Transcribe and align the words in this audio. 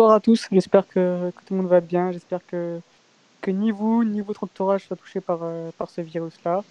Bonsoir 0.00 0.16
à 0.16 0.20
tous, 0.20 0.48
j'espère 0.50 0.88
que, 0.88 1.30
tout 1.44 1.52
le 1.52 1.56
monde 1.58 1.66
va 1.66 1.82
bien, 1.82 2.10
j'espère 2.10 2.40
que, 2.46 2.80
ni 3.46 3.70
vous 3.70 4.02
ni 4.02 4.22
votre 4.22 4.44
entourage 4.44 4.86
soit 4.86 4.96
touché 4.96 5.20
par, 5.20 5.40
euh, 5.42 5.70
par 5.76 5.90
ce 5.90 6.00
virus-là. 6.00 6.64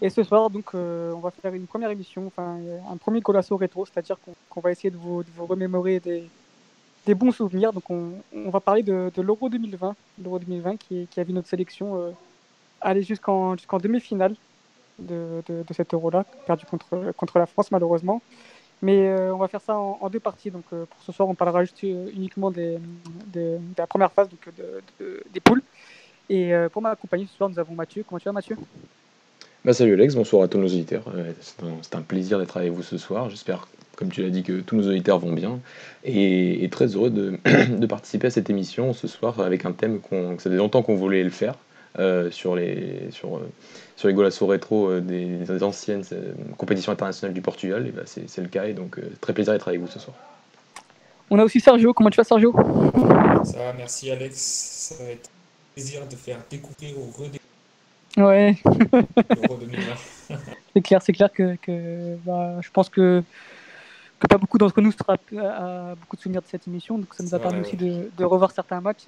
Et 0.00 0.08
ce 0.08 0.22
soir, 0.22 0.48
donc, 0.48 0.74
euh, 0.74 1.12
on 1.12 1.18
va 1.18 1.30
faire 1.30 1.52
une 1.52 1.66
première 1.66 1.90
émission, 1.90 2.26
enfin 2.26 2.56
un 2.90 2.96
premier 2.96 3.20
colasso 3.20 3.54
rétro, 3.54 3.84
c'est-à-dire 3.84 4.16
qu'on 4.48 4.60
va 4.62 4.72
essayer 4.72 4.88
de 4.88 4.96
vous, 4.96 5.22
vous 5.36 5.44
remémorer 5.44 6.00
des, 6.00 6.24
des, 7.04 7.14
bons 7.14 7.32
souvenirs. 7.32 7.74
Donc 7.74 7.90
on, 7.90 8.12
on 8.34 8.48
va 8.48 8.60
parler 8.60 8.82
de, 8.82 9.12
l'Euro 9.18 9.50
2020, 9.50 9.94
l'Euro 10.22 10.38
2020 10.38 10.78
qui, 10.78 11.06
a 11.18 11.22
vu 11.22 11.34
notre 11.34 11.48
sélection 11.48 12.00
euh, 12.00 12.12
aller 12.80 13.02
jusqu'en 13.02 13.58
jusqu'en 13.58 13.76
demi-finale 13.76 14.36
de, 14.98 15.42
de, 15.50 15.64
de, 15.68 15.74
cet 15.74 15.92
Euro-là, 15.92 16.24
perdu 16.46 16.64
contre, 16.64 17.12
contre 17.14 17.38
la 17.38 17.44
France 17.44 17.70
malheureusement. 17.70 18.22
Mais 18.82 19.08
euh, 19.08 19.34
on 19.34 19.38
va 19.38 19.48
faire 19.48 19.60
ça 19.60 19.76
en, 19.76 20.08
deux 20.10 20.20
parties. 20.20 20.50
Donc 20.50 20.64
euh, 20.72 20.84
pour 20.84 21.02
ce 21.02 21.12
soir, 21.12 21.28
on 21.28 21.34
parlera 21.34 21.62
euh, 21.62 22.10
uniquement 22.14 22.50
de 22.50 22.78
la 23.78 23.86
première 23.86 24.12
phase, 24.12 24.28
donc 24.28 24.48
des 25.32 25.40
poules. 25.40 25.62
Et 26.30 26.52
pour 26.72 26.80
m'accompagner 26.80 27.26
ce 27.30 27.36
soir, 27.36 27.50
nous 27.50 27.58
avons 27.58 27.74
Mathieu. 27.74 28.04
Comment 28.08 28.18
tu 28.18 28.24
vas, 28.24 28.32
Mathieu? 28.32 28.56
Bah, 29.64 29.74
Salut 29.74 29.92
Alex, 29.92 30.14
bonsoir 30.14 30.42
à 30.42 30.48
tous 30.48 30.58
nos 30.58 30.66
auditeurs. 30.66 31.04
C'est 31.40 31.94
un, 31.94 32.02
plaisir 32.02 32.38
d'être 32.38 32.56
avec 32.56 32.72
vous 32.72 32.82
ce 32.82 32.96
soir. 32.96 33.28
J'espère, 33.28 33.68
comme 33.96 34.10
tu 34.10 34.22
l'as 34.22 34.30
dit, 34.30 34.42
que 34.42 34.60
tous 34.60 34.74
nos 34.76 34.88
auditeurs 34.88 35.18
vont 35.18 35.32
bien. 35.32 35.60
Et, 36.04 36.66
très 36.72 36.86
heureux 36.86 37.10
de, 37.10 37.86
participer 37.86 38.28
à 38.28 38.30
cette 38.30 38.48
émission 38.48 38.94
ce 38.94 39.06
soir 39.06 39.40
avec 39.40 39.66
un 39.66 39.72
thème 39.72 40.00
que 40.00 40.42
ça 40.42 40.48
fait 40.48 40.56
longtemps 40.56 40.82
qu'on 40.82 40.96
voulait 40.96 41.22
le 41.22 41.30
faire. 41.30 41.56
Euh, 42.00 42.28
sur 42.32 42.56
les 42.56 43.08
sur, 43.12 43.36
euh, 43.36 43.48
sur 43.94 44.08
les 44.08 44.14
Golasso 44.14 44.44
rétro 44.48 44.90
euh, 44.90 45.00
des, 45.00 45.26
des, 45.26 45.62
anciennes 45.62 46.02
compétitions 46.58 46.90
internationales 46.90 47.32
du 47.32 47.40
Portugal, 47.40 47.86
et 47.86 47.92
bah 47.92 48.02
c'est 48.04 48.40
le 48.40 48.48
cas 48.48 48.64
et 48.64 48.72
donc 48.72 48.98
très 49.20 49.32
plaisir 49.32 49.52
d'être 49.52 49.68
avec 49.68 49.80
vous 49.80 49.86
ce 49.86 50.00
soir. 50.00 50.16
On 51.30 51.38
a 51.38 51.44
aussi 51.44 51.60
Sergio, 51.60 51.94
comment 51.94 52.10
tu 52.10 52.16
vas 52.16 52.24
Sergio? 52.24 52.52
Ça 53.44 53.58
va, 53.58 53.72
merci 53.74 54.10
Alex, 54.10 54.36
ça 54.36 55.04
va 55.04 55.10
être 55.10 55.28
un 55.28 55.74
plaisir 55.74 56.04
de 56.08 56.16
faire 56.16 56.38
découvrir 56.50 56.98
ou 56.98 57.12
redécouvrir 57.12 57.40
Ouais. 58.16 58.56
c'est 60.74 60.82
clair, 60.82 61.00
c'est 61.00 61.12
clair 61.12 61.32
que, 61.32 61.54
que 61.62 62.16
bah, 62.24 62.60
je 62.60 62.70
pense 62.70 62.88
que, 62.88 63.22
que 64.18 64.26
pas 64.26 64.38
beaucoup 64.38 64.58
d'entre 64.58 64.80
nous 64.80 64.90
sera 64.90 65.14
à, 65.14 65.94
beaucoup 65.94 66.16
de 66.16 66.20
souvenirs 66.20 66.42
de 66.42 66.48
cette 66.48 66.66
émission, 66.66 66.98
donc 66.98 67.14
ça 67.14 67.22
nous 67.22 67.36
a 67.36 67.38
permis 67.38 67.60
ouais, 67.60 67.66
aussi 67.66 67.76
ouais. 67.76 67.88
de, 67.88 68.10
de, 68.16 68.24
revoir 68.24 68.50
certains 68.50 68.80
matchs. 68.80 69.04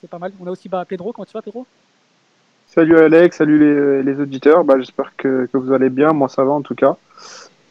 C'est 0.00 0.10
pas 0.10 0.18
mal. 0.18 0.32
On 0.40 0.46
a 0.48 0.50
aussi 0.50 0.68
bah, 0.68 0.84
Pedro, 0.84 1.12
comment 1.12 1.26
tu 1.26 1.32
vas 1.32 1.42
Pedro? 1.42 1.64
Salut 2.72 2.98
Alex, 2.98 3.36
salut 3.36 3.58
les, 3.58 4.02
les 4.04 4.20
auditeurs. 4.20 4.62
Bah, 4.62 4.74
J'espère 4.78 5.16
que, 5.16 5.48
que, 5.52 5.58
vous 5.58 5.72
allez 5.72 5.90
bien. 5.90 6.12
Moi, 6.12 6.28
ça 6.28 6.44
va 6.44 6.52
en 6.52 6.62
tout 6.62 6.76
cas. 6.76 6.96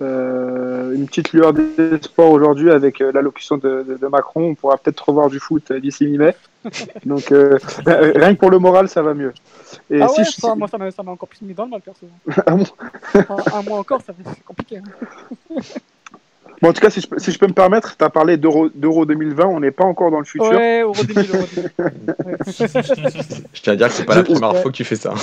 Euh, 0.01 0.93
une 0.93 1.05
petite 1.07 1.31
lueur 1.31 1.53
d'espoir 1.53 2.29
aujourd'hui 2.29 2.69
avec 2.69 2.99
euh, 2.99 3.11
l'allocution 3.13 3.57
de, 3.57 3.85
de, 3.87 3.95
de, 3.95 4.07
Macron. 4.07 4.49
On 4.49 4.55
pourra 4.55 4.77
peut-être 4.77 4.99
revoir 5.07 5.29
du 5.29 5.39
foot 5.39 5.71
d'ici 5.71 6.05
mi-mai. 6.05 6.35
Donc, 7.05 7.31
euh, 7.31 7.57
rien 7.85 8.35
que 8.35 8.39
pour 8.39 8.51
le 8.51 8.59
moral, 8.59 8.89
ça 8.89 9.01
va 9.01 9.13
mieux. 9.13 9.33
Et 9.89 10.01
ah 10.01 10.09
si 10.09 10.19
ouais, 10.19 10.25
je... 10.25 10.31
ça, 10.31 10.53
moi, 10.55 10.67
ça 10.67 10.77
m'a 10.77 11.11
encore 11.11 11.29
plus 11.29 11.43
mis 11.43 11.53
dans 11.53 11.63
le 11.63 11.69
mal, 11.69 11.81
perso. 11.81 12.05
ah 12.45 12.55
bon 12.55 12.65
un, 13.13 13.57
un, 13.57 13.61
mois 13.61 13.79
encore, 13.79 14.01
c'est 14.05 14.43
compliqué. 14.43 14.79
Hein. 14.79 15.61
Bon, 16.61 16.69
en 16.69 16.73
tout 16.73 16.81
cas, 16.81 16.89
si 16.89 17.01
je, 17.01 17.07
si 17.17 17.31
je 17.31 17.39
peux 17.39 17.47
me 17.47 17.53
permettre, 17.53 17.95
tu 17.95 18.03
as 18.03 18.09
parlé 18.09 18.35
d'Euro 18.37 18.69
2020, 19.05 19.45
on 19.45 19.59
n'est 19.59 19.71
pas 19.71 19.85
encore 19.85 20.11
dans 20.11 20.19
le 20.19 20.25
futur. 20.25 20.49
Ouais, 20.49 20.81
Euro 20.81 20.93
2000, 20.93 21.31
Euro 21.33 21.45
2000. 21.55 21.71
je 23.53 23.61
tiens 23.61 23.73
à 23.73 23.75
dire 23.75 23.87
que 23.87 23.93
c'est 23.93 24.05
pas 24.05 24.15
la 24.15 24.23
première 24.23 24.57
fois 24.57 24.71
que 24.71 24.75
tu 24.75 24.83
fais 24.83 24.95
ça. 24.95 25.13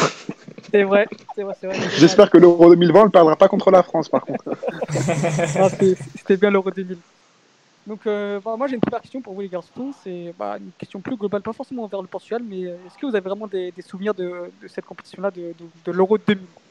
C'est 0.70 0.82
vrai, 0.82 1.06
c'est 1.34 1.42
vrai, 1.42 1.54
vrai. 1.62 1.76
J'espère 1.96 2.30
que 2.30 2.38
l'Euro 2.38 2.70
2020, 2.70 3.00
on 3.00 3.04
ne 3.04 3.10
parlera 3.10 3.36
pas 3.36 3.48
contre 3.48 3.70
la 3.70 3.82
France, 3.82 4.08
par 4.08 4.24
contre. 4.24 4.44
C'était 6.16 6.36
bien 6.36 6.50
l'Euro 6.50 6.70
2000. 6.70 6.96
Donc, 7.86 8.00
euh, 8.06 8.40
bah, 8.44 8.54
moi, 8.56 8.66
j'ai 8.66 8.74
une 8.74 8.80
première 8.80 9.00
question 9.00 9.20
pour 9.20 9.34
vous, 9.34 9.42
les 9.42 9.48
garçons. 9.48 9.92
C'est 10.02 10.34
bah, 10.38 10.56
une 10.58 10.72
question 10.76 11.00
plus 11.00 11.16
globale, 11.16 11.42
pas 11.42 11.52
forcément 11.52 11.86
vers 11.86 12.02
le 12.02 12.08
Portugal, 12.08 12.42
mais 12.48 12.62
est-ce 12.62 12.98
que 13.00 13.06
vous 13.06 13.14
avez 13.14 13.28
vraiment 13.28 13.46
des, 13.46 13.70
des 13.70 13.82
souvenirs 13.82 14.14
de, 14.14 14.50
de, 14.60 14.68
cette 14.68 14.86
compétition-là, 14.86 15.30
de, 15.30 15.54
de, 15.58 15.64
de 15.84 15.92
l'Euro 15.92 16.18
2000 16.18 16.38
Alors, 16.38 16.65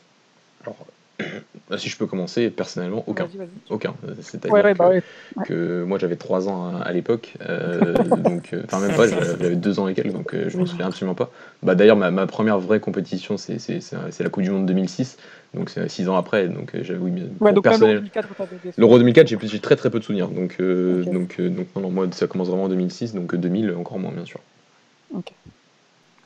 si 1.77 1.89
je 1.89 1.97
peux 1.97 2.05
commencer, 2.05 2.49
personnellement, 2.49 3.03
aucun. 3.07 3.25
Vas 3.25 3.29
-y, 3.29 3.37
vas 3.37 3.43
-y. 3.45 3.47
Aucun. 3.69 3.93
C'est-à-dire 4.21 4.53
ouais, 4.53 4.63
ouais, 4.63 4.73
que, 4.73 4.77
bah 4.77 4.89
ouais. 4.89 5.03
que, 5.45 5.83
moi 5.83 5.97
j'avais 5.97 6.15
3 6.15 6.47
ans 6.47 6.75
à, 6.75 6.81
à 6.81 6.91
l'époque, 6.91 7.33
euh, 7.41 7.93
donc, 8.17 8.51
enfin 8.65 8.79
même 8.79 8.95
pas, 8.95 9.07
j'avais 9.07 9.55
2 9.55 9.79
ans 9.79 9.87
et 9.87 9.95
quelques, 9.95 10.13
donc 10.13 10.33
euh, 10.33 10.49
je 10.49 10.57
m'en 10.57 10.65
souviens 10.65 10.87
absolument 10.87 11.15
pas. 11.15 11.31
Bah, 11.63 11.75
D'ailleurs, 11.75 11.97
ma, 11.97 12.11
ma, 12.11 12.27
première 12.27 12.59
vraie 12.59 12.79
compétition, 12.79 13.37
c'est 13.37 13.59
la 14.19 14.29
Coupe 14.29 14.43
du 14.43 14.51
Monde 14.51 14.67
2006, 14.67 15.17
donc 15.55 15.69
c'est 15.69 15.89
6 15.89 16.07
ans 16.09 16.17
après, 16.17 16.47
donc 16.47 16.75
euh, 16.75 16.83
j'avoue, 16.83 17.09
ouais, 17.39 17.53
donc 17.53 17.63
personnel. 17.63 18.03
L'Euro 18.77 18.99
2004, 18.99 19.27
j'ai 19.27 19.59
très 19.59 19.75
très 19.75 19.89
peu 19.89 19.99
de 19.99 20.03
souvenirs, 20.03 20.27
donc, 20.27 20.57
euh, 20.59 21.01
okay. 21.01 21.11
donc, 21.11 21.41
donc 21.41 21.67
non, 21.75 21.81
non, 21.81 21.89
moi 21.89 22.07
ça 22.11 22.27
commence 22.27 22.49
vraiment 22.49 22.65
en 22.65 22.69
2006, 22.69 23.15
donc 23.15 23.35
2000 23.35 23.71
encore 23.71 23.97
moins, 23.97 24.11
bien 24.11 24.25
sûr. 24.25 24.39
Ok. 25.15 25.31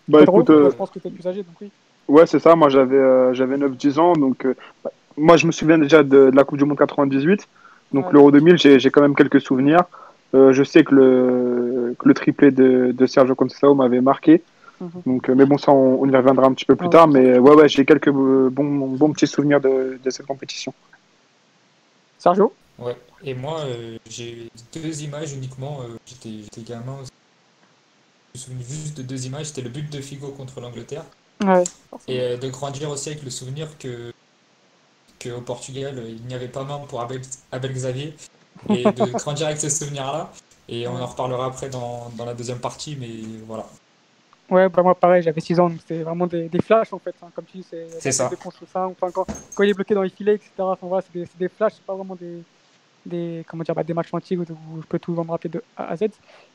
Bah 0.10 0.24
écoute, 0.24 0.48
je 0.50 0.76
pense 0.76 0.90
que 0.90 1.00
tu 1.00 1.08
es 1.08 1.12
plus 1.12 1.26
âgé, 1.28 1.44
donc 1.44 1.56
oui. 1.62 1.70
Ouais, 2.10 2.26
c'est 2.26 2.40
ça, 2.40 2.56
moi 2.56 2.70
j'avais 2.70 2.98
euh, 2.98 3.34
9-10 3.34 4.00
ans, 4.00 4.14
donc 4.14 4.46
bah, 4.84 4.92
moi, 5.20 5.38
je 5.38 5.46
me 5.48 5.52
souviens 5.52 5.78
déjà 5.78 6.04
de, 6.04 6.30
de, 6.32 6.36
la 6.36 6.44
Coupe 6.44 6.58
du 6.58 6.66
Monde 6.66 6.78
98. 6.78 7.48
Donc, 7.94 8.06
ouais. 8.08 8.14
l'Euro 8.14 8.32
2000, 8.32 8.58
j'ai 8.58 8.92
quand 8.92 9.02
même 9.02 9.16
quelques 9.16 9.42
souvenirs. 9.42 9.84
Euh, 10.36 10.54
je 10.54 10.64
sais 10.64 10.84
que 10.84 10.94
le, 10.94 11.96
que 11.98 12.08
le 12.08 12.14
triplé 12.14 12.52
de, 12.52 12.92
de 12.92 13.06
Sergio 13.08 13.36
Conceição 13.36 13.74
m'avait 13.76 14.02
marqué. 14.02 14.44
Mm 14.80 14.86
-hmm. 14.86 15.04
Donc, 15.08 15.30
euh, 15.30 15.36
mais 15.36 15.46
bon, 15.46 15.58
ça, 15.58 15.72
on, 15.72 16.02
on, 16.02 16.08
y 16.10 16.16
reviendra 16.16 16.46
un 16.48 16.54
petit 16.54 16.66
peu 16.66 16.76
plus 16.76 16.88
ouais, 16.88 16.98
tard. 16.98 17.08
Mais 17.08 17.26
ouais, 17.46 17.56
ouais, 17.56 17.68
j'ai 17.68 17.86
quelques 17.86 18.12
bons, 18.12 18.72
bons 19.00 19.12
petits 19.14 19.28
souvenirs 19.36 19.62
de, 19.68 19.74
de 20.06 20.10
cette 20.10 20.28
compétition. 20.28 20.74
Sergio? 22.20 22.54
Ouais. 22.78 22.98
Et 23.24 23.34
moi, 23.34 23.60
euh, 23.60 23.98
j'ai 24.10 24.50
deux 24.74 25.04
images 25.04 25.34
uniquement. 25.34 25.82
Euh, 25.82 25.98
J'étais 26.06 26.62
gamin. 26.72 26.98
Je 28.36 28.40
me 28.40 28.40
souviens 28.44 28.66
juste 28.84 28.98
de 28.98 29.04
deux 29.04 29.26
images. 29.26 29.48
C'était 29.48 29.62
le 29.62 29.70
but 29.70 29.92
de 29.92 30.00
Figo 30.02 30.30
contre 30.30 30.62
l'Angleterre. 30.62 31.06
Ouais, 31.44 31.64
et 32.10 32.20
euh, 32.20 32.38
de 32.38 32.50
grandir 32.50 32.90
aussi 32.90 33.10
avec 33.10 33.24
le 33.24 33.30
souvenir 33.30 33.78
que 33.78 34.12
qu'au 35.20 35.42
Portugal, 35.42 36.02
il 36.08 36.26
n'y 36.26 36.34
avait 36.34 36.48
pas 36.48 36.64
main 36.64 36.80
pour 36.88 37.02
Abel, 37.02 37.22
Abel 37.52 37.74
Xavier. 37.74 38.16
Et 38.70 38.84
de 38.84 39.18
grandir 39.18 39.48
avec 39.48 39.60
ce 39.60 39.70
souvenir-là. 39.70 40.32
Et 40.68 40.88
on 40.88 40.96
en 40.96 41.06
reparlera 41.06 41.48
après 41.48 41.70
dans, 41.70 42.12
dans, 42.16 42.26
la 42.26 42.34
deuxième 42.34 42.60
partie, 42.60 42.96
mais 43.00 43.10
voilà. 43.48 43.66
Ouais, 44.50 44.68
bah 44.68 44.84
moi 44.84 44.96
pareil, 44.96 45.24
j'avais 45.24 45.42
6 45.42 45.60
ans, 45.60 45.72
c'était 45.80 46.04
vraiment 46.04 46.28
des, 46.28 46.50
des, 46.50 46.62
flashs 46.62 46.92
en 46.92 47.00
fait. 47.00 47.16
Hein, 47.24 47.30
comme 47.36 47.46
tu 47.46 47.58
dis, 47.58 47.64
c'est 47.70 48.12
ça. 48.12 48.30
ça. 48.30 48.88
Enfin, 48.88 49.12
quand, 49.12 49.26
quand, 49.56 49.64
il 49.64 49.70
est 49.70 49.74
bloqué 49.74 49.94
dans 49.94 50.02
les 50.02 50.10
filets, 50.10 50.36
etc. 50.36 50.52
Enfin, 50.60 50.88
voilà, 50.88 51.04
c'est 51.04 51.20
des, 51.20 51.28
des, 51.40 51.50
flashs, 51.50 51.74
c'est 51.76 51.86
pas 51.86 51.96
vraiment 51.96 52.16
des, 52.16 52.44
des, 53.06 53.46
comment 53.48 53.64
dire, 53.64 53.76
bah, 53.76 53.84
des 53.84 53.94
matchs 53.94 54.14
antiques 54.14 54.40
où 54.40 54.82
je 54.82 54.88
peux 54.88 55.00
tout 55.00 55.14
me 55.14 55.32
rappeler 55.32 55.50
de 55.50 55.64
A 55.78 55.92
à 55.92 55.96
Z. 55.96 56.06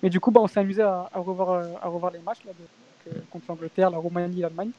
Mais 0.03 0.11
du 0.11 0.21
coup, 0.21 0.31
bah, 0.31 0.41
on 0.43 0.49
s'est 0.49 0.61
amusé 0.61 0.83
à, 0.83 1.09
à, 1.13 1.19
revoir, 1.19 1.65
à 1.83 1.89
revoir 1.89 2.13
les 2.13 2.21
matchs 2.21 2.45
là, 2.45 2.53
de, 2.53 3.11
que, 3.11 3.19
contre 3.31 3.47
l'Angleterre, 3.49 3.91
la 3.91 3.99
Roumanie, 3.99 4.41
l'Allemagne. 4.41 4.71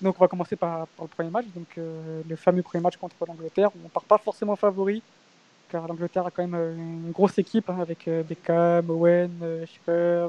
Donc 0.00 0.16
on 0.18 0.24
va 0.24 0.28
commencer 0.28 0.56
par, 0.56 0.86
le 1.00 1.06
premier 1.06 1.30
match, 1.30 1.46
donc 1.54 1.68
euh, 1.78 2.22
le 2.28 2.36
fameux 2.36 2.62
premier 2.62 2.82
match 2.82 2.96
contre 2.96 3.16
l'Angleterre. 3.26 3.70
On 3.84 3.88
part 3.88 4.04
pas 4.04 4.18
forcément 4.18 4.54
favori, 4.54 5.02
car 5.70 5.86
l'Angleterre 5.88 6.26
a 6.26 6.30
quand 6.30 6.42
même 6.42 6.54
euh, 6.54 6.76
une 6.76 7.12
grosse 7.12 7.38
équipe 7.38 7.70
hein, 7.70 7.78
avec 7.80 8.06
euh, 8.06 8.22
Beckham, 8.22 8.90
Owen, 8.90 9.64
Schiffer, 9.66 10.28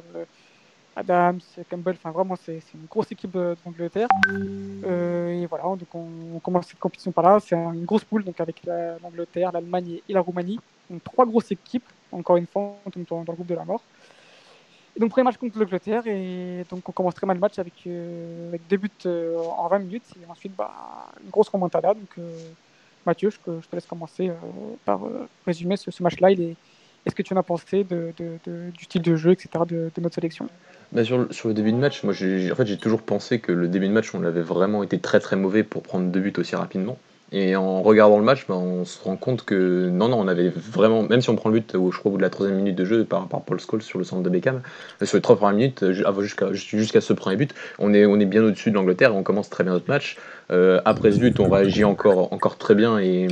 Adams, 0.95 1.41
Campbell. 1.69 1.95
Enfin 1.97 2.11
vraiment 2.11 2.35
c'est 2.37 2.61
une 2.73 2.85
grosse 2.89 3.11
équipe 3.11 3.37
d'Angleterre. 3.65 4.07
et 4.33 5.45
voilà, 5.47 5.63
donc 5.63 5.93
on, 5.93 6.39
commence 6.39 6.67
cette 6.67 6.79
compétition 6.79 7.11
par 7.11 7.25
là. 7.25 7.39
C'est 7.41 7.55
une 7.55 7.85
grosse 7.85 8.05
poule 8.05 8.23
donc 8.23 8.39
avec 8.39 8.61
l'Angleterre, 9.03 9.51
la, 9.51 9.59
l'Allemagne 9.59 9.99
et 10.07 10.13
la 10.13 10.21
Roumanie. 10.21 10.59
Donc 10.89 11.03
trois 11.03 11.25
grosses 11.25 11.51
équipes. 11.51 11.85
Encore 12.09 12.37
une 12.37 12.47
fois, 12.47 12.77
on 12.85 12.89
tombe 12.89 13.03
dans, 13.09 13.23
dans 13.23 13.33
le 13.33 13.35
groupe 13.35 13.47
de 13.47 13.55
la 13.55 13.65
mort. 13.65 13.81
Donc, 14.99 15.11
premier 15.11 15.25
match 15.25 15.37
contre 15.37 15.59
l'Angleterre, 15.59 16.07
et 16.07 16.65
donc 16.69 16.87
on 16.89 16.91
commence 16.91 17.13
très 17.13 17.27
mal 17.27 17.37
le 17.37 17.41
match 17.41 17.59
avec, 17.59 17.73
euh, 17.85 18.55
deux 18.69 18.77
buts 18.77 18.89
euh, 19.05 19.37
en 19.37 19.67
20 19.67 19.79
minutes, 19.79 20.03
et 20.21 20.29
ensuite 20.29 20.55
bah, 20.57 20.71
une 21.23 21.29
grosse 21.29 21.49
remontada. 21.49 21.93
Donc, 21.93 22.09
euh, 22.17 22.35
Mathieu, 23.05 23.29
je, 23.29 23.37
te 23.37 23.75
laisse 23.75 23.85
commencer 23.85 24.31
par 24.83 25.01
résumer 25.45 25.77
ce, 25.77 26.03
match-là. 26.03 26.31
Est-ce 26.31 27.15
que 27.15 27.21
tu 27.21 27.33
en 27.33 27.37
as 27.37 27.43
pensé 27.43 27.85
du 27.85 28.83
style 28.83 29.01
de 29.01 29.15
jeu, 29.15 29.31
etc., 29.31 29.63
de, 29.65 29.89
notre 30.01 30.15
sélection? 30.15 30.49
Bah 30.91 31.05
sur, 31.05 31.17
le, 31.17 31.53
début 31.53 31.71
de 31.71 31.77
match, 31.77 32.03
moi 32.03 32.11
j'ai 32.11 32.51
en 32.51 32.55
fait, 32.55 32.77
toujours 32.77 33.01
pensé 33.01 33.39
que 33.39 33.53
le 33.53 33.69
début 33.69 33.87
de 33.87 33.93
match, 33.93 34.13
on 34.13 34.23
avait 34.25 34.41
vraiment 34.41 34.83
été 34.83 34.99
très 34.99 35.21
très 35.21 35.37
mauvais 35.37 35.63
pour 35.63 35.83
prendre 35.83 36.11
deux 36.11 36.19
buts 36.19 36.33
aussi 36.37 36.55
rapidement. 36.57 36.97
Et 37.33 37.57
en 37.57 37.81
regardant 37.81 38.19
le 38.19 38.23
match, 38.23 38.45
bah, 38.47 38.55
on 38.55 38.85
se 38.85 39.03
rend 39.03 39.17
compte 39.17 39.43
que 39.43 39.89
non, 39.89 40.07
non, 40.07 40.17
on 40.19 40.27
avait 40.29 40.49
vraiment, 40.49 41.03
même 41.03 41.19
si 41.19 41.29
on 41.29 41.35
prend 41.35 41.49
le 41.49 41.59
but, 41.59 41.75
au, 41.75 41.91
je 41.91 41.99
crois, 41.99 42.09
au 42.09 42.13
bout 42.13 42.17
de 42.17 42.23
la 42.23 42.29
troisième 42.29 42.57
minute 42.57 42.75
de 42.75 42.85
jeu 42.85 43.03
par, 43.03 43.27
par 43.27 43.41
Paul 43.41 43.59
Scholes 43.59 43.81
sur 43.81 43.99
le 43.99 44.05
centre 44.05 44.23
de 44.23 44.29
Beckham, 44.29 44.61
euh, 45.01 45.05
sur 45.05 45.17
les 45.17 45.21
trois 45.21 45.35
premières 45.35 45.57
minutes, 45.57 45.91
jusqu'à 46.21 46.53
jusqu'à 46.53 47.01
ce 47.01 47.11
premier 47.11 47.35
but, 47.35 47.53
on 47.79 47.93
est, 47.93 48.05
on 48.05 48.17
est 48.19 48.25
bien 48.25 48.43
au-dessus 48.43 48.69
de 48.69 48.75
l'Angleterre 48.75 49.11
et 49.11 49.15
on 49.15 49.23
commence 49.23 49.49
très 49.49 49.65
bien 49.65 49.73
notre 49.73 49.89
match. 49.89 50.17
Euh, 50.51 50.79
après 50.85 51.11
ce 51.11 51.19
but, 51.19 51.37
on 51.41 51.49
réagit 51.49 51.83
encore, 51.83 52.31
encore 52.31 52.57
très 52.57 52.75
bien 52.75 52.97
et 52.97 53.27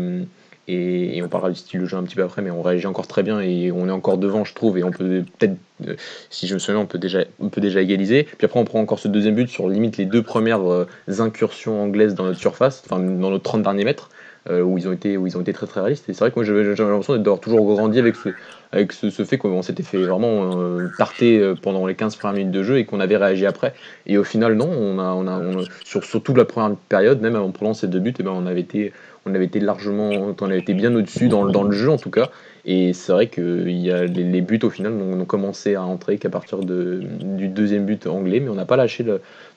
et, 0.68 1.22
on 1.24 1.28
parlera 1.28 1.52
du 1.52 1.56
style 1.56 1.82
de 1.82 1.86
jeu 1.86 1.98
un 1.98 2.04
petit 2.04 2.16
peu 2.16 2.24
après, 2.24 2.42
mais 2.42 2.50
on 2.50 2.62
réagit 2.62 2.88
encore 2.88 3.08
très 3.08 3.22
bien 3.22 3.40
et 3.40 3.72
on 3.72 3.88
est 3.88 3.92
encore 3.92 4.18
devant, 4.18 4.44
je 4.46 4.54
trouve, 4.54 4.78
et 4.78 4.84
on 4.84 4.92
peut 4.92 5.24
peut-être, 5.38 5.58
euh, 5.88 5.96
si 6.30 6.48
je 6.48 6.56
me 6.56 6.60
souviens, 6.60 6.82
on 6.82 6.88
peut 6.88 6.98
déjà, 6.98 7.20
on 7.40 7.50
peut 7.50 7.62
déjà 7.62 7.82
égaliser. 7.82 8.24
Puis 8.24 8.46
après, 8.46 8.60
on 8.60 8.66
prend 8.66 8.80
encore 8.80 9.00
ce 9.00 9.08
deuxième 9.08 9.36
but 9.36 9.48
sur 9.48 9.70
limite 9.70 9.98
les 9.98 10.06
deux 10.06 10.24
premières 10.24 10.68
euh, 10.70 10.88
incursions 11.20 11.82
anglaises 11.82 12.16
dans 12.16 12.24
notre 12.24 12.40
surface, 12.40 12.84
enfin 12.86 13.00
dans 13.00 13.30
nos 13.30 13.40
30 13.40 13.62
derniers 13.62 13.86
mètres. 13.86 14.10
où, 14.48 14.78
ils 14.78 14.88
ont 14.88 14.94
été, 14.94 15.18
où 15.18 15.26
ils 15.26 15.38
ont 15.38 15.42
été 15.42 15.54
très 15.54 15.66
très 15.66 15.82
réalistes. 15.82 16.08
Et 16.08 16.14
c'est 16.14 16.20
vrai 16.20 16.30
que 16.30 16.36
moi 16.36 16.44
j'avais 16.44 16.64
l'impression 16.64 17.18
d'avoir 17.18 17.40
toujours 17.40 17.66
grandi 17.66 17.98
avec 17.98 18.16
ce, 18.16 18.30
avec 18.72 18.92
ce, 18.92 19.10
fait 19.24 19.40
qu'on 19.40 19.64
s'était 19.64 19.82
fait 19.82 19.98
vraiment 19.98 20.78
tarter 21.00 21.54
pendant 21.64 21.88
les 21.88 21.96
15 21.96 22.16
premières 22.16 22.38
minutes 22.38 22.52
de 22.52 22.62
jeu 22.62 22.78
et 22.78 22.86
qu'on 22.86 23.00
avait 23.00 23.18
réagi 23.18 23.48
après. 23.48 23.74
Et 24.06 24.20
au 24.20 24.24
final, 24.24 24.54
non, 24.54 24.70
on 24.70 25.00
a, 25.00 25.14
on 25.14 25.28
a, 25.28 25.66
sur, 25.84 26.04
sur, 26.04 26.22
toute 26.22 26.38
la 26.38 26.46
première 26.46 26.78
période, 26.90 27.22
même 27.22 27.36
en 27.36 27.50
prenant 27.50 27.74
ces 27.74 27.88
deux 27.88 28.00
buts, 28.00 28.12
et 28.12 28.18
eh 28.20 28.24
ben, 28.24 28.34
on 28.36 28.46
avait 28.46 28.62
été 28.62 28.94
on 29.26 29.34
avait 29.34 29.46
été 29.46 29.60
largement, 29.60 30.34
bien 30.74 30.94
au-dessus 30.96 31.28
dans, 31.28 31.44
le 31.44 31.72
jeu 31.72 31.90
en 31.90 31.98
tout 31.98 32.12
cas. 32.12 32.30
Et 32.66 32.94
c'est 32.94 33.12
vrai 33.12 33.28
que 33.28 33.68
y 33.68 33.92
a 33.92 34.06
les, 34.06 34.42
buts 34.42 34.60
au 34.64 34.70
final 34.70 34.94
ont, 34.94 35.26
commencé 35.26 35.76
à 35.76 35.84
entrer 35.84 36.18
qu'à 36.18 36.30
partir 36.30 36.60
du 36.60 37.48
deuxième 37.48 37.86
but 37.86 38.06
anglais, 38.08 38.40
mais 38.40 38.50
on 38.50 38.56
n'a 38.56 38.66
pas 38.66 38.76
lâché 38.76 39.06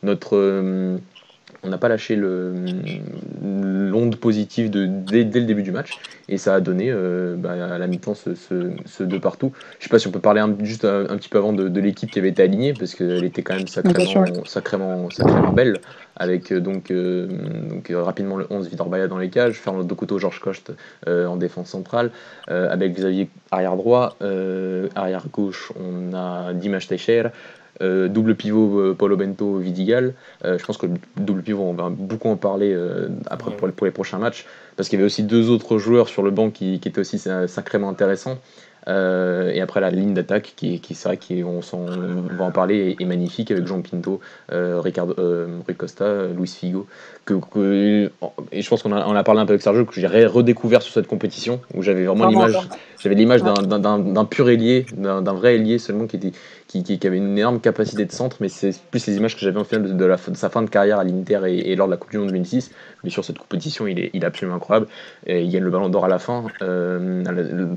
notre, 0.02 0.36
euh, 0.36 0.96
on 1.62 1.68
n'a 1.68 1.78
pas 1.78 1.88
lâché 1.88 2.16
l'onde 2.16 4.16
positive 4.16 4.70
de, 4.70 4.86
dès, 4.86 5.24
le 5.24 5.46
début 5.46 5.62
du 5.62 5.72
match 5.72 5.98
et 6.28 6.38
ça 6.38 6.54
a 6.54 6.60
donné 6.60 6.90
euh, 6.90 7.36
bah, 7.36 7.74
à 7.74 7.78
la 7.78 7.86
mi-temps 7.86 8.14
ce, 8.14 8.34
ce, 8.34 9.02
deux 9.02 9.20
partout. 9.20 9.52
Je 9.78 9.84
sais 9.84 9.90
pas 9.90 9.98
si 9.98 10.06
on 10.06 10.10
peut 10.10 10.20
parler 10.20 10.42
juste 10.60 10.84
un, 10.84 11.16
petit 11.16 11.28
peu 11.28 11.38
avant 11.38 11.52
de, 11.52 11.80
l'équipe 11.80 12.10
qui 12.10 12.18
avait 12.18 12.28
été 12.28 12.42
alignée 12.42 12.74
parce 12.74 12.94
qu'elle 12.94 13.24
était 13.24 13.42
quand 13.42 13.56
même 13.56 13.66
sacrément, 13.66 14.44
sacrément, 14.44 15.10
sacrément 15.10 15.52
belle 15.52 15.80
avec 16.16 16.52
euh, 16.52 16.60
donc, 16.60 16.90
euh, 16.90 17.28
donc 17.70 17.92
rapidement 17.94 18.36
le 18.36 18.46
11 18.50 18.68
Vidor 18.68 18.88
Baya 18.88 19.08
dans 19.08 19.18
les 19.18 19.30
cages, 19.30 19.54
Fernando 19.54 19.84
Dokuto, 19.84 20.18
Georges 20.18 20.40
Coste 20.40 20.72
en 21.06 21.36
défense 21.36 21.68
centrale, 21.68 22.10
avec 22.48 22.94
Xavier 22.94 23.28
arrière 23.50 23.76
droit, 23.76 24.16
arrière 24.94 25.26
gauche 25.32 25.72
on 25.78 26.14
a 26.14 26.52
Dimash 26.52 26.88
Teixeira, 26.88 27.30
euh, 27.80 28.08
double 28.08 28.34
pivot 28.34 28.80
euh, 28.80 28.94
Paulo 28.94 29.16
Bento 29.16 29.58
Vidigal. 29.58 30.14
Euh, 30.44 30.58
je 30.58 30.64
pense 30.64 30.78
que 30.78 30.86
le 30.86 30.94
double 31.16 31.42
pivot, 31.42 31.62
on 31.62 31.74
va 31.74 31.88
beaucoup 31.90 32.28
en 32.28 32.36
parler 32.36 32.76
après 33.30 33.52
pour, 33.52 33.86
les 33.86 33.92
prochains 33.92 34.18
matchs, 34.18 34.46
parce 34.76 34.88
qu'il 34.88 34.98
y 34.98 35.02
avait 35.02 35.06
aussi 35.06 35.22
deux 35.22 35.50
autres 35.50 35.78
joueurs 35.78 36.08
sur 36.08 36.22
le 36.22 36.30
banc 36.30 36.50
qui, 36.50 36.80
qui 36.80 36.88
étaient 36.88 37.00
aussi 37.00 37.18
sacrément 37.18 37.88
intéressants. 37.88 38.38
Et 38.86 39.60
après 39.60 39.80
la 39.80 39.90
ligne 39.90 40.14
d'attaque 40.14 40.54
qui, 40.56 40.80
qui 40.80 40.94
c'est 40.94 41.08
vrai 41.08 41.18
qu'on 41.18 41.60
on 41.72 42.36
va 42.36 42.44
en 42.44 42.50
parler 42.50 42.96
est, 42.98 43.04
magnifique 43.04 43.50
avec 43.50 43.66
Jean 43.66 43.82
Pinto, 43.82 44.20
Ricardo, 44.50 45.14
Rui 45.66 45.74
Costa, 45.74 46.26
Luis 46.34 46.48
Figo. 46.48 46.86
Que, 47.26 48.10
et 48.52 48.62
je 48.62 48.68
pense 48.70 48.82
qu'on 48.82 48.92
a, 48.92 49.06
on 49.06 49.14
a 49.14 49.22
parlé 49.22 49.42
un 49.42 49.46
peu 49.46 49.52
avec 49.52 49.62
Sergio 49.62 49.84
que 49.84 50.00
j'ai 50.00 50.06
redécouvert 50.06 50.80
sur 50.80 50.94
cette 50.94 51.06
compétition 51.06 51.60
où 51.74 51.82
j'avais 51.82 52.06
vraiment 52.06 52.28
l'image, 52.28 52.56
j'avais 52.98 53.14
l'image 53.14 53.42
d'un 53.42 54.24
pur 54.24 54.48
ailier, 54.48 54.86
d'un 54.96 55.32
vrai 55.34 55.56
ailier 55.56 55.78
seulement 55.78 56.06
qui 56.06 56.16
était 56.16 56.32
qui, 56.68 56.98
avait 57.06 57.16
une 57.16 57.38
énorme 57.38 57.60
capacité 57.60 58.04
de 58.04 58.12
centre, 58.12 58.36
mais 58.40 58.48
c'est 58.48 58.78
plus 58.90 59.06
les 59.06 59.16
images 59.16 59.34
que 59.34 59.40
j'avais 59.40 59.58
en 59.58 59.64
final 59.64 59.96
de, 59.96 60.16
sa 60.34 60.50
fin 60.50 60.62
de 60.62 60.68
carrière 60.68 60.98
à 60.98 61.04
l'Inter 61.04 61.40
et, 61.46 61.74
lors 61.74 61.88
de 61.88 61.92
la 61.92 61.96
Coupe 61.96 62.10
du 62.10 62.18
Monde 62.18 62.28
2006. 62.28 62.70
Mais 63.04 63.10
sur 63.10 63.24
cette 63.24 63.38
compétition, 63.38 63.86
il 63.86 63.98
est, 63.98 64.24
absolument 64.24 64.56
incroyable. 64.56 64.86
Et 65.26 65.42
il 65.42 65.50
gagne 65.50 65.64
le 65.64 65.70
Ballon 65.70 65.88
d'Or 65.88 66.04
à 66.04 66.08
la 66.08 66.18
fin 66.18 66.44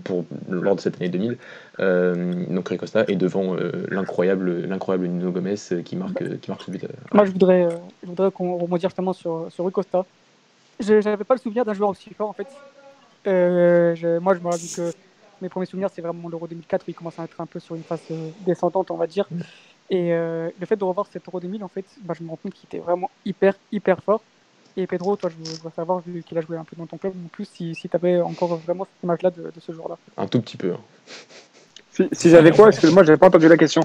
pour, 0.04 0.26
lors 0.50 0.76
de 0.76 0.82
cette 0.82 1.00
2000. 1.00 1.38
Euh, 1.80 2.46
donc 2.50 2.70
Ricosta 2.70 3.06
est 3.08 3.16
devant 3.16 3.56
euh, 3.56 3.86
l'incroyable 3.90 4.66
l'incroyable 4.68 5.08
Nuno 5.08 5.32
Gomez 5.32 5.56
euh, 5.72 5.82
qui 5.82 5.96
marque 5.96 6.40
qui 6.40 6.52
marque 6.52 6.64
ce 6.64 6.72
but. 6.72 6.86
Moi 7.14 7.26
je 7.26 7.32
voudrais 7.32 7.70
je 8.04 8.08
voudrais 8.08 8.30
qu'on 8.30 8.58
rebondisse 8.58 8.88
justement 8.88 9.14
sur 9.14 9.48
sur 9.50 9.66
Ricosta. 9.66 10.06
J'avais 10.80 11.24
pas 11.24 11.36
le 11.36 11.40
souvenir 11.40 11.64
d'un 11.64 11.74
joueur 11.74 11.90
aussi 11.90 12.14
fort 12.14 12.30
en 12.30 12.34
fait. 12.34 12.48
moi 13.26 14.34
je 14.36 14.40
me 14.40 14.46
rappelle 14.46 14.60
que 14.76 14.92
mes 15.42 15.50
premiers 15.50 15.66
souvenirs 15.66 15.90
c'est 15.94 16.02
vraiment 16.02 16.30
l'Euro 16.30 16.48
2004 16.48 16.84
où 16.88 16.92
il 16.92 16.94
commence 16.94 17.20
à 17.20 17.24
être 17.24 17.40
un 17.40 17.46
peu 17.46 17.60
sur 17.60 17.76
une 17.76 17.84
phase 17.84 18.02
descendante 18.46 18.92
on 18.92 18.98
va 18.98 19.08
dire. 19.08 19.28
Et 19.90 20.12
le 20.12 20.66
fait 20.66 20.78
de 20.78 20.84
revoir 20.84 21.08
cet 21.12 21.28
Euro 21.28 21.40
2000 21.40 21.64
en 21.64 21.68
fait, 21.68 21.86
bah, 22.04 22.14
je 22.18 22.24
me 22.24 22.30
rends 22.30 22.38
compte 22.38 22.54
qu'il 22.54 22.68
était 22.68 22.80
vraiment 22.80 23.10
hyper 23.26 23.56
hyper 23.72 24.02
fort. 24.02 24.22
Et 24.78 24.88
Pedro, 24.88 25.16
toi, 25.16 25.30
je 25.30 25.52
voudrais 25.52 25.72
savoir, 25.76 26.02
vu 26.06 26.24
qu'il 26.24 26.38
a 26.38 26.42
joué 26.42 26.58
un 26.58 26.64
peu 26.64 26.76
dans 26.78 26.86
ton 26.86 26.98
club, 26.98 27.14
en 27.26 27.28
plus, 27.28 27.46
si, 27.46 27.76
si 27.76 27.90
tu 27.90 27.96
avais 27.96 28.22
encore 28.22 28.56
vraiment 28.56 28.86
cette 28.86 29.04
image-là 29.04 29.32
de, 29.32 29.52
ce 29.60 29.72
jour-là. 29.72 29.98
Un 30.18 30.28
tout 30.28 30.42
petit 30.42 30.58
peu. 30.58 30.74
Hein. 30.74 32.08
Si, 32.14 32.30
j'avais 32.30 32.52
quoi 32.52 32.70
Excuse-moi, 32.70 33.04
j'avais 33.04 33.18
pas 33.18 33.28
entendu 33.28 33.48
la 33.48 33.58
question. 33.58 33.82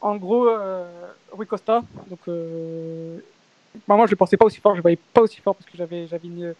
En 0.00 0.16
gros, 0.16 0.48
euh, 0.48 0.88
Rui 1.32 1.46
Costa, 1.46 1.82
donc, 2.08 2.20
euh, 2.28 3.18
bah, 3.88 3.96
moi, 3.96 4.06
je 4.06 4.12
ne 4.12 4.16
pensais 4.16 4.36
pas 4.36 4.44
aussi 4.44 4.60
fort, 4.60 4.72
je 4.74 4.78
ne 4.78 4.82
voyais 4.82 4.98
pas 5.12 5.22
aussi 5.22 5.40
fort 5.40 5.56
parce 5.56 5.68
que 5.68 5.76
j'avais 5.76 6.06
une, 6.24 6.54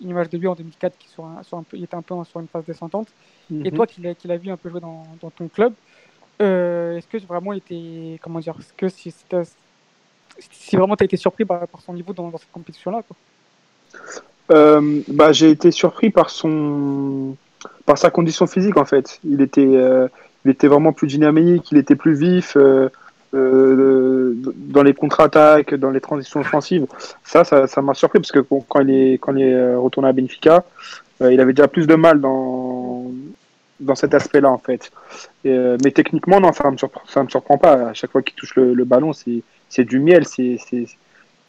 une, 0.00 0.10
image 0.10 0.28
de 0.30 0.38
lui 0.38 0.46
en 0.46 0.54
2004 0.54 0.98
qui 0.98 1.08
sur 1.08 1.24
un, 1.24 1.42
sur 1.42 1.58
un 1.58 1.62
peu, 1.62 1.76
il 1.76 1.84
était 1.84 1.94
un 1.94 2.02
peu 2.02 2.14
sur 2.24 2.40
une 2.40 2.48
phase 2.48 2.64
descendante. 2.64 3.08
Et 3.50 3.54
mhm. 3.54 3.70
toi, 3.70 3.86
qui 3.86 4.00
l'as 4.02 4.36
vu 4.36 4.50
un 4.50 4.56
peu 4.56 4.68
jouer 4.70 4.80
dans, 4.80 5.04
dans 5.20 5.30
ton 5.30 5.48
club, 5.48 5.72
euh, 6.40 6.96
est-ce 6.96 7.06
que 7.06 7.18
vraiment 7.26 7.52
il 7.52 7.58
était. 7.58 8.18
Comment 8.22 8.40
dire 8.40 8.54
Est-ce 8.58 8.72
que 8.74 8.88
si 10.50 10.76
vraiment 10.76 10.96
tu 10.96 11.02
as 11.02 11.06
été 11.06 11.16
surpris 11.16 11.44
par, 11.44 11.66
son 11.84 11.94
niveau 11.94 12.12
dans, 12.12 12.30
cette 12.36 12.52
compétition-là. 12.52 13.02
Euh, 14.50 15.02
bah, 15.08 15.32
j'ai 15.32 15.50
été 15.50 15.70
surpris 15.70 16.10
par 16.10 16.30
son 16.30 17.36
par 17.86 17.98
sa 17.98 18.10
condition 18.10 18.46
physique 18.46 18.76
en 18.76 18.84
fait. 18.84 19.18
Il 19.24 19.40
était, 19.40 19.62
euh, 19.62 20.08
il 20.44 20.50
était 20.52 20.68
vraiment 20.68 20.92
plus 20.92 21.08
dynamique, 21.08 21.72
il 21.72 21.78
était 21.78 21.96
plus 21.96 22.14
vif 22.14 22.56
euh, 23.34 24.34
dans 24.56 24.82
les 24.82 24.94
contre-attaques, 24.94 25.74
dans 25.74 25.90
les 25.90 26.00
transitions 26.00 26.40
offensives. 26.40 26.86
Ça, 27.24 27.44
ça 27.44 27.82
m'a 27.82 27.94
surpris 27.94 28.20
parce 28.20 28.32
que 28.32 28.40
quand 28.40 28.80
il 28.80 28.90
est, 28.90 29.18
quand 29.18 29.34
il 29.36 29.42
est 29.42 29.74
retourné 29.74 30.08
à 30.08 30.12
Benfica, 30.12 30.64
il 31.20 31.40
avait 31.40 31.52
déjà 31.52 31.68
plus 31.68 31.86
de 31.86 31.96
mal 31.96 32.20
dans, 32.20 33.10
dans 33.80 33.94
cet 33.96 34.14
aspect-là 34.14 34.50
en 34.50 34.58
fait. 34.58 34.90
mais 35.44 35.90
techniquement, 35.90 36.40
non, 36.40 36.52
ça 36.52 36.70
me 36.70 36.76
surprend, 36.76 37.02
ça 37.06 37.22
me 37.22 37.28
surprend 37.28 37.58
pas. 37.58 37.90
À 37.90 37.94
chaque 37.94 38.12
fois 38.12 38.22
qu'il 38.22 38.34
touche 38.34 38.54
le, 38.56 38.72
le 38.72 38.84
ballon, 38.84 39.12
c'est 39.12 39.84
du 39.84 39.98
miel, 39.98 40.24
c'est 40.26 40.58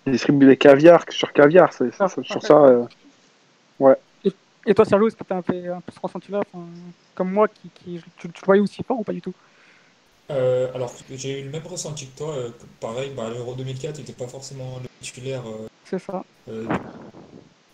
distribuer 0.09 0.47
des 0.47 0.57
caviar 0.57 1.03
sur 1.09 1.31
caviar. 1.33 1.69
Ah, 1.99 2.07
sur 2.07 2.43
ça, 2.43 2.57
euh, 2.57 2.85
ouais. 3.79 3.95
Et, 4.65 4.73
toi, 4.73 4.85
Sergio, 4.85 5.07
est-ce 5.07 5.15
que 5.15 5.23
tu 5.23 5.33
as 5.33 5.37
un 5.37 5.41
peu, 5.41 5.53
un 5.53 5.81
peu 5.81 5.91
ce 5.91 5.99
ressenti-là 5.99 6.41
Comme 7.15 7.31
moi, 7.31 7.47
qui, 7.47 7.69
qui 7.73 8.01
tu, 8.17 8.27
le 8.27 8.33
voyais 8.45 8.61
aussi 8.61 8.83
fort 8.83 8.99
ou 8.99 9.03
pas 9.03 9.13
du 9.13 9.21
tout? 9.21 9.33
Euh, 10.29 10.71
alors, 10.73 10.93
j'ai 11.11 11.39
eu 11.39 11.43
le 11.43 11.49
même 11.49 11.65
ressenti 11.65 12.07
que 12.07 12.17
toi. 12.17 12.35
Euh, 12.35 12.49
pareil, 12.79 13.11
bah, 13.15 13.29
l'Euro 13.29 13.53
2004 13.55 13.97
n'était 13.99 14.13
pas 14.13 14.27
forcément 14.27 14.79
le 14.81 14.89
titulaire. 15.01 15.43
c'est 15.85 15.99
ça. 15.99 16.23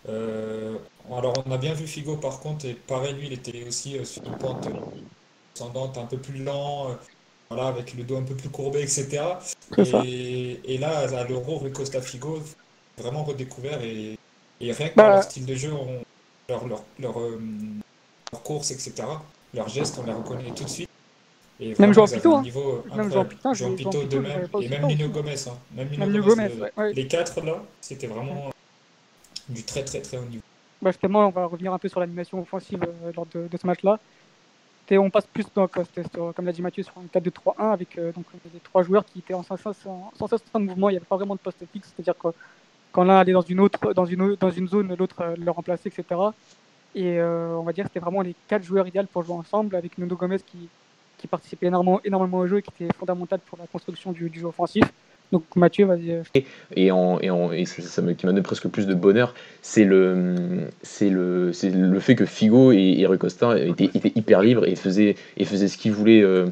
alors, 0.04 1.34
on 1.46 1.50
a 1.52 1.58
bien 1.58 1.74
vu 1.74 1.86
Figo 1.86 2.16
par 2.16 2.40
contre, 2.40 2.66
et 2.66 2.74
pareil, 2.74 3.14
lui, 3.14 3.26
il 3.26 3.32
était 3.32 3.64
aussi 3.66 4.04
sur 4.04 4.24
une 4.24 4.38
pente 4.38 4.68
ascendante 5.54 5.98
un 5.98 6.06
peu 6.06 6.18
plus 6.18 6.42
lent 6.42 6.96
voilà, 7.48 7.68
avec 7.68 7.94
le 7.94 8.02
dos 8.02 8.16
un 8.16 8.22
peu 8.22 8.34
plus 8.34 8.48
courbé, 8.48 8.82
etc. 8.82 9.22
Et, 9.78 10.60
et, 10.64 10.78
là, 10.78 11.00
à 11.00 11.24
l'Euro, 11.24 11.62
Figo, 12.02 12.42
vraiment 12.98 13.24
redécouvert 13.24 13.80
et, 13.82 14.18
et 14.60 14.72
rien 14.72 14.88
que 14.88 14.94
bah, 14.94 15.08
leur 15.08 15.22
style 15.22 15.46
de 15.46 15.54
jeu, 15.54 15.70
leur, 16.48 16.66
leur, 16.66 16.84
leur, 16.98 17.20
euh, 17.20 17.40
leur, 18.32 18.42
course, 18.42 18.70
etc., 18.70 18.94
leurs 19.54 19.68
gestes, 19.68 19.98
on 19.98 20.06
les 20.06 20.12
reconnaît 20.12 20.50
tout 20.54 20.64
de 20.64 20.68
suite. 20.68 20.90
Et 21.58 21.74
même 21.78 21.94
Jean 21.94 22.06
Pito, 22.06 22.34
hein. 22.34 22.42
même 22.96 23.10
Jean 23.10 23.24
Pito, 23.24 23.54
Jean 23.54 23.74
Pito 23.74 24.04
de 24.04 24.18
même, 24.18 24.48
et 24.60 24.68
même 24.68 24.86
Nino 24.86 25.08
Gomez. 25.08 25.48
Hein. 25.48 25.56
Même 25.74 25.88
Nino 25.88 26.22
Gomez, 26.22 26.50
Les 26.92 27.06
quatre 27.06 27.40
là, 27.40 27.62
c'était 27.80 28.06
vraiment 28.06 28.50
du 29.48 29.62
très 29.62 29.84
très 29.84 30.00
très 30.00 30.18
haut 30.18 30.24
niveau. 30.24 30.42
Bah 30.82 30.90
justement, 30.90 31.26
on 31.26 31.30
va 31.30 31.46
revenir 31.46 31.72
un 31.72 31.78
peu 31.78 31.88
sur 31.88 32.00
l'animation 32.00 32.40
offensive 32.40 32.80
euh, 32.82 33.12
lors 33.16 33.26
de, 33.26 33.48
de 33.48 33.56
ce 33.56 33.66
match-là 33.66 33.98
on 34.94 35.10
passe 35.10 35.26
plus, 35.26 35.46
donc, 35.54 35.72
comme 36.34 36.46
l'a 36.46 36.52
dit 36.52 36.62
Mathieu, 36.62 36.84
sur 36.84 36.94
un 36.98 37.18
4-2-3-1 37.18 37.72
avec 37.72 37.98
euh, 37.98 38.12
donc, 38.12 38.24
des 38.52 38.60
trois 38.60 38.82
joueurs 38.82 39.04
qui 39.04 39.18
étaient 39.18 39.34
en 39.34 39.42
sensation 39.42 40.12
de 40.54 40.58
mouvement. 40.60 40.88
Il 40.88 40.92
n'y 40.92 40.98
avait 40.98 41.06
pas 41.06 41.16
vraiment 41.16 41.34
de 41.34 41.40
poste 41.40 41.64
fixe, 41.72 41.92
c'est-à-dire 41.94 42.14
que 42.16 42.28
quand 42.92 43.04
l'un 43.04 43.18
allait 43.18 43.32
dans 43.32 43.42
une, 43.42 43.60
autre, 43.60 43.92
dans 43.92 44.06
une, 44.06 44.36
dans 44.36 44.50
une 44.50 44.68
zone, 44.68 44.94
l'autre 44.96 45.16
euh, 45.20 45.34
le 45.36 45.50
remplaçait, 45.50 45.88
etc. 45.88 46.20
Et 46.94 47.18
euh, 47.18 47.56
on 47.56 47.62
va 47.62 47.72
dire 47.72 47.84
que 47.84 47.90
c'était 47.90 48.00
vraiment 48.00 48.22
les 48.22 48.34
quatre 48.46 48.62
joueurs 48.62 48.86
idéaux 48.86 49.04
pour 49.12 49.24
jouer 49.24 49.34
ensemble, 49.34 49.74
avec 49.74 49.98
Nuno 49.98 50.14
Gomez 50.14 50.38
qui, 50.38 50.68
qui 51.18 51.26
participait 51.26 51.66
énormément, 51.66 52.00
énormément 52.04 52.38
au 52.38 52.46
jeu 52.46 52.58
et 52.58 52.62
qui 52.62 52.84
était 52.84 52.94
fondamental 52.94 53.40
pour 53.46 53.58
la 53.58 53.66
construction 53.66 54.12
du, 54.12 54.30
jeu 54.32 54.46
offensif. 54.46 54.84
Donc 55.32 55.44
Mathieu, 55.56 55.86
vas-y. 55.86 56.12
Euh, 56.12 56.22
et, 56.34 56.46
et, 56.86 57.66
ça, 57.66 58.02
me, 58.02 58.12
qui 58.12 58.26
m'a 58.26 58.32
donné 58.32 58.42
presque 58.42 58.68
plus 58.68 58.86
de 58.86 58.94
bonheur, 58.94 59.34
c'est 59.60 59.84
le, 59.84 60.68
c'est 60.82 61.10
le, 61.10 61.52
c'est 61.52 61.70
le 61.70 61.98
fait 61.98 62.14
que 62.14 62.24
Figo 62.24 62.70
et, 62.70 62.96
et 62.98 63.06
Rui 63.06 63.18
Costa 63.18 63.58
étaient, 63.58 63.90
étaient, 63.92 64.12
hyper 64.14 64.40
libres 64.40 64.66
et 64.66 64.76
faisaient, 64.76 65.16
et 65.36 65.44
faisaient 65.44 65.68
ce 65.68 65.78
qu'ils 65.78 65.92
voulaient. 65.92 66.22
Euh, 66.22 66.46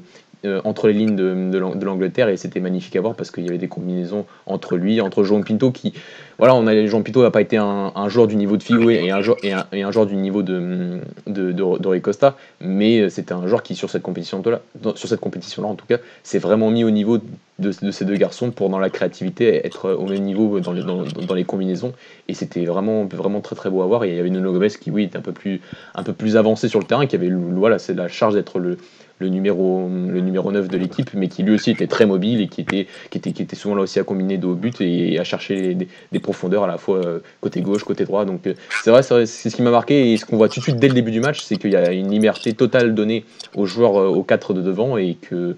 euh, 0.45 0.61
entre 0.65 0.89
les 0.89 0.95
lignes 0.95 1.17
de, 1.17 1.51
de 1.51 1.85
l'Angleterre 1.85 2.29
et 2.29 2.37
c'était 2.37 2.61
magnifique 2.61 2.95
à 2.97 3.01
voir 3.01 3.15
parce 3.15 3.31
qu'il 3.31 3.45
y 3.45 3.49
avait 3.49 3.59
des 3.59 3.69
combinaisons 3.69 4.27
entre 4.47 4.77
lui, 4.77 5.01
entre 5.01 5.25
João 5.25 5.43
Pinto 5.43 5.71
qui, 5.71 5.95
voilà, 6.39 6.55
on 6.55 6.67
a, 6.67 6.87
Jean 6.87 7.03
Pinto 7.03 7.23
n'a 7.23 7.31
pas 7.31 7.41
été 7.41 7.57
un, 7.57 8.09
joueur 8.09 8.27
du 8.27 8.37
niveau 8.37 8.57
de 8.57 8.63
Figo 8.63 8.91
et 8.91 9.11
un, 9.11 9.21
joueur, 9.21 9.39
et 9.43 9.53
un, 9.53 9.67
et 9.73 9.83
un 9.83 9.91
joueur 9.91 10.07
du 10.07 10.17
niveau 10.17 10.43
de, 10.43 11.01
de, 11.27 11.53
de, 11.53 11.99
Costa, 11.99 12.37
mais 12.61 13.09
c'était 13.09 13.33
un 13.33 13.47
joueur 13.47 13.63
qui 13.63 13.75
sur 13.75 13.89
cette 13.89 14.03
compétition-là, 14.03 14.61
sur 14.95 15.09
cette 15.09 15.21
compétition-là 15.21 15.69
en 15.69 15.75
tout 15.75 15.87
cas, 15.87 15.99
s'est 16.23 16.39
vraiment 16.39 16.71
mis 16.71 16.85
au 16.85 16.91
niveau 16.91 17.19
de, 17.59 17.71
ces 17.91 18.05
deux 18.05 18.17
garçons 18.17 18.51
pour 18.51 18.69
dans 18.69 18.79
la 18.79 18.91
créativité 18.91 19.67
être 19.67 19.93
au 19.93 20.07
même 20.07 20.23
niveau 20.23 20.61
dans 20.61 20.73
les, 20.73 20.83
dans, 20.83 21.35
les 21.35 21.45
combinaisons. 21.45 21.93
Et 22.29 22.35
c'était 22.35 22.65
vraiment 22.65 23.05
vraiment 23.05 23.41
très 23.41 23.55
très 23.55 23.71
beau 23.71 23.83
à 23.83 23.87
voir. 23.87 24.05
Il 24.05 24.15
y 24.15 24.19
avait 24.19 24.31
Nuno 24.31 24.53
Gomez 24.53 24.69
qui 24.69 24.91
oui 24.91 25.05
était 25.05 25.17
un 25.17 25.23
peu 25.23 25.33
plus 25.33 25.61
un 25.95 26.03
peu 26.03 26.13
plus 26.13 26.37
avancé 26.37 26.69
sur 26.69 26.81
le 26.81 26.87
terrain 26.87 27.07
qui 27.07 27.17
avait 27.17 27.31
voilà 27.31 27.79
c'est 27.79 27.95
la 27.95 28.09
charge 28.09 28.35
d'être 28.35 28.59
le 28.59 28.79
le 29.19 29.29
numéro, 29.29 29.89
le 29.89 30.21
numéro 30.21 30.51
9 30.51 30.69
de 30.69 30.77
l'équipe, 30.77 31.11
mais 31.15 31.29
qui 31.29 31.43
lui 31.43 31.55
aussi 31.55 31.71
était 31.71 31.87
très 31.87 32.07
mobile 32.07 32.41
et 32.41 32.49
qui 32.49 32.61
était, 32.61 33.57
souvent 33.57 33.75
là 33.77 33.83
aussi 33.83 34.01
à 34.01 34.05
combiner 34.05 34.39
de 34.39 34.47
but 34.55 34.81
et 34.81 35.19
à 35.19 35.25
chercher 35.25 35.75
des, 35.75 36.19
profondeur 36.19 36.65
à 36.65 36.67
la 36.67 36.79
fois 36.79 36.99
euh, 36.99 37.21
côté 37.41 37.61
gauche, 37.61 37.85
côté 37.85 38.05
droit. 38.05 38.25
Donc 38.25 38.47
euh, 38.47 38.55
c'est 38.83 38.91
vrai, 38.91 39.03
c'est 39.03 39.27
ce 39.27 39.55
qui 39.55 39.63
m'a 39.63 39.71
marqué 39.71 40.13
et 40.13 40.17
ce 40.17 40.25
qu'on 40.25 40.37
voit 40.37 40.49
tout 40.49 40.61
de 40.61 40.65
suite 40.65 40.77
dès 40.77 40.89
le 40.89 40.95
début 40.95 41.11
du 41.11 41.21
match, 41.21 41.43
c'est 41.43 41.57
qu'il 41.57 41.71
y 41.71 41.77
a 41.77 41.93
une 41.93 42.11
liberté 42.11 42.55
totale 42.55 42.95
donnée 42.95 43.25
aux 43.55 43.67
joueurs 43.67 44.01
euh, 44.01 44.09
aux 44.09 44.23
quatre 44.23 44.55
de 44.55 44.63
devant 44.63 44.97
et 44.97 45.15
que 45.15 45.57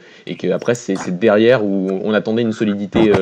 après 0.53 0.75
c'est 0.75 1.19
derrière 1.19 1.65
où 1.65 1.89
on 2.05 2.13
attendait 2.13 2.43
une 2.43 2.53
solidité 2.53 3.13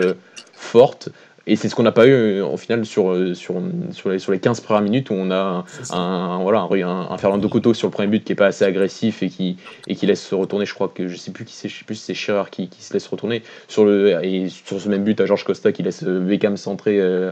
forte. 0.53 1.11
Et 1.47 1.57
c'est 1.57 1.69
ce 1.69 1.75
qu'on 1.75 1.83
n'a 1.83 1.93
pas 1.93 2.07
eu 2.07 2.13
euh, 2.13 2.47
au 2.47 2.57
final 2.57 2.87
sur, 2.87 3.13
euh, 3.13 3.35
sur, 3.35 3.61
sur, 3.93 4.11
les, 4.11 4.19
sur 4.19 4.33
les 4.33 4.39
15 4.39 4.61
premières 4.61 4.83
minutes 4.83 5.11
où 5.11 5.15
on 5.15 5.31
a 5.31 5.65
un, 5.91 5.97
un- 5.97 6.43
voilà, 6.43 6.61
un, 6.61 7.09
un 7.11 7.19
Fernando 7.19 7.49
sur 7.75 7.87
le 7.89 7.93
premier 7.93 8.09
but 8.09 8.25
qui 8.25 8.33
est 8.33 8.37
pas 8.37 8.47
assez 8.47 8.65
agressif 8.65 9.23
et 9.23 9.29
qui, 9.29 9.57
et 9.87 9.95
qui 9.95 10.07
laisse 10.07 10.23
se 10.23 10.35
retourner. 10.35 10.65
Je 10.65 10.75
crois 10.75 10.89
que 10.89 11.07
je 11.07 11.17
sais 11.17 11.33
plus 11.33 11.45
qui 11.45 11.53
c'est, 11.55 11.69
je 11.69 11.79
sais 11.79 11.85
plus 11.85 11.97
si 11.97 12.05
c'est 12.05 12.15
Scherer 12.15 12.45
qui, 12.51 12.69
qui 12.69 12.83
se 12.83 12.93
laisse 12.95 13.07
retourner 13.07 13.43
sur 13.69 13.85
le 13.85 14.25
et 14.25 14.49
sur 14.49 14.81
ce 14.81 14.89
même 14.89 15.05
but 15.05 15.21
à 15.21 15.27
Georges 15.27 15.45
Costa 15.45 15.73
qui 15.73 15.83
laisse 15.83 16.03
euh, 16.05 16.21
Beckham 16.21 16.57
centrer 16.57 16.99
euh, 16.99 17.31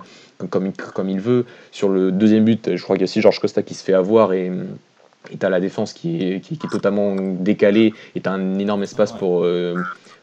comme, 0.50 0.72
comme, 0.72 1.08
il, 1.08 1.20
veut. 1.20 1.46
Sur 1.70 1.88
le 1.88 2.12
deuxième 2.12 2.44
but, 2.44 2.76
je 2.76 2.82
crois 2.82 2.96
qu'il 2.96 3.02
y 3.02 3.04
a 3.04 3.10
aussi 3.10 3.20
Georges 3.22 3.40
Costa 3.40 3.62
qui 3.62 3.74
se 3.74 3.84
fait 3.84 3.94
avoir 3.94 4.32
et 4.32 4.50
et 5.30 5.36
t'as 5.36 5.48
la 5.48 5.60
défense 5.60 5.92
qui 5.92 6.20
est, 6.22 6.40
qui, 6.40 6.58
qui 6.58 6.66
est 6.66 6.70
totalement 6.70 7.14
décalée 7.16 7.94
et 8.16 8.20
t'as 8.20 8.32
un 8.32 8.58
énorme 8.58 8.82
espace 8.82 9.12
pour, 9.12 9.44
euh, 9.44 9.76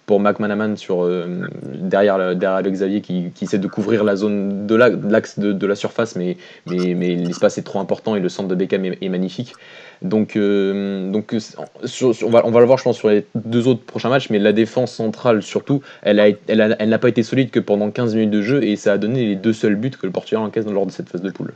pour 0.09 0.19
McManaman 0.19 0.75
sur, 0.75 1.03
euh, 1.03 1.45
derrière, 1.75 2.17
la- 2.17 2.33
derrière 2.33 2.57
Alex 2.57 2.79
Xavier 2.79 3.01
qui, 3.01 3.29
qui 3.35 3.43
essaie 3.43 3.59
de 3.59 3.67
couvrir 3.67 4.03
la 4.03 4.15
zone 4.15 4.65
de 4.65 4.73
la- 4.73 4.89
de 4.89 5.07
l'axe 5.11 5.37
de, 5.37 5.53
de 5.53 5.67
la 5.67 5.75
surface, 5.75 6.15
mais, 6.15 6.35
mais, 6.65 6.95
mais 6.95 7.13
l'espace 7.13 7.59
est 7.59 7.61
trop 7.61 7.79
important 7.79 8.15
et 8.15 8.19
le 8.19 8.27
centre 8.27 8.47
de 8.49 8.55
Beckham 8.55 8.85
est, 8.85 8.97
est 9.03 9.09
magnifique. 9.09 9.53
Donc, 10.01 10.35
euh, 10.35 11.11
donc 11.11 11.35
euh, 11.35 11.39
sur- 11.85 12.15
sur- 12.15 12.27
on, 12.27 12.31
va, 12.31 12.41
on 12.43 12.49
va 12.49 12.59
le 12.59 12.65
voir, 12.65 12.79
je 12.79 12.85
pense, 12.85 12.97
sur 12.97 13.09
les 13.09 13.23
deux 13.35 13.67
autres 13.67 13.83
prochains 13.83 14.09
matchs, 14.09 14.31
mais 14.31 14.39
la 14.39 14.51
défense 14.51 14.91
centrale, 14.93 15.43
surtout, 15.43 15.83
elle, 16.01 16.19
a, 16.19 16.29
elle, 16.47 16.61
a- 16.61 16.75
elle 16.79 16.89
n'a 16.89 16.97
pas 16.97 17.09
été 17.09 17.21
solide 17.21 17.51
que 17.51 17.59
pendant 17.59 17.91
15 17.91 18.15
minutes 18.15 18.31
de 18.31 18.41
jeu 18.41 18.63
et 18.63 18.77
ça 18.77 18.93
a 18.93 18.97
donné 18.97 19.27
les 19.27 19.35
deux 19.35 19.53
seuls 19.53 19.75
buts 19.75 19.91
que 19.91 20.07
le 20.07 20.11
Portugal 20.11 20.43
encaisse 20.43 20.65
lors 20.65 20.87
de 20.87 20.91
cette 20.91 21.09
phase 21.09 21.21
de 21.21 21.29
poule. 21.29 21.53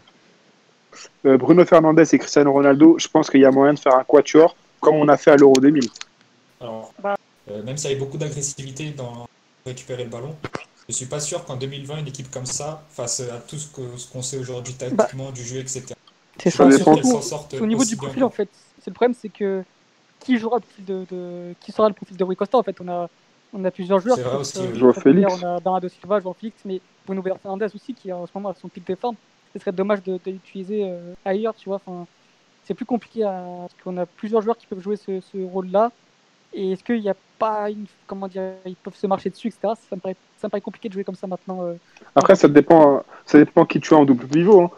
Euh, 1.25 1.38
Bruno 1.38 1.65
Fernandez 1.65 2.03
et 2.13 2.19
Cristiano 2.19 2.53
Ronaldo, 2.53 2.98
je 3.00 3.07
pense 3.07 3.31
qu'il 3.31 3.41
y 3.41 3.45
a 3.45 3.50
moyen 3.51 3.74
de 3.74 3.79
faire 3.79 3.95
un 3.95 4.03
quatuor 4.03 4.55
comme 4.79 4.93
on 4.98 5.07
a 5.07 5.17
fait 5.17 5.31
à 5.31 5.38
l'Euro 5.38 5.53
2000. 5.60 5.88
Alors, 6.62 6.93
Bah. 7.01 7.15
Euh, 7.50 7.63
même 7.63 7.77
s'il 7.77 7.89
y 7.89 7.93
avait 7.93 8.00
beaucoup 8.00 8.17
d'agressivité 8.17 8.91
dans 8.91 9.25
récupérer 9.65 10.03
le 10.03 10.09
ballon, 10.09 10.35
je 10.89 10.93
suis 10.93 11.05
pas 11.05 11.19
sûr 11.19 11.45
qu'en 11.45 11.55
2020, 11.55 12.00
une 12.00 12.07
équipe 12.07 12.29
comme 12.29 12.45
ça, 12.45 12.85
face 12.89 13.21
à 13.21 13.39
tout 13.39 13.57
ce 13.57 14.12
qu'on 14.12 14.21
sait 14.21 14.38
aujourd'hui 14.38 14.73
tactiquement, 14.73 15.31
du 15.31 15.43
jeu, 15.43 15.59
etc., 15.59 15.95
C'est 16.38 16.50
ça. 16.50 16.69
sorte 17.21 17.53
Au 17.62 17.65
niveau 17.65 17.85
du 17.85 17.95
bien. 17.95 18.07
profil, 18.07 18.23
en 18.23 18.29
fait, 18.29 18.50
c'est 18.79 18.89
le 18.89 18.93
problème, 18.93 19.13
c'est 19.13 19.29
que 19.29 19.63
qui 20.19 20.38
jouera 20.38 20.57
le 20.57 20.62
profil 20.62 20.85
de, 20.85 21.05
de- 21.09 21.55
qui 21.59 21.71
sera 21.71 21.88
le 21.89 21.93
profil 21.93 22.17
de 22.17 22.23
Rui 22.23 22.35
Costa 22.35 22.57
En 22.57 22.63
fait, 22.63 22.79
on 22.79 22.88
a, 22.88 23.09
on 23.53 23.63
a 23.65 23.71
plusieurs 23.71 24.00
joueurs. 24.00 24.17
C'est 24.17 24.23
vrai 24.23 24.38
aussi, 24.38 24.57
euh. 24.57 24.73
Joao 24.75 24.93
Félix. 24.93 25.31
On 25.31 25.43
a 25.45 25.59
Bernardo 25.59 25.89
Silva, 25.89 26.19
João 26.19 26.33
Félix, 26.33 26.63
mais 26.65 26.81
Bruno 27.05 27.21
Fernandes 27.21 27.63
aussi, 27.73 27.93
qui 27.93 28.09
est 28.09 28.13
en 28.13 28.25
ce 28.25 28.31
moment 28.35 28.50
à 28.50 28.53
son 28.55 28.69
pic 28.69 28.85
de 28.88 28.95
forme. 28.95 29.15
Ce 29.53 29.59
serait 29.59 29.71
dommage 29.73 30.01
de, 30.03 30.19
de 30.23 30.31
l'utiliser 30.31 30.83
euh, 30.89 31.13
ailleurs, 31.25 31.55
tu 31.55 31.69
vois. 31.69 31.77
Enfin, 31.85 32.07
c'est 32.63 32.73
plus 32.73 32.85
compliqué 32.85 33.23
à... 33.23 33.43
parce 33.69 33.73
qu'on 33.83 33.97
a 33.97 34.05
plusieurs 34.05 34.41
joueurs 34.41 34.57
qui 34.57 34.67
peuvent 34.67 34.79
jouer 34.79 34.95
ce, 34.97 35.21
ce 35.21 35.38
rôle-là. 35.43 35.91
Et 36.53 36.74
est-ce 36.74 36.83
qu'il 36.83 37.01
n'y 37.01 37.10
a 37.10 37.15
pas 37.39 37.69
une, 37.69 37.86
comment 38.05 38.27
dire, 38.27 38.43
ils 38.65 38.75
peuvent 38.75 38.95
se 38.95 39.07
marcher 39.07 39.29
dessus, 39.29 39.48
etc. 39.48 39.74
Ça 39.89 39.95
me 39.95 40.01
paraît, 40.01 40.15
ça 40.39 40.48
me 40.48 40.50
paraît 40.51 40.62
compliqué 40.62 40.88
de 40.89 40.93
jouer 40.93 41.03
comme 41.03 41.15
ça 41.15 41.27
maintenant. 41.27 41.63
euh. 41.63 41.74
Après, 42.15 42.36
ça 42.36 42.48
dépend, 42.48 43.03
ça 43.25 43.38
dépend 43.39 43.65
qui 43.65 43.79
tu 43.79 43.93
as 43.93 43.98
en 43.98 44.05
double 44.05 44.25
pivot. 44.27 44.62
hein. 44.62 44.69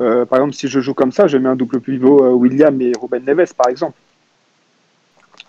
Euh, 0.00 0.24
par 0.24 0.38
exemple, 0.38 0.54
si 0.54 0.66
je 0.66 0.80
joue 0.80 0.94
comme 0.94 1.12
ça, 1.12 1.26
je 1.28 1.36
mets 1.36 1.48
un 1.48 1.56
double 1.56 1.80
pivot 1.80 2.24
euh, 2.24 2.30
William 2.30 2.80
et 2.80 2.92
Ruben 3.00 3.22
Neves, 3.24 3.54
par 3.54 3.68
exemple. 3.68 3.96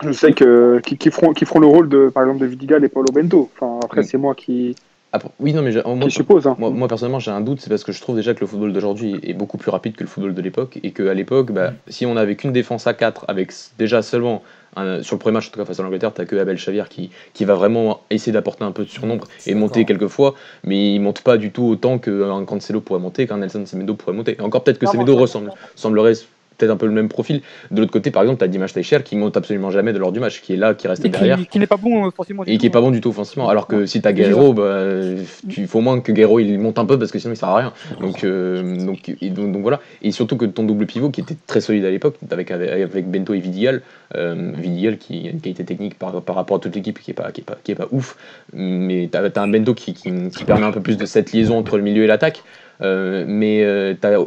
Je 0.02 0.12
sais 0.12 0.32
que 0.32 0.80
qui, 0.84 0.96
qui 0.96 1.10
feront, 1.10 1.32
qui 1.32 1.44
feront 1.44 1.60
le 1.60 1.66
rôle 1.66 1.88
de, 1.88 2.08
par 2.08 2.24
exemple, 2.24 2.40
de 2.40 2.46
Vidigal 2.46 2.84
et 2.84 2.88
Paulo 2.88 3.12
Bento. 3.12 3.50
Enfin, 3.54 3.78
après, 3.84 4.02
c'est 4.02 4.18
moi 4.18 4.34
qui, 4.34 4.74
Après- 5.12 5.30
oui, 5.38 5.52
non, 5.52 5.62
mais 5.62 5.72
moi, 5.84 6.06
qui 6.06 6.10
suppose. 6.10 6.46
hein. 6.46 6.56
Moi, 6.58 6.70
moi, 6.70 6.88
personnellement, 6.88 7.18
j'ai 7.20 7.30
un 7.30 7.40
doute, 7.40 7.60
c'est 7.60 7.70
parce 7.70 7.84
que 7.84 7.92
je 7.92 8.00
trouve 8.00 8.16
déjà 8.16 8.34
que 8.34 8.40
le 8.40 8.46
football 8.46 8.72
d'aujourd'hui 8.72 9.20
est 9.22 9.34
beaucoup 9.34 9.58
plus 9.58 9.70
rapide 9.70 9.94
que 9.94 10.02
le 10.02 10.08
football 10.08 10.34
de 10.34 10.42
l'époque, 10.42 10.80
et 10.82 10.92
qu'à 10.92 11.14
l'époque, 11.14 11.52
bah, 11.52 11.72
si 11.88 12.04
on 12.06 12.14
n'avait 12.14 12.34
qu'une 12.36 12.52
défense 12.52 12.86
à 12.86 12.94
4, 12.94 13.24
avec 13.28 13.52
déjà 13.78 14.02
seulement, 14.02 14.42
un- 14.76 15.02
sur 15.02 15.16
le 15.16 15.18
premier 15.20 15.34
match, 15.34 15.48
en 15.48 15.50
tout 15.50 15.58
cas 15.58 15.64
face 15.64 15.80
à 15.80 15.82
l'Angleterre, 15.82 16.12
t'as 16.14 16.24
que 16.24 16.36
Abel 16.36 16.56
Xavier 16.56 16.84
qui, 16.88 17.10
qui 17.34 17.44
va 17.44 17.54
vraiment 17.54 18.00
essayer 18.10 18.32
d'apporter 18.32 18.64
un 18.64 18.72
peu 18.72 18.84
de 18.84 18.88
surnombre 18.90 19.26
et 19.46 19.54
monter 19.54 19.80
d'accord. 19.80 19.98
quelques 19.98 20.10
fois, 20.10 20.34
mais 20.64 20.94
il 20.94 21.00
monte 21.00 21.20
pas 21.22 21.36
du 21.36 21.50
tout 21.50 21.64
autant 21.64 21.98
qu'un 21.98 22.44
Cancelo 22.44 22.80
pourrait 22.80 23.00
monter, 23.00 23.26
qu'un 23.26 23.38
Nelson 23.38 23.64
Semedo 23.66 23.94
pourrait 23.94 24.14
monter. 24.14 24.36
Et 24.38 24.40
encore 24.42 24.64
peut-être 24.64 24.78
que 24.78 24.86
Non, 24.86 24.92
Semedo 24.92 25.16
ressemble, 25.16 25.52
semblerait 25.74 26.14
peut-être 26.58 26.70
un 26.70 26.76
peu 26.76 26.86
le 26.86 26.92
même 26.92 27.08
profil. 27.08 27.40
De 27.70 27.80
l'autre 27.80 27.92
côté, 27.92 28.10
par 28.10 28.22
exemple, 28.22 28.38
t'as 28.40 28.46
Dimash 28.48 28.72
Teicher 28.72 28.98
qui 29.04 29.16
monte 29.16 29.36
absolument 29.36 29.70
jamais 29.70 29.92
de 29.92 29.98
lors 29.98 30.12
du 30.12 30.20
match, 30.20 30.40
qui 30.40 30.52
est 30.54 30.56
là, 30.56 30.74
qui 30.74 30.88
reste 30.88 31.04
Et 31.04 31.08
derrière 31.08 31.36
qui, 31.38 31.46
qui 31.46 31.58
n'est 31.58 31.66
pas 31.66 31.76
bon 31.76 32.06
euh, 32.06 32.10
forcément. 32.10 32.44
du 32.44 32.50
et 32.50 32.58
qui 32.58 32.66
est 32.66 32.70
pas 32.70 32.80
bon 32.80 32.90
du 32.90 33.00
tout 33.00 33.10
offensivement. 33.10 33.48
Alors 33.48 33.66
que 33.66 33.76
Ouais. 33.76 33.86
si 33.86 34.00
t'as 34.02 34.12
Déjà. 34.12 34.28
Guerrero, 34.30 34.52
bah, 34.52 34.86
il 35.56 35.66
faut 35.66 35.78
au 35.78 35.82
moins 35.82 36.00
que 36.00 36.12
Guerrero 36.12 36.38
il 36.40 36.58
monte 36.58 36.78
un 36.78 36.84
peu 36.84 36.98
parce 36.98 37.10
que 37.10 37.18
sinon 37.18 37.34
il 37.34 37.36
sert 37.36 37.48
à 37.48 37.56
rien. 37.56 37.72
Donc, 38.00 38.24
euh, 38.24 38.84
donc, 38.84 39.08
et 39.20 39.30
donc, 39.30 39.52
donc 39.52 39.62
voilà. 39.62 39.80
Et 40.02 40.10
surtout 40.12 40.36
que 40.36 40.44
ton 40.44 40.64
double 40.64 40.86
pivot 40.86 41.10
qui 41.10 41.20
était 41.20 41.36
très 41.46 41.60
solide 41.60 41.84
à 41.84 41.90
l'époque, 41.90 42.16
avec, 42.30 42.50
avec, 42.50 43.10
Bento 43.10 43.34
et 43.34 43.40
Vidigal, 43.40 43.82
euh, 44.16 44.52
Vidigal 44.56 44.98
qui 44.98 45.26
a 45.26 45.30
une 45.30 45.40
qualité 45.40 45.64
technique 45.64 45.98
par, 45.98 46.20
par 46.22 46.36
rapport 46.36 46.58
à 46.58 46.60
toute 46.60 46.74
l'équipe 46.74 46.98
qui 46.98 47.10
est 47.10 47.14
pas, 47.14 47.32
qui 47.32 47.40
est 47.40 47.44
pas, 47.44 47.56
qui 47.62 47.72
est 47.72 47.76
pas 47.76 47.88
ouf, 47.92 48.16
mais 48.52 49.08
t'as 49.10 49.22
as 49.22 49.40
un 49.42 49.48
Bento 49.48 49.74
qui, 49.74 49.94
qui, 49.94 50.10
qui 50.30 50.44
permet 50.44 50.66
un 50.66 50.72
peu 50.72 50.80
plus 50.80 50.96
de 50.96 51.06
cette 51.06 51.32
liaison 51.32 51.56
entre 51.58 51.76
le 51.76 51.82
milieu 51.82 52.04
et 52.04 52.06
l'attaque. 52.06 52.42
Euh, 52.80 53.24
mais 53.26 53.62
euh, 53.62 53.94
t'as- 54.00 54.18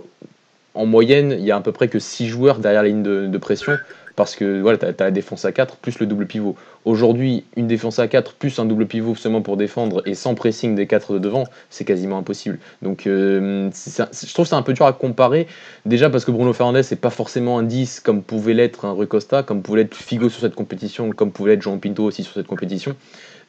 en 0.76 0.86
moyenne, 0.86 1.36
il 1.40 1.46
y 1.46 1.52
a 1.52 1.56
à 1.56 1.62
peu 1.62 1.72
près 1.72 1.88
que 1.88 2.00
6 2.00 2.28
joueurs 2.28 2.60
derrière 2.60 2.84
la 2.84 2.90
ligne 2.90 3.02
de, 3.02 3.38
pression 3.38 3.78
parce 4.16 4.36
que 4.36 4.62
voilà, 4.62 4.78
tu 4.78 4.86
as, 4.86 4.94
la 4.98 5.12
défense 5.12 5.44
à 5.46 5.52
4 5.52 5.78
plus 5.78 6.00
le 6.00 6.06
double 6.06 6.26
pivot. 6.26 6.56
Aujourd'hui, 6.86 7.44
une 7.58 7.68
défense 7.68 8.00
à 8.00 8.08
4 8.08 8.34
plus 8.36 8.60
un 8.60 8.66
double 8.66 8.86
pivot 8.86 9.16
seulement 9.16 9.42
pour 9.42 9.58
défendre 9.58 10.02
et 10.06 10.16
sans 10.16 10.36
pressing 10.36 10.76
des 10.76 10.88
4 10.88 11.14
de 11.14 11.20
devant, 11.20 11.46
c'est 11.70 11.84
quasiment 11.84 12.18
impossible. 12.18 12.60
Donc 12.82 13.08
euh, 13.08 13.70
je 13.72 14.34
trouve 14.34 14.48
ça 14.48 14.58
un 14.58 14.62
peu 14.62 14.74
dur 14.74 14.86
à 14.86 14.94
comparer. 14.94 15.48
Déjà 15.86 16.10
parce 16.10 16.24
que 16.24 16.32
Bruno 16.32 16.54
Fernandes 16.54 16.86
n'est 16.90 16.98
pas 16.98 17.10
forcément 17.10 17.60
un 17.60 17.64
10 17.64 18.00
comme 18.02 18.22
pouvait 18.22 18.54
l'être 18.54 18.86
un 18.86 18.92
Rui 18.92 19.08
Costa, 19.08 19.44
comme 19.44 19.62
pouvait 19.62 19.84
l'être 19.84 19.96
Figo 19.96 20.30
sur 20.30 20.42
cette 20.42 20.56
compétition, 20.56 21.10
comme 21.12 21.32
pouvait 21.32 21.52
l'être 21.52 21.64
Jean 21.64 21.78
Pinto 21.78 22.04
aussi 22.04 22.24
sur 22.24 22.34
cette 22.34 22.48
compétition. 22.48 22.96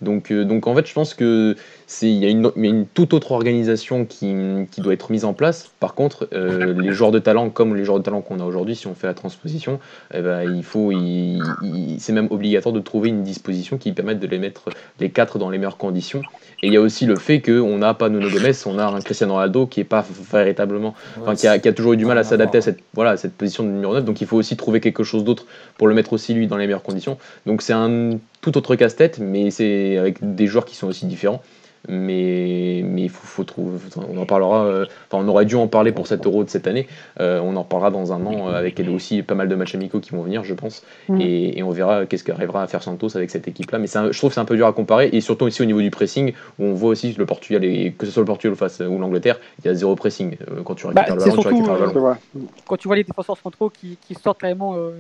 Donc, 0.03 0.31
euh, 0.31 0.45
donc 0.45 0.67
en 0.67 0.75
fait, 0.75 0.87
je 0.87 0.93
pense 0.93 1.15
que 1.15 1.57
c'est 1.87 2.09
il 2.11 2.17
y, 2.19 2.27
a 2.27 2.29
une- 2.29 2.51
il 2.57 2.65
y 2.65 2.67
a 2.67 2.71
une 2.71 2.87
toute 2.87 3.15
autre 3.15 3.33
organisation 3.33 4.05
qui, 4.05 4.35
qui 4.71 4.81
doit 4.81 4.93
être 4.93 5.11
mise 5.11 5.25
en 5.25 5.33
place. 5.33 5.71
Par 5.81 5.95
contre, 5.95 6.29
euh, 6.33 6.75
les 6.75 6.93
joueurs 6.93 7.13
de 7.13 7.19
talent 7.19 7.49
comme 7.51 7.75
les 7.77 7.85
joueurs 7.85 7.99
de 7.99 8.03
talent 8.05 8.21
qu'on 8.21 8.41
a 8.41 8.45
aujourd'hui, 8.45 8.75
si 8.77 8.87
on 8.87 8.95
fait 8.95 9.07
la 9.07 9.15
transposition, 9.15 9.79
eh 10.13 10.21
ben, 10.21 10.43
il 10.43 10.63
faut, 10.65 10.91
il- 10.93 11.43
il- 11.63 11.97
c'est 12.01 12.13
même 12.13 12.29
obligatoire 12.31 12.73
de 12.73 12.81
trouver 12.81 13.09
une 13.09 13.23
disposition 13.23 13.79
qui 13.79 13.93
permette 13.93 14.21
de 14.21 14.27
les 14.27 14.39
mettre 14.39 14.65
les 15.01 15.11
quatre 15.11 15.39
dans 15.39 15.49
les 15.51 15.59
meilleures 15.59 15.77
conditions. 15.79 16.23
Et 16.63 16.69
il 16.69 16.73
y 16.73 16.77
a 16.77 16.81
aussi 16.81 17.07
le 17.07 17.17
fait 17.17 17.41
qu'on 17.41 17.79
n'a 17.79 17.95
pas 17.95 18.09
Nuno 18.09 18.29
Gomes, 18.29 18.53
on 18.67 18.79
a 18.79 18.87
un 18.87 19.01
Cristiano 19.01 19.35
Ronaldo 19.35 19.67
qui 19.67 19.81
est 19.81 19.85
pas 19.85 20.05
véritablement, 20.33 20.95
enfin, 21.21 21.35
qui, 21.35 21.47
a, 21.47 21.59
qui 21.59 21.69
a 21.69 21.73
toujours 21.73 21.93
eu 21.93 21.97
du 21.97 22.05
mal 22.05 22.19
à 22.19 22.23
s'adapter 22.25 22.59
à 22.59 22.61
cette, 22.63 22.79
voilà, 22.95 23.11
à 23.11 23.17
cette 23.17 23.35
position 23.35 23.63
de 23.65 23.69
numéro 23.71 23.95
9. 23.95 24.05
Donc 24.05 24.21
il 24.21 24.27
faut 24.27 24.37
aussi 24.37 24.57
trouver 24.57 24.81
quelque 24.81 25.05
chose 25.05 25.25
d'autre 25.25 25.47
pour 25.79 25.87
le 25.89 25.95
mettre 25.95 26.13
aussi 26.13 26.35
lui 26.35 26.47
dans 26.47 26.57
les 26.57 26.67
meilleures 26.67 26.83
conditions. 26.83 27.19
Donc 27.47 27.63
c'est 27.63 27.73
un 27.73 28.19
tout 28.51 28.57
autre 28.59 28.77
casse-tête, 28.77 29.19
mais 29.19 29.51
c'est 29.51 29.97
avec 29.99 30.19
des 30.37 30.47
joueurs 30.47 30.65
qui 30.65 30.77
sont 30.77 30.87
aussi 30.87 31.07
différents. 31.07 31.43
Mais 31.89 32.81
mais 32.85 33.03
il 33.03 33.11
faut, 33.11 33.25
faut 33.27 33.45
trouver. 33.45 33.79
On 34.13 34.19
en 34.19 34.27
parlera. 34.27 34.65
euh, 34.65 34.87
Enfin, 35.09 35.23
on 35.25 35.29
aurait 35.29 35.45
dû 35.45 35.55
en 35.55 35.69
parler 35.69 35.93
pour 35.93 36.09
cet 36.09 36.27
Euro 36.27 36.43
de 36.43 36.49
cette 36.51 36.67
année. 36.67 36.89
Euh, 37.21 37.41
on 37.45 37.55
en 37.55 37.63
reparlera 37.63 37.93
dans 37.93 38.13
un 38.13 38.27
an 38.27 38.49
euh, 38.49 38.55
avec 38.55 38.81
aussi 38.93 39.23
pas 39.23 39.37
mal 39.37 39.49
de 39.49 39.55
matchs 39.55 39.77
amicaux 39.77 40.01
qui 40.01 40.11
vont 40.11 40.23
venir, 40.23 40.43
je 40.43 40.55
pense. 40.55 40.83
Mhm. 41.09 41.21
Et, 41.21 41.59
et 41.59 41.63
on 41.63 41.71
verra 41.71 42.05
qu'est-ce 42.07 42.25
qu'arrivera 42.25 42.65
à 42.65 42.67
faire 42.67 42.83
Santos 42.83 43.17
avec 43.17 43.31
cette 43.31 43.47
équipe-là. 43.47 43.79
Mais 43.79 43.97
un- 43.97 44.11
je 44.11 44.19
trouve 44.19 44.31
que 44.31 44.35
c'est 44.35 44.41
un 44.41 44.45
peu 44.47 44.57
dur 44.57 44.67
à 44.67 44.73
comparer. 44.73 45.11
Et 45.13 45.21
surtout 45.21 45.45
aussi 45.45 45.63
au 45.63 45.65
niveau 45.65 45.81
du 45.81 45.91
pressing, 45.93 46.33
où 46.59 46.65
on 46.65 46.73
voit 46.75 46.91
aussi 46.91 47.13
le 47.17 47.25
Portugal, 47.27 47.65
et, 47.65 47.93
que 47.97 48.05
ce 48.05 48.11
soit 48.11 48.23
le 48.23 48.27
Portugal 48.27 48.55
ou, 48.55 48.57
face, 48.57 48.81
ou 48.81 48.99
l'Angleterre, 48.99 49.39
il 49.63 49.67
y 49.67 49.71
a 49.71 49.75
zéro 49.75 49.95
pressing. 49.95 50.37
Euh, 50.51 50.63
quand 50.65 50.75
tu 50.75 50.87
récupères 50.89 51.05
Bah, 51.09 51.15
le 51.15 51.21
ballon, 51.21 51.31
tu 51.37 51.41
surtout, 51.43 51.49
récupères 51.51 51.75
le 51.75 51.81
ballon. 51.81 51.93
C'est 51.93 51.99
vrai. 52.01 52.49
quand 52.67 52.77
tu 52.77 52.89
vois 52.89 52.97
les 52.97 53.05
défenseurs 53.05 53.39
centraux 53.39 53.71
qui, 53.71 53.97
qui 54.09 54.15
sortent 54.15 54.41
carrément 54.41 54.75
euh, 54.77 54.91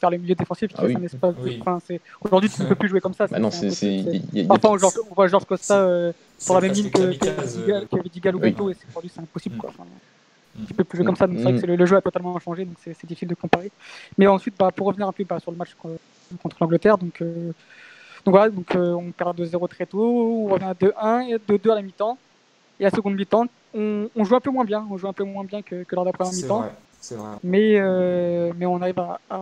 vers 0.00 0.10
le 0.10 0.18
milieu 0.18 0.34
défensif, 0.34 0.68
qui 0.68 0.74
Ah 0.78 0.82
laissent 0.86 0.96
oui. 0.96 1.02
un 1.02 1.04
espace. 1.04 1.34
de- 1.36 1.42
Oui. 1.42 1.58
enfin, 1.60 1.78
c'est- 1.86 2.00
Aujourd'hui, 2.20 2.50
tu 2.50 2.62
ne 2.62 2.68
peux 2.68 2.74
plus 2.74 2.88
jouer 2.88 3.00
comme 3.00 3.14
ça. 3.14 3.26
Bah 3.26 3.38
non, 3.38 3.50
c'est 3.50 3.68
Parfois, 4.48 4.78
on, 5.10 5.14
voit 5.14 5.26
Georges 5.28 5.44
Costa 5.44 5.80
euh, 5.82 6.12
sur 6.38 6.54
la 6.54 6.60
C'est 6.60 6.66
même 6.66 6.74
ligne 6.76 6.90
que, 6.90 7.00
euh, 7.02 7.84
que 7.90 8.02
Vidigal 8.02 8.36
ou 8.36 8.40
Oui. 8.40 8.50
Bento, 8.50 8.70
et 8.70 8.74
c'est- 8.74 8.88
aujourd'hui, 8.88 9.10
c'est 9.14 9.20
impossible. 9.20 9.56
Quoi. 9.58 9.70
Enfin, 9.70 9.84
Mm. 10.56 10.64
tu 10.66 10.74
peux 10.74 10.84
plus 10.84 10.96
jouer 10.96 11.06
comme 11.06 11.16
ça, 11.16 11.26
donc 11.26 11.36
c'est 11.38 11.44
vrai 11.44 11.60
que 11.60 11.66
le, 11.66 11.76
le 11.76 11.86
jeu 11.86 11.96
a 11.96 12.00
totalement 12.00 12.38
changé, 12.40 12.64
donc 12.64 12.76
c'est 12.82 12.90
difficile 13.06 13.28
de 13.28 13.34
comparer. 13.34 13.70
Mais 14.16 14.26
ensuite, 14.26 14.54
bah, 14.58 14.70
pour 14.74 14.86
revenir 14.86 15.06
un 15.06 15.12
peu 15.12 15.24
bah, 15.24 15.38
sur 15.40 15.50
le 15.50 15.56
match 15.56 15.74
co- 15.74 15.96
contre 16.42 16.56
l'Angleterre, 16.60 16.96
donc, 16.98 17.20
euh, 17.20 17.52
donc 18.24 18.34
voilà, 18.34 18.50
donc, 18.50 18.74
euh, 18.74 18.92
on 18.94 19.12
perd 19.12 19.36
2-0 19.36 19.68
très 19.68 19.86
tôt, 19.86 20.46
on 20.46 20.52
revient 20.52 20.64
à 20.64 20.74
2-1 20.74 21.20
et 21.20 21.38
2-2 21.38 21.70
à 21.70 21.74
la 21.76 21.82
mi-temps. 21.82 22.18
Et 22.80 22.84
à 22.84 22.90
la 22.90 22.96
seconde 22.96 23.14
mi-temps, 23.14 23.46
on, 23.74 24.08
on 24.16 24.24
joue 24.24 24.36
un 24.36 24.40
peu 24.40 24.50
moins 24.50 24.64
bien, 24.64 24.86
on 24.90 24.96
joue 24.96 25.08
un 25.08 25.12
peu 25.12 25.24
moins 25.24 25.44
bien 25.44 25.62
que, 25.62 25.82
que 25.84 25.94
lors 25.94 26.04
de 26.04 26.08
la 26.08 26.12
première 26.12 26.32
C'est 26.32 26.42
mi-temps. 26.42 26.60
vrai, 26.60 26.72
c'est 27.00 27.14
vrai. 27.16 27.36
Mais, 27.42 27.78
euh, 27.78 28.52
mais 28.56 28.66
on 28.66 28.80
arrive 28.80 28.98
à, 29.00 29.20
à, 29.30 29.36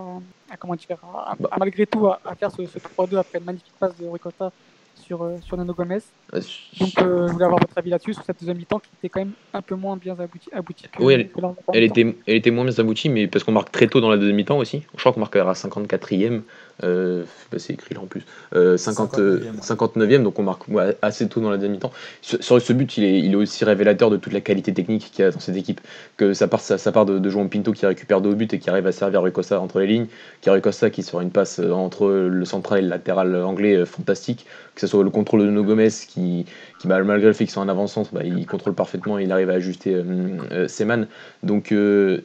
à 0.50 0.56
comment 0.56 0.74
dire, 0.74 0.96
à, 1.02 1.34
Bah. 1.38 1.48
à 1.52 1.58
malgré 1.58 1.86
tout 1.86 2.06
à, 2.08 2.20
faire 2.38 2.50
ce, 2.50 2.64
ce 2.66 2.78
3-2 2.78 3.16
après 3.16 3.38
une 3.38 3.44
magnifique 3.44 3.72
passe 3.78 3.96
de 3.98 4.06
Rui 4.06 4.18
Costa 4.18 4.52
sur, 4.94 5.22
euh, 5.22 5.36
sur 5.42 5.56
Nano 5.56 5.74
Gomez. 5.74 5.98
Euh, 6.34 6.40
Donc, 6.80 6.98
euh, 6.98 7.26
je 7.28 7.32
voulais 7.32 7.44
avoir 7.44 7.60
votre 7.60 7.76
avis 7.76 7.90
là-dessus, 7.90 8.14
sur 8.14 8.24
cette 8.24 8.38
deuxième 8.40 8.56
mi-temps 8.56 8.78
qui 8.80 8.88
était 8.98 9.08
quand 9.08 9.20
même 9.20 9.32
un 9.52 9.62
peu 9.62 9.74
moins 9.74 9.96
bien 9.96 10.16
aboutie. 10.18 10.48
que, 10.90 11.02
Oui, 11.02 11.14
elle- 11.14 11.28
que 11.30 11.40
Elle 11.74 11.84
était, 11.84 12.16
elle 12.26 12.36
était 12.36 12.50
moins 12.50 12.64
bien 12.64 12.74
aboutie, 12.78 13.08
mais 13.08 13.26
parce 13.26 13.44
qu'on 13.44 13.52
marque 13.52 13.70
très 13.70 13.86
tôt 13.86 14.00
dans 14.00 14.10
la 14.10 14.16
deuxième 14.16 14.36
mi-temps 14.36 14.58
aussi. 14.58 14.84
Je 14.94 15.00
crois 15.00 15.12
qu'on 15.12 15.20
marque 15.20 15.36
à 15.36 15.44
la 15.44 15.54
54e. 15.54 16.42
Euh, 16.84 17.24
bah, 17.50 17.58
c'est 17.58 17.72
écrit 17.72 17.94
là 17.94 18.00
en 18.02 18.06
plus. 18.06 18.22
Euh, 18.54 18.76
50, 18.76 19.18
euh, 19.18 19.52
59e. 19.60 20.08
59e, 20.08 20.22
donc 20.22 20.38
on 20.38 20.42
marque 20.42 20.64
assez 21.02 21.28
tôt 21.28 21.40
dans 21.40 21.50
la 21.50 21.56
deuxième 21.56 21.72
mi-temps. 21.72 21.92
Sur, 22.20 22.42
sur 22.42 22.60
ce 22.60 22.72
but, 22.72 22.96
il 22.98 23.04
est, 23.04 23.18
il 23.20 23.32
est 23.32 23.36
aussi 23.36 23.64
révélateur 23.64 24.10
de 24.10 24.16
toute 24.16 24.32
la 24.32 24.40
qualité 24.40 24.74
technique 24.74 25.10
qu'il 25.10 25.24
y 25.24 25.28
a 25.28 25.30
dans 25.30 25.40
cette 25.40 25.56
équipe. 25.56 25.80
Que 26.16 26.34
ça 26.34 26.48
part, 26.48 26.60
ça, 26.60 26.78
ça 26.78 26.92
part 26.92 27.06
de, 27.06 27.18
de 27.18 27.30
João 27.30 27.48
Pinto 27.48 27.72
qui 27.72 27.86
récupère 27.86 28.20
deux 28.20 28.34
buts 28.34 28.48
et 28.50 28.58
qui 28.58 28.68
arrive 28.68 28.86
à 28.86 28.92
servir 28.92 29.22
Rui 29.22 29.32
Costa 29.32 29.60
entre 29.60 29.80
les 29.80 29.86
lignes. 29.86 30.06
Qui 30.40 30.50
Rui 30.50 30.60
Costa 30.60 30.90
qui 30.90 31.02
sort 31.02 31.20
une 31.20 31.30
passe 31.30 31.60
euh, 31.60 31.70
entre 31.72 32.08
le 32.08 32.44
central 32.44 32.80
et 32.80 32.82
le 32.82 32.88
latéral 32.88 33.34
anglais 33.36 33.76
euh, 33.76 33.86
fantastique. 33.86 34.46
Que 34.74 34.80
ce 34.82 34.86
soit 34.86 35.02
le 35.02 35.10
contrôle 35.10 35.40
de 35.40 35.46
Nuno 35.46 35.64
Gomez 35.64 35.88
qui, 36.06 36.44
qui 36.78 36.88
malgré 36.88 37.26
le 37.26 37.32
fait 37.32 37.44
qu'ils 37.44 37.52
sont 37.52 37.60
en 37.60 37.68
avant-centre, 37.68 38.10
bah, 38.12 38.22
il 38.24 38.46
contrôle 38.46 38.74
parfaitement 38.74 39.18
et 39.18 39.24
il 39.24 39.32
arrive 39.32 39.50
à 39.50 39.54
ajuster 39.54 39.94
euh, 39.94 40.04
euh, 40.52 40.68
Seman. 40.68 41.06
Donc 41.42 41.72
euh, 41.72 42.22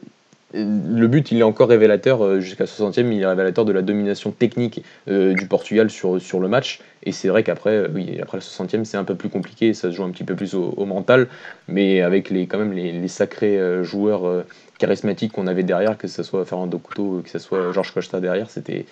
le 0.54 1.06
but, 1.06 1.30
il 1.32 1.38
est 1.38 1.42
encore 1.42 1.68
révélateur 1.68 2.24
euh, 2.24 2.40
jusqu'à 2.40 2.64
60e, 2.64 3.12
il 3.12 3.22
est 3.22 3.26
révélateur 3.26 3.64
de 3.64 3.72
la 3.72 3.82
domination 3.82 4.30
technique 4.30 4.84
euh, 5.08 5.34
du 5.34 5.46
Portugal 5.46 5.90
sur, 5.90 6.18
le 6.18 6.48
match. 6.48 6.80
Et 7.04 7.12
c'est 7.12 7.28
vrai 7.28 7.42
qu'après, 7.42 7.70
euh, 7.70 7.88
oui, 7.92 8.18
après 8.20 8.38
la 8.38 8.42
60e, 8.42 8.84
c'est 8.84 8.96
un 8.96 9.04
peu 9.04 9.14
plus 9.14 9.28
compliqué, 9.28 9.74
ça 9.74 9.90
se 9.90 9.96
joue 9.96 10.04
un 10.04 10.10
petit 10.10 10.24
peu 10.24 10.34
plus 10.34 10.54
au, 10.54 10.84
mental, 10.84 11.28
mais 11.68 12.02
avec 12.02 12.30
les, 12.30 12.46
quand 12.46 12.58
même 12.58 12.72
les, 12.72 13.08
sacrés 13.08 13.58
joueurs 13.82 14.44
charismatiques 14.78 15.32
qu'on 15.32 15.46
avait 15.46 15.62
derrière, 15.62 15.96
que 15.96 16.08
ce 16.08 16.22
soit 16.22 16.44
Fernando 16.44 16.78
Couto, 16.78 17.20
que 17.22 17.30
ce 17.30 17.38
soit 17.38 17.72
Georges 17.72 17.92
Costa 17.92 18.20
derrière, 18.20 18.50
c'était 18.50 18.86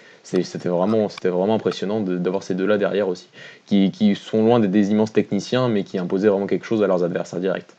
vraiment, 0.64 1.08
vraiment 1.22 1.54
impressionnant 1.54 2.00
d'avoir 2.00 2.42
ces 2.42 2.54
deux-là 2.54 2.78
derrière 2.78 3.08
aussi, 3.08 3.28
qui, 3.66 4.14
sont 4.14 4.42
loin 4.42 4.60
d'être 4.60 4.70
des 4.70 4.90
immenses 4.90 5.12
techniciens, 5.12 5.68
mais 5.68 5.84
qui 5.84 5.98
imposaient 5.98 6.28
vraiment 6.28 6.46
quelque 6.46 6.66
chose 6.66 6.82
à 6.82 6.86
leurs 6.86 7.02
adversaires 7.04 7.40
directs. 7.40 7.74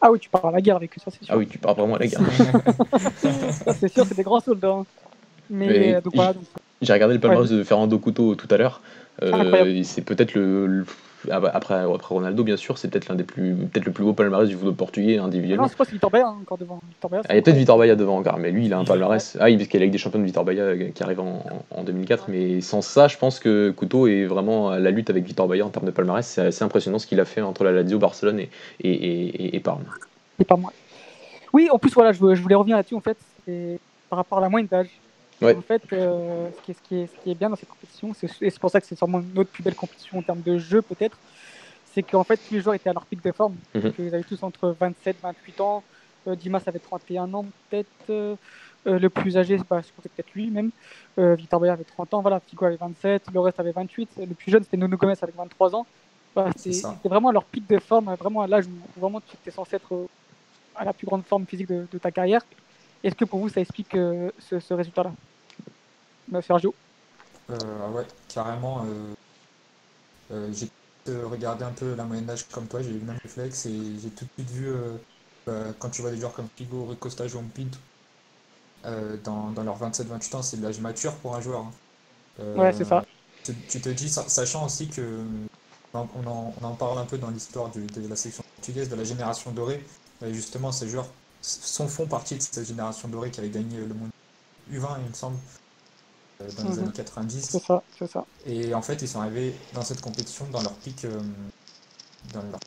Ah 0.00 0.10
oui, 0.10 0.18
tu 0.18 0.28
pars 0.30 0.46
à 0.46 0.50
la 0.50 0.60
guerre 0.60 0.76
avec 0.76 0.96
eux, 0.96 1.00
ça 1.04 1.10
c'est 1.10 1.24
sûr. 1.24 1.34
Ah 1.34 1.38
oui, 1.38 1.46
tu 1.46 1.58
parles 1.58 1.76
vraiment 1.76 1.96
à 1.96 1.98
la. 1.98 2.08
Ça, 2.08 3.74
c'est 3.78 3.88
sûr, 3.88 4.04
c'est 4.06 4.16
des 4.16 4.22
grands 4.22 4.40
soldats. 4.40 4.68
hein. 4.70 4.86
Mais, 5.50 5.66
Mais- 5.66 5.94
euh, 5.96 6.00
donc 6.00 6.14
voilà, 6.14 6.32
donc, 6.32 6.44
J'ai 6.80 6.92
regardé 6.92 7.14
le 7.14 7.20
palmarès 7.20 7.50
de 7.50 7.62
Fernando 7.64 7.98
Couto 7.98 8.34
tout 8.34 8.48
à 8.50 8.56
l'heure. 8.56 8.80
Euh, 9.22 9.82
c'est 9.84 10.02
peut-être 10.02 10.34
le, 10.34 10.66
le- 10.66 10.86
après, 11.30 11.74
après 11.74 11.74
Ronaldo 12.14 12.44
bien 12.44 12.56
sûr, 12.56 12.78
c'est 12.78 12.88
peut-être 12.88 13.08
l'un 13.08 13.14
des 13.14 13.24
plus 13.24 13.54
peut-être 13.54 13.84
le 13.84 13.92
plus 13.92 14.04
beau 14.04 14.12
palmarès 14.12 14.48
du 14.48 14.54
football 14.54 14.74
portugais 14.74 15.16
non, 15.16 15.24
individuellement. 15.24 15.66
je 15.68 15.74
crois 15.74 15.84
que 15.86 15.90
Victor 15.90 16.10
Bayer 16.10 16.24
hein, 16.24 16.36
encore 16.40 16.56
devant. 16.58 16.80
Ah, 17.02 17.08
il 17.30 17.36
y 17.36 17.38
a 17.38 17.42
peut-être 17.42 17.56
Vitor 17.56 17.76
Baia 17.78 17.96
devant 17.96 18.18
encore, 18.18 18.38
mais 18.38 18.50
lui 18.50 18.66
il 18.66 18.72
a 18.72 18.78
un 18.78 18.82
Il- 18.82 18.86
palmarès. 18.88 19.36
Ah 19.40 19.44
oui, 19.46 19.56
parce 19.56 19.68
qu'il 19.68 19.74
y 19.74 19.76
a 19.78 19.80
la 19.80 19.84
Ligue 19.86 19.92
des 19.92 19.98
champions 19.98 20.20
de 20.20 20.24
Vitor 20.24 20.44
Baia 20.44 20.62
euh, 20.62 20.90
qui 20.94 21.02
arrive 21.02 21.20
en, 21.20 21.42
en 21.70 21.82
2004, 21.84 22.26
mais 22.28 22.60
sans 22.60 22.80
ça, 22.82 23.08
je 23.08 23.16
pense 23.18 23.38
que 23.40 23.70
Couto 23.70 24.06
est 24.06 24.24
vraiment 24.26 24.70
à 24.70 24.78
la 24.78 24.90
lutte 24.90 25.10
avec 25.10 25.24
Vitor 25.24 25.46
Baia 25.48 25.64
en 25.66 25.70
termes 25.70 25.86
de 25.86 25.90
palmarès. 25.90 26.26
C'est 26.26 26.40
assez 26.46 26.64
impressionnant 26.64 26.98
ce 26.98 27.06
qu'il 27.06 27.20
a 27.20 27.24
fait 27.24 27.40
entre 27.42 27.64
la 27.64 27.72
Lazio, 27.72 27.98
Barcelone 27.98 28.40
et, 28.40 28.48
et, 28.80 28.90
et, 28.90 29.26
et- 29.46 29.56
et 29.56 29.60
Parme. 29.60 29.84
c'est 30.38 30.46
pas 30.46 30.56
moi. 30.56 30.72
Oui, 31.52 31.68
en 31.70 31.78
plus, 31.78 31.92
voilà, 31.92 32.12
je, 32.12 32.18
je 32.34 32.40
voulais 32.42 32.54
revenir 32.54 32.76
là-dessus, 32.76 32.94
en 32.94 33.00
fait, 33.00 33.18
par 34.08 34.18
rapport 34.18 34.38
à 34.38 34.40
la 34.40 34.48
moyenne 34.48 34.68
d'âge. 34.70 34.88
Ouais. 35.42 35.56
En 35.56 35.62
fait, 35.62 35.82
euh, 35.92 36.48
ce, 36.56 36.62
qui 36.64 36.70
est, 36.70 36.74
ce, 36.74 36.82
qui 36.82 36.96
est, 36.96 37.06
ce 37.06 37.22
qui 37.22 37.30
est 37.30 37.34
bien 37.34 37.48
dans 37.50 37.56
cette 37.56 37.68
compétition, 37.68 38.12
c'est- 38.14 38.42
et 38.42 38.50
c'est 38.50 38.58
pour 38.58 38.70
ça 38.70 38.80
que 38.80 38.86
c'est 38.86 38.96
sûrement 38.96 39.22
notre 39.34 39.50
plus 39.50 39.62
belle 39.62 39.74
compétition 39.74 40.18
en 40.18 40.22
termes 40.22 40.42
de 40.42 40.58
jeu, 40.58 40.82
peut-être, 40.82 41.16
c'est 41.94 42.02
qu'en 42.02 42.24
fait, 42.24 42.36
tous 42.36 42.54
les 42.54 42.60
joueurs 42.60 42.74
étaient 42.74 42.90
à 42.90 42.92
leur 42.92 43.06
pic 43.06 43.22
de 43.24 43.32
forme. 43.32 43.56
Mhm. 43.74 43.82
Donc, 43.82 43.94
ils 43.98 44.14
avaient 44.14 44.22
tous 44.22 44.42
entre 44.42 44.76
27 44.78 45.16
28 45.22 45.60
ans. 45.60 45.82
Euh, 46.28 46.36
Dimas 46.36 46.60
avait 46.66 46.78
31 46.78 47.32
ans, 47.34 47.46
peut-être. 47.70 47.88
euh, 48.10 48.36
euh, 48.86 48.98
le 48.98 49.10
plus 49.10 49.36
âgé, 49.36 49.58
bah, 49.68 49.80
je 49.82 49.88
peut-être 50.02 50.30
lui 50.34 50.50
même. 50.50 50.70
Euh, 51.18 51.34
Victor 51.34 51.60
Bayer 51.60 51.72
avait 51.72 51.84
30 51.84 52.14
ans, 52.14 52.22
voilà, 52.22 52.40
Figo 52.40 52.64
avait 52.64 52.76
27, 52.76 53.24
le 53.32 53.40
reste 53.40 53.60
avait 53.60 53.72
28. 53.72 54.08
Le 54.18 54.34
plus 54.34 54.50
jeune, 54.50 54.62
c'était 54.64 54.76
Nono 54.78 54.96
Gomez 54.96 55.14
avec 55.20 55.34
23 55.36 55.74
ans. 55.74 55.86
Voilà, 56.34 56.50
c'était 56.56 57.08
vraiment 57.08 57.28
à 57.28 57.32
leur 57.32 57.44
pic 57.44 57.66
de 57.68 57.78
forme, 57.78 58.14
vraiment 58.14 58.40
à 58.42 58.46
l'âge 58.46 58.64
où 58.66 59.00
vraiment 59.00 59.20
tu 59.20 59.34
étais 59.36 59.50
censé 59.50 59.76
être 59.76 59.92
euh, 59.94 60.06
à 60.76 60.84
la 60.84 60.92
plus 60.94 61.06
grande 61.06 61.24
forme 61.26 61.44
physique 61.46 61.68
de, 61.68 61.86
de 61.92 61.98
ta 61.98 62.10
carrière. 62.10 62.40
Est-ce 63.02 63.14
que 63.14 63.24
pour 63.24 63.40
vous, 63.40 63.48
ça 63.50 63.60
explique 63.60 63.94
euh, 63.94 64.30
ce, 64.38 64.60
ce 64.60 64.72
résultat-là? 64.74 65.12
Bah, 66.30 66.40
Sergio 66.42 66.76
Euh, 67.50 67.90
ouais, 67.90 68.06
carrément. 68.28 68.84
euh, 68.86 69.12
euh, 70.30 70.52
j'ai 70.52 70.68
regardé 71.08 71.64
un 71.64 71.72
peu 71.72 71.94
la 71.94 72.04
moyenne 72.04 72.26
d'âge 72.26 72.46
comme 72.48 72.68
toi, 72.68 72.82
j'ai 72.82 72.90
eu 72.90 72.98
le 72.98 73.04
même 73.04 73.18
réflexe 73.22 73.66
et 73.66 73.98
j'ai 73.98 74.14
tout 74.14 74.24
de 74.24 74.30
suite 74.38 74.50
vu, 74.50 74.68
euh, 74.68 74.98
euh, 75.48 75.72
quand 75.74 75.90
tu 75.90 76.02
vois 76.02 76.10
des 76.10 76.18
joueurs 76.18 76.32
comme 76.34 76.48
Figo, 76.56 76.84
Rui 76.86 76.98
Costa, 76.98 77.26
João 77.26 77.48
Pinto, 77.50 77.78
dans, 79.24 79.52
dans 79.52 79.62
leurs 79.64 79.76
27-28 79.76 80.34
ans, 80.34 80.42
c'est 80.42 80.56
de 80.58 80.62
l'âge 80.62 80.80
mature 80.80 81.18
pour 81.20 81.34
un 81.36 81.40
joueur. 81.40 81.60
hein. 81.66 81.70
Ouais, 82.54 82.72
c'est 82.72 82.84
ça. 82.84 83.04
Tu, 83.42 83.52
tu 83.66 83.80
te 83.80 83.88
dis, 83.88 84.08
sa- 84.10 84.28
sachant 84.28 84.66
aussi 84.66 84.90
que 84.90 85.46
on 85.94 86.26
en, 86.26 86.54
on 86.62 86.76
parle 86.76 86.98
un 86.98 87.06
peu 87.06 87.18
dans 87.18 87.30
l'histoire 87.30 87.70
de 87.70 87.80
la 88.08 88.16
sélection 88.16 88.42
portugaise, 88.56 88.88
de 88.88 88.94
la 88.96 89.04
génération 89.04 89.52
dorée, 89.52 89.84
et 90.24 90.32
justement, 90.34 90.72
ces 90.72 90.88
joueurs 90.88 91.14
sont, 91.40 91.88
font 91.88 92.06
partie 92.06 92.36
de 92.36 92.42
cette 92.42 92.64
génération 92.66 93.08
dorée 93.08 93.30
qui 93.30 93.40
avait 93.40 93.50
gagné 93.50 93.78
le 93.84 93.94
monde 93.94 94.10
U20, 94.68 94.98
il 95.00 95.08
me 95.08 95.14
semble, 95.14 95.38
dans 96.56 96.64
les 96.64 96.76
Mhm. 96.76 96.78
années 96.84 96.92
90. 96.94 97.48
C'est 97.50 97.58
ça, 97.58 97.82
c'est 97.98 98.06
ça. 98.06 98.24
Et 98.46 98.74
en 98.74 98.82
fait, 98.82 99.02
ils 99.02 99.08
sont 99.08 99.20
arrivés 99.20 99.52
dans 99.74 99.82
cette 99.82 100.00
compétition 100.00 100.46
dans 100.52 100.62
leur 100.62 100.72
pic, 100.72 101.04
euh, 101.04 101.20
dans 102.34 102.42
leur 102.42 102.60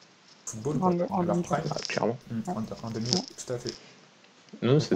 football, 0.45 0.77
En- 0.81 0.97
quoi, 0.97 1.17
en 1.17 1.17
dans 1.17 1.23
leur 1.23 1.35
2000. 1.35 1.43
prime. 1.49 1.63
Ah, 1.69 1.75
clairement. 1.87 2.17
Mm, 2.29 2.49
En, 2.49 2.87
en 2.87 2.91
2000, 2.91 3.11
tout 3.11 3.53
à 3.53 3.57
fait. 3.57 3.73
Non, 4.61 4.79
c'est 4.79 4.95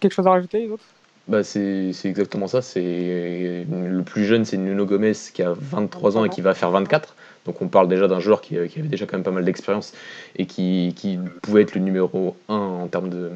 quelque 0.00 0.12
chose 0.12 0.26
à 0.26 0.30
rajouter, 0.30 0.60
les 0.60 0.68
autres? 0.70 0.86
Bah 1.28 1.42
c'est 1.42 1.92
c'est 1.92 2.08
exactement 2.08 2.46
ça. 2.46 2.62
C'est 2.62 3.66
le 3.68 4.02
plus 4.04 4.24
jeune, 4.24 4.44
c'est 4.44 4.56
Nuno 4.56 4.86
Gomez 4.86 5.12
qui 5.34 5.42
a 5.42 5.52
23 5.52 6.16
ans 6.16 6.24
et 6.24 6.30
qui 6.30 6.40
va 6.40 6.54
faire 6.54 6.70
24. 6.70 7.16
Donc 7.46 7.60
on 7.62 7.68
parle 7.68 7.88
déjà 7.88 8.06
d'un 8.06 8.20
joueur 8.20 8.40
qui, 8.40 8.54
qui 8.68 8.78
avait 8.78 8.88
déjà 8.88 9.06
quand 9.06 9.16
même 9.16 9.24
pas 9.24 9.32
mal 9.32 9.44
d'expérience 9.44 9.92
et 10.36 10.46
qui, 10.46 10.94
qui 10.96 11.18
pouvait 11.42 11.62
être 11.62 11.74
le 11.74 11.80
numéro 11.80 12.36
1 12.48 12.54
en 12.54 12.86
termes 12.86 13.08
de 13.08 13.28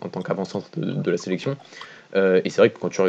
en 0.00 0.08
tant 0.08 0.22
qu'avant-centre 0.22 0.70
de, 0.78 0.92
de 0.94 1.10
la 1.10 1.18
sélection. 1.18 1.54
Euh, 2.16 2.40
et 2.44 2.50
c'est 2.50 2.60
vrai 2.60 2.70
que 2.70 2.78
quand 2.78 2.88
tu 2.90 3.00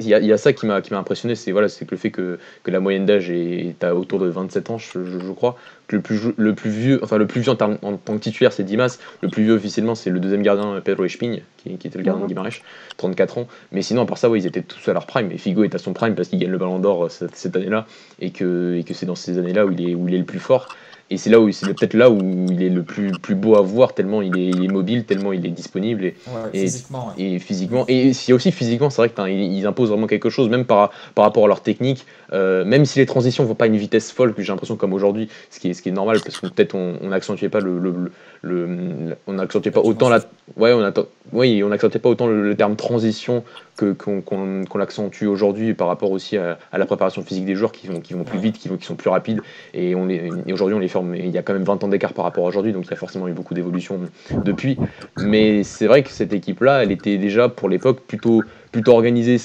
il 0.00 0.06
y, 0.06 0.14
a- 0.14 0.18
il 0.18 0.26
y 0.26 0.32
a 0.32 0.36
ça 0.38 0.52
qui 0.52 0.66
m'a 0.66 0.80
qui 0.82 0.92
m'a 0.92 0.98
impressionné, 0.98 1.34
c'est 1.36 1.52
voilà, 1.52 1.68
c'est 1.68 1.84
que 1.84 1.92
le 1.92 1.96
fait 1.96 2.10
que, 2.10 2.38
que 2.64 2.70
la 2.72 2.80
moyenne 2.80 3.06
d'âge 3.06 3.30
est, 3.30 3.66
est 3.68 3.84
à 3.84 3.94
autour 3.94 4.18
de 4.18 4.26
27 4.26 4.70
ans, 4.70 4.78
je, 4.78 5.04
je- 5.04 5.18
je 5.20 5.32
crois. 5.32 5.56
Que 5.88 5.96
le 5.96 6.02
plus 6.02 6.20
le 6.36 6.54
plus 6.54 6.70
vieux, 6.70 7.00
enfin 7.02 7.18
le 7.18 7.26
plus 7.26 7.40
vieux 7.40 7.50
en, 7.52 7.56
tant 7.56 7.76
que 7.76 8.18
titulaire, 8.18 8.52
c'est 8.52 8.62
Dimas. 8.64 8.98
Le 9.20 9.28
plus 9.28 9.44
vieux 9.44 9.52
officiellement, 9.54 9.94
c'est 9.94 10.10
le 10.10 10.18
deuxième 10.20 10.42
gardien 10.42 10.80
Pedro 10.84 11.04
Espigne, 11.04 11.42
qui, 11.58 11.76
qui 11.76 11.86
était 11.86 11.98
le 11.98 12.04
gardien 12.04 12.20
de 12.20 12.24
Mhm. 12.24 12.28
Guimarães, 12.28 12.62
34 12.96 13.38
ans. 13.38 13.46
Mais 13.72 13.82
sinon, 13.82 14.02
à 14.02 14.06
part 14.06 14.18
ça, 14.18 14.28
ouais, 14.30 14.38
ils 14.40 14.46
étaient 14.46 14.62
tous 14.62 14.88
à 14.88 14.92
leur 14.92 15.06
prime. 15.06 15.30
Et 15.30 15.38
Figo 15.38 15.64
est 15.64 15.74
à 15.74 15.78
son 15.78 15.92
prime 15.92 16.14
parce 16.14 16.28
qu'il 16.28 16.38
gagne 16.38 16.50
le 16.50 16.58
Ballon 16.58 16.78
d'Or 16.78 17.04
euh, 17.04 17.08
cette, 17.08 17.36
cette 17.36 17.54
année-là 17.56 17.86
et 18.20 18.30
que, 18.30 18.76
et 18.78 18.84
que 18.84 18.94
c'est 18.94 19.06
dans 19.06 19.14
ces 19.14 19.38
années-là 19.38 19.66
où 19.66 19.72
il 19.72 19.88
est 19.90 19.94
où 19.94 20.08
il 20.08 20.14
est 20.14 20.18
le 20.18 20.24
plus 20.24 20.38
fort. 20.40 20.68
Et 21.12 21.18
c'est 21.18 21.28
là 21.28 21.38
où 21.40 21.52
c'est 21.52 21.66
peut-être 21.74 21.92
là 21.92 22.10
où 22.10 22.46
il 22.50 22.62
est 22.62 22.70
le 22.70 22.82
plus, 22.82 23.12
plus 23.12 23.34
beau 23.34 23.54
à 23.56 23.60
voir 23.60 23.92
tellement 23.92 24.22
il 24.22 24.34
est, 24.36 24.46
il 24.48 24.64
est 24.64 24.68
mobile, 24.68 25.04
tellement 25.04 25.32
il 25.34 25.44
est 25.44 25.50
disponible 25.50 26.04
et, 26.06 26.14
Ouais, 26.26 26.50
Et- 26.54 26.60
physiquement, 26.62 27.08
ouais. 27.18 27.22
et 27.24 27.38
physiquement. 27.38 27.84
Et 27.88 28.12
si 28.14 28.32
aussi 28.32 28.50
physiquement, 28.50 28.88
c'est 28.88 29.02
vrai 29.02 29.10
qu'ils 29.10 29.52
ils 29.52 29.66
imposent 29.66 29.90
vraiment 29.90 30.06
quelque 30.06 30.30
chose, 30.30 30.48
même 30.48 30.64
par, 30.64 30.90
par 31.14 31.24
rapport 31.24 31.44
à 31.44 31.48
leur 31.48 31.60
technique. 31.60 32.06
Euh, 32.32 32.64
même 32.64 32.86
si 32.86 32.98
les 32.98 33.04
transitions 33.04 33.44
vont 33.44 33.54
pas 33.54 33.66
à 33.66 33.68
une 33.68 33.76
vitesse 33.76 34.10
folle, 34.10 34.32
que 34.32 34.40
j'ai 34.40 34.52
l'impression 34.52 34.76
comme 34.76 34.94
aujourd'hui, 34.94 35.28
ce 35.50 35.60
qui 35.60 35.68
est, 35.68 35.74
ce 35.74 35.82
qui 35.82 35.90
est 35.90 35.92
normal 35.92 36.18
parce 36.24 36.40
que 36.40 36.46
peut-être 36.46 36.74
on 36.74 37.06
n'accentuait 37.06 37.50
pas 37.50 37.60
le, 37.60 37.78
le, 37.78 37.90
le- 37.92 38.66
le- 38.66 39.16
on 39.26 39.34
n'accentuait 39.34 39.70
pas 39.70 39.80
autant 39.80 40.08
la, 40.08 40.20
ouais, 40.56 40.72
on 40.72 40.80
atta- 40.80 41.06
oui, 41.34 41.62
on 41.62 41.68
n'accentuait 41.68 42.00
pas 42.00 42.08
autant 42.08 42.26
le, 42.26 42.54
terme 42.56 42.74
transition 42.76 43.44
que 43.76 43.92
qu'on 43.92 44.20
qu'on 44.22 44.78
l'accentue 44.78 45.24
aujourd'hui 45.26 45.74
par 45.74 45.88
rapport 45.88 46.10
aussi 46.10 46.36
à, 46.38 46.58
à 46.72 46.78
la 46.78 46.86
préparation 46.86 47.22
physique 47.22 47.44
des 47.44 47.54
joueurs 47.54 47.72
qui 47.72 47.86
vont 47.86 48.00
qui 48.00 48.14
vont 48.14 48.24
plus 48.24 48.38
vite, 48.38 48.58
qui 48.58 48.68
vont 48.68 48.76
qui 48.78 48.86
sont 48.86 48.94
plus 48.96 49.10
rapides. 49.10 49.40
Et 49.74 49.94
on 49.94 50.06
les, 50.06 50.30
et 50.46 50.52
aujourd'hui 50.54 50.74
on 50.76 50.80
les 50.80 50.88
forme. 51.02 51.14
Il 51.14 51.30
y 51.30 51.38
a 51.38 51.42
quand 51.42 51.52
même 51.52 51.64
20 51.64 51.84
ans 51.84 51.88
d'écart 51.88 52.12
par 52.12 52.24
rapport 52.24 52.44
à 52.44 52.48
aujourd'hui, 52.48 52.72
donc 52.72 52.84
il 52.86 52.90
y 52.90 52.94
a 52.94 52.96
forcément 52.96 53.28
eu 53.28 53.32
beaucoup 53.32 53.54
d'évolution 53.54 54.00
depuis. 54.44 54.78
Mais 55.18 55.62
c'est 55.62 55.86
vrai 55.86 56.02
que 56.02 56.10
cette 56.10 56.32
équipe-là, 56.32 56.82
elle 56.82 56.92
était 56.92 57.18
déjà 57.18 57.48
pour 57.48 57.68
l'époque 57.68 58.00
plutôt, 58.06 58.42
plutôt 58.70 58.92
organisée, 58.92 59.36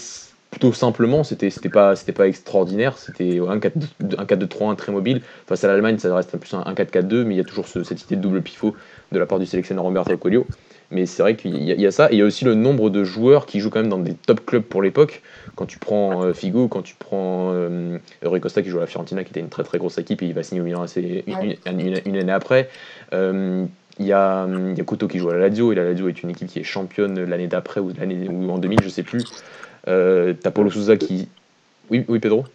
plutôt 0.51 0.73
simplement. 0.73 1.23
C'était, 1.23 1.49
pas, 1.69 1.93
pas 2.15 2.27
extraordinaire. 2.27 2.97
C'était 2.97 3.39
un 3.39 3.57
4-2-3-1 3.57 4.75
très 4.75 4.91
mobile. 4.91 5.21
Face 5.47 5.63
à 5.63 5.67
l'Allemagne, 5.67 5.97
ça 5.97 6.13
reste 6.15 6.37
plus 6.37 6.53
un 6.53 6.61
1-4-4-2, 6.61 7.23
mais 7.23 7.35
il 7.35 7.37
y 7.37 7.41
a 7.41 7.45
toujours 7.45 7.67
ce- 7.67 7.83
cette 7.83 8.03
idée 8.03 8.15
de 8.15 8.21
double 8.21 8.41
pivot 8.41 8.75
de 9.11 9.19
la 9.19 9.25
part 9.25 9.39
du 9.39 9.45
sélectionneur 9.45 9.83
Roberto 9.83 10.15
Coelho. 10.17 10.45
Mais 10.91 11.05
c'est 11.05 11.21
vrai 11.21 11.35
qu'il 11.35 11.61
y, 11.63 11.71
a- 11.71 11.75
il 11.75 11.81
y 11.81 11.85
a 11.87 11.91
ça. 11.91 12.09
Et 12.11 12.15
il 12.15 12.19
y 12.19 12.21
a 12.21 12.25
aussi 12.25 12.45
le 12.45 12.55
nombre 12.55 12.89
de 12.89 13.03
joueurs 13.03 13.45
qui 13.45 13.59
jouent 13.59 13.69
quand 13.69 13.79
même 13.81 13.89
dans 13.89 13.97
des 13.99 14.13
top 14.13 14.45
clubs 14.45 14.63
pour 14.63 14.81
l'époque. 14.81 15.21
Quand 15.55 15.65
tu 15.65 15.79
prends 15.79 16.23
euh, 16.23 16.33
Figo, 16.33 16.67
quand 16.67 16.81
tu 16.81 16.95
prends 16.97 17.51
euh, 17.53 17.97
Rui 18.23 18.39
Costa 18.39 18.61
qui 18.61 18.69
joue 18.69 18.77
à 18.77 18.81
la 18.81 18.87
Fiorentina, 18.87 19.23
qui 19.23 19.31
était 19.31 19.39
une 19.39 19.49
très 19.49 19.63
très 19.63 19.79
grosse 19.79 19.97
équipe, 19.97 20.21
et 20.21 20.27
il 20.27 20.33
va 20.33 20.43
signer 20.43 20.61
au 20.61 20.63
Milan 20.63 20.83
assez, 20.83 21.23
une, 21.27 21.35
Ouais. 21.35 21.59
une- 21.65 21.79
une- 21.79 22.01
une 22.05 22.17
année 22.17 22.31
après. 22.31 22.69
Euh, 23.13 23.65
il 23.99 24.05
y 24.05 24.13
a, 24.13 24.47
il 24.47 24.77
y 24.77 24.81
a 24.81 24.83
Couto 24.83 25.07
qui 25.07 25.17
joue 25.17 25.29
à 25.29 25.33
la 25.33 25.47
Lazio, 25.47 25.71
et 25.71 25.75
la 25.75 25.83
Lazio 25.83 26.07
est 26.07 26.21
une 26.21 26.29
équipe 26.29 26.47
qui 26.47 26.59
est 26.59 26.63
championne 26.63 27.19
l'année 27.23 27.47
d'après 27.47 27.79
ou, 27.79 27.91
l'année, 27.97 28.29
ou 28.29 28.49
en 28.51 28.59
2000, 28.59 28.81
je 28.81 28.89
sais 28.89 29.03
plus. 29.03 29.25
Euh, 29.87 30.33
T'as 30.41 30.51
Paulo 30.51 30.69
Souza 30.69 30.97
qui. 30.97 31.27
Oui, 31.89 32.05
oui 32.07 32.19
Pedro? 32.19 32.45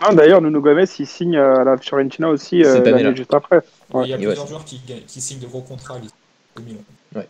Ah, 0.00 0.12
D'ailleurs, 0.14 0.42
Nuno 0.42 0.60
Gomez, 0.60 0.84
il 0.98 1.06
signe 1.06 1.36
à 1.36 1.64
la 1.64 1.76
Fiorentina 1.76 2.28
aussi 2.28 2.62
euh, 2.62 2.80
l'année 2.84 3.14
juste 3.16 3.32
après. 3.32 3.62
Il 3.94 4.08
y 4.08 4.12
a 4.12 4.16
et 4.16 4.26
plusieurs 4.26 4.44
ouais. 4.44 4.48
joueurs 4.48 4.64
qui, 4.64 5.20
signent 5.20 5.40
de 5.40 5.46
gros 5.46 5.62
contrats 5.62 5.98
les 5.98 6.08
2000. 6.62 6.78
Ouais. 7.14 7.28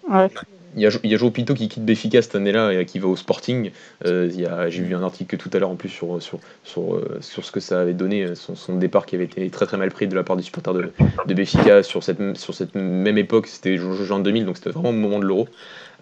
il 0.77 0.83
y 0.83 0.87
a, 0.87 0.91
il 1.05 1.11
y 1.11 1.15
a 1.15 1.19
Joe 1.19 1.33
Pinto 1.33 1.55
qui 1.55 1.69
quitte 1.69 1.85
Béfica 1.85 2.21
cette 2.21 2.35
année-là 2.35 2.73
et 2.73 2.85
qui 2.85 2.99
va 2.99 3.07
au 3.07 3.15
Sporting. 3.17 3.71
Euh, 4.07 4.29
il 4.33 4.41
y 4.41 4.47
a- 4.47 4.69
J'ai 4.71 4.83
vu 4.83 4.95
un 4.95 5.03
article 5.03 5.37
tout 5.37 5.51
à 5.53 5.59
l'heure 5.61 5.71
en 5.71 5.77
plus 5.77 5.89
sur, 5.89 6.21
sur, 6.21 6.41
sur, 6.65 6.95
euh, 6.97 7.19
sur 7.21 7.45
ce 7.45 7.53
que 7.53 7.61
ça 7.61 7.81
avait 7.81 7.93
donné, 7.95 8.25
euh, 8.25 8.35
son, 8.35 8.57
son 8.57 8.77
départ 8.77 9.07
qui 9.07 9.15
avait 9.15 9.25
été 9.25 9.49
très 9.51 9.67
très 9.67 9.77
mal 9.77 9.91
pris 9.91 10.09
de 10.09 10.15
la 10.17 10.25
part 10.25 10.37
des 10.37 10.43
supporters 10.43 10.75
de, 10.75 10.93
de 11.27 11.35
Béfica 11.35 11.83
sur 11.85 12.03
cette, 12.03 12.37
sur 12.37 12.55
cette 12.55 12.75
même 12.75 13.19
époque. 13.19 13.47
C'était 13.47 13.77
juin 13.77 14.19
2000, 14.19 14.47
donc 14.47 14.57
c'était 14.57 14.71
vraiment 14.71 14.89
au 14.89 14.93
moment 14.93 15.21
de 15.21 15.27
l'Euro. 15.27 15.49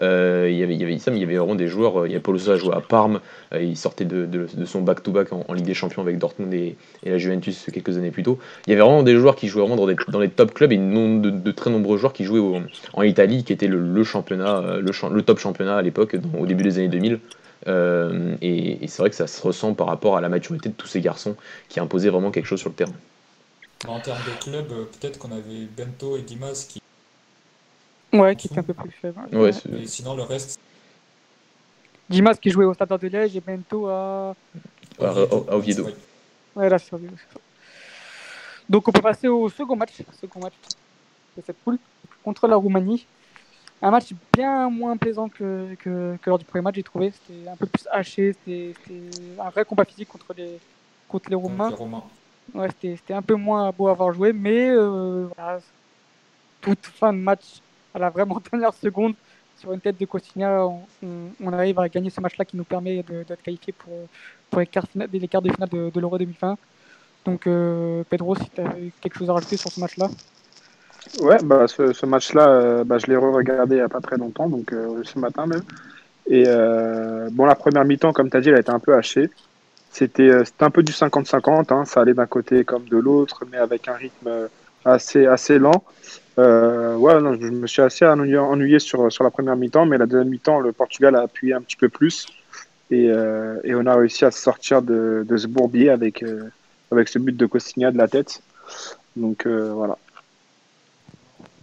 Euh, 0.01 0.49
il 0.51 0.57
y 0.57 0.63
avait, 0.63 0.75
il 0.75 0.81
y 0.81 0.85
avait 0.85 0.97
il 0.97 1.19
y 1.19 1.23
avait 1.23 1.37
vraiment 1.37 1.55
des 1.55 1.69
joueurs. 1.69 2.03
euh, 2.03 2.09
Il 2.09 2.13
y 2.13 2.17
a 2.17 2.21
Paulo 2.21 2.39
Sousa 2.39 2.57
joué 2.57 2.75
à 2.75 2.81
Parme. 2.81 3.21
euh, 3.53 3.63
il 3.63 3.77
sortait 3.77 4.05
de, 4.05 4.27
de, 4.27 4.65
son 4.65 4.81
back-to-back 4.81 5.33
en, 5.33 5.53
Ligue 5.53 5.67
des 5.67 5.75
Champions 5.75 6.03
avec 6.03 6.19
Dortmund 6.19 6.53
et, 6.55 6.77
la 7.05 7.19
Juventus 7.19 7.67
quelques 7.73 7.97
années 7.99 8.11
plus 8.11 8.23
tôt. 8.23 8.39
Il 8.67 8.71
y 8.71 8.73
avait 8.73 8.83
vraiment 8.83 9.03
des 9.03 9.17
joueurs 9.17 9.37
qui 9.37 9.49
jouaient 9.49 9.63
vraiment 9.63 9.77
dans, 9.77 9.87
des, 9.87 9.97
dans 10.09 10.21
les 10.21 10.31
top 10.31 10.55
clubs 10.55 10.73
et 10.73 10.79
de, 10.79 11.51
très 11.51 11.71
nombreux 11.71 11.99
joueurs 11.99 12.13
qui 12.13 12.25
jouaient 12.25 12.63
en 12.95 13.03
Italie, 13.03 13.45
qui 13.45 13.53
était 13.53 13.67
le, 13.69 14.05
championnat, 14.05 14.79
le, 14.81 15.23
top 15.23 15.39
championnat 15.39 15.77
à 15.77 15.83
l'époque, 15.83 16.17
au 16.39 16.47
début 16.47 16.63
des 16.63 16.79
années 16.79 16.89
2000. 16.89 17.21
Euh, 17.69 18.35
et 18.41 18.85
et 18.85 18.89
c'est 18.89 19.03
vrai 19.03 19.11
que 19.11 19.17
ça 19.17 19.27
se 19.27 19.41
ressent 19.43 19.75
par 19.75 19.87
rapport 19.87 20.17
à 20.17 20.21
la 20.21 20.29
maturité 20.29 20.69
de 20.69 20.75
tous 20.75 20.89
ces 20.89 21.01
garçons 21.01 21.37
qui 21.69 21.81
imposaient 21.81 22.11
vraiment 22.11 22.31
quelque 22.31 22.47
chose 22.47 22.61
sur 22.61 22.71
le 22.71 22.75
terrain. 22.75 22.93
En 23.87 24.01
termes 24.01 24.19
de 24.27 24.45
club, 24.45 24.69
peut-être 24.69 25.19
qu'on 25.19 25.33
avait 25.33 25.67
Bento 25.77 26.17
et 26.17 26.23
Dimas 26.23 26.67
qui. 26.69 26.82
Ouais, 28.13 28.37
qui 28.37 28.47
était 28.47 28.59
un 28.59 28.63
peu 28.63 28.75
plus 28.75 28.91
faible. 28.91 29.19
Ouais, 29.33 29.51
Et 29.81 29.87
sinon, 29.87 30.15
le 30.15 30.23
reste, 30.23 30.59
Dimas 32.11 32.35
qui 32.35 32.51
jouait 32.51 32.65
au 32.67 32.75
Stade 32.75 32.91
de 33.01 33.09
Liège 33.09 33.37
et 33.37 33.41
Bento 33.41 33.89
à. 33.89 34.35
à, 35.01 35.05
à- 35.07 35.57
Oviedo. 35.57 35.87
Ouais. 36.55 36.69
Là, 36.69 36.79
c'est 36.79 36.93
Oviedo. 36.93 37.15
Donc, 38.69 38.87
on 38.87 38.93
peut 38.93 39.01
passer 39.01 39.29
au 39.29 39.49
second 39.49 39.77
match, 39.77 39.93
second 40.21 40.41
match 40.41 40.53
de 41.37 41.43
cette 41.47 41.57
poule 41.59 41.79
contre 42.23 42.47
la 42.47 42.57
Roumanie. 42.57 43.07
Un 43.81 43.91
match 43.91 44.11
bien 44.33 44.69
moins 44.69 44.97
plaisant 44.97 45.29
que, 45.29 45.75
que, 45.79 46.17
que 46.21 46.31
lors 46.31 46.39
du 46.39 46.45
premier 46.45 46.63
match, 46.63 46.75
j'ai 46.77 46.83
trouvé. 46.83 47.13
C'était 47.27 47.49
un 47.49 47.57
peu 47.57 47.67
plus 47.67 47.89
haché. 47.91 48.35
C'était 48.35 48.75
un 49.41 49.49
vrai 49.51 49.65
combat 49.65 49.85
physique 49.85 50.09
contre 50.09 50.35
les, 50.37 50.59
contre 51.09 51.31
les 51.31 51.37
Roumains. 51.37 51.71
les 51.71 51.75
Romains. 51.77 52.05
Ouais, 52.55 52.69
c'était 52.69 52.97
c'était 52.97 53.15
un 53.15 53.23
peu 53.23 53.35
moins 53.37 53.71
beau 53.73 53.89
à 53.89 53.93
avoir 53.93 54.13
joué, 54.13 54.33
mais 54.33 54.69
euh, 54.71 55.27
voilà, 55.35 55.61
toute 56.61 56.85
fin 56.87 57.13
de 57.13 57.19
match 57.19 57.61
à 57.95 57.99
la 57.99 58.11
vraiment 58.11 58.41
dernière 58.53 58.75
seconde, 58.75 59.15
sur 59.59 59.73
une 59.73 59.81
tête 59.81 59.99
de 59.99 60.07
Costigna, 60.07 60.67
on, 61.03 61.53
arrive 61.53 61.79
à 61.79 61.89
gagner 61.89 62.11
ce 62.11 62.21
match-là 62.21 62.45
qui 62.45 62.57
nous 62.57 62.65
permet 62.65 63.03
d'être 63.03 63.43
qualifié 63.43 63.73
pour, 63.73 63.93
pour 64.51 64.61
les, 64.61 64.67
quarts, 64.67 64.87
de 64.95 65.53
finale 65.53 65.69
de, 65.69 66.01
l'Euro 66.01 66.19
2020. 66.19 66.59
Donc, 67.25 67.47
euh, 67.47 68.03
Pedro, 68.11 68.35
si 68.35 68.51
tu 68.51 68.61
as 68.61 68.75
quelque 69.01 69.19
chose 69.19 69.31
à 69.31 69.35
rajouter 69.35 69.57
sur 69.57 69.71
ce 69.71 69.79
match-là? 69.79 70.09
Ouais, 71.21 71.39
bah, 71.45 71.67
ce, 71.69 72.07
match-là, 72.07 72.49
euh, 72.49 72.85
bah, 72.85 72.99
je 72.99 73.07
l'ai 73.07 73.17
re-regardé 73.17 73.77
il 73.77 73.79
n'y 73.79 73.85
a 73.85 73.89
pas 73.89 74.01
très 74.01 74.17
longtemps, 74.17 74.49
donc 74.49 74.73
euh, 74.73 75.03
ce 75.05 75.19
matin 75.19 75.47
même. 75.47 75.63
Et 76.29 76.45
bon, 77.33 77.45
la 77.45 77.55
première 77.55 77.85
mi-temps, 77.85 78.13
comme 78.13 78.31
tu 78.31 78.37
as 78.37 78.41
dit, 78.41 78.49
elle 78.49 78.57
a 78.57 78.61
été 78.61 78.71
un 78.71 78.79
peu 78.79 78.95
hachée. 78.95 79.31
C'était 79.91 80.31
un 80.61 80.71
peu 80.71 80.83
du 80.83 80.93
50-50, 80.93 81.73
hein, 81.73 81.85
ça 81.85 82.01
allait 82.01 82.15
d'un 82.15 82.27
côté 82.27 82.65
comme 82.65 82.85
de 82.85 82.97
l'autre, 82.97 83.45
mais 83.51 83.59
avec 83.59 83.89
un 83.89 83.95
rythme 83.95 84.49
assez, 84.85 85.27
assez 85.27 85.59
lent. 85.59 85.85
Euh, 86.39 86.97
ouais, 86.97 87.21
non, 87.21 87.35
je 87.35 87.47
me 87.49 87.67
suis 87.67 87.83
assez 87.83 88.07
ennuyé, 88.07 88.39
ennuyé 88.39 88.79
sur, 88.79 89.13
sur 89.13 89.25
la 89.25 89.31
première 89.31 89.57
mi-temps, 89.57 89.87
mais 89.87 89.99
la 89.99 90.07
deuxième 90.07 90.29
mi-temps, 90.31 90.61
le 90.61 90.73
Portugal 90.73 91.15
a 91.17 91.23
appuyé 91.23 91.53
un 91.53 91.61
petit 91.61 91.77
peu 91.77 91.89
plus. 91.89 92.27
Et, 92.91 93.11
euh, 93.11 93.59
et 93.65 93.75
on 93.75 93.87
a 93.87 93.95
réussi 93.95 94.25
à 94.25 94.31
se 94.31 94.41
sortir 94.41 94.83
de, 94.83 95.25
de 95.27 95.37
ce 95.37 95.47
bourbier 95.47 95.91
avec, 95.91 96.23
euh, 96.23 96.51
avec 96.91 97.09
ce 97.09 97.19
but 97.19 97.37
de 97.37 97.47
Costigna 97.47 97.91
de 97.91 97.99
la 97.99 98.09
tête. 98.09 98.43
Donc 99.17 99.47
euh, 99.47 99.73
voilà. 99.73 99.97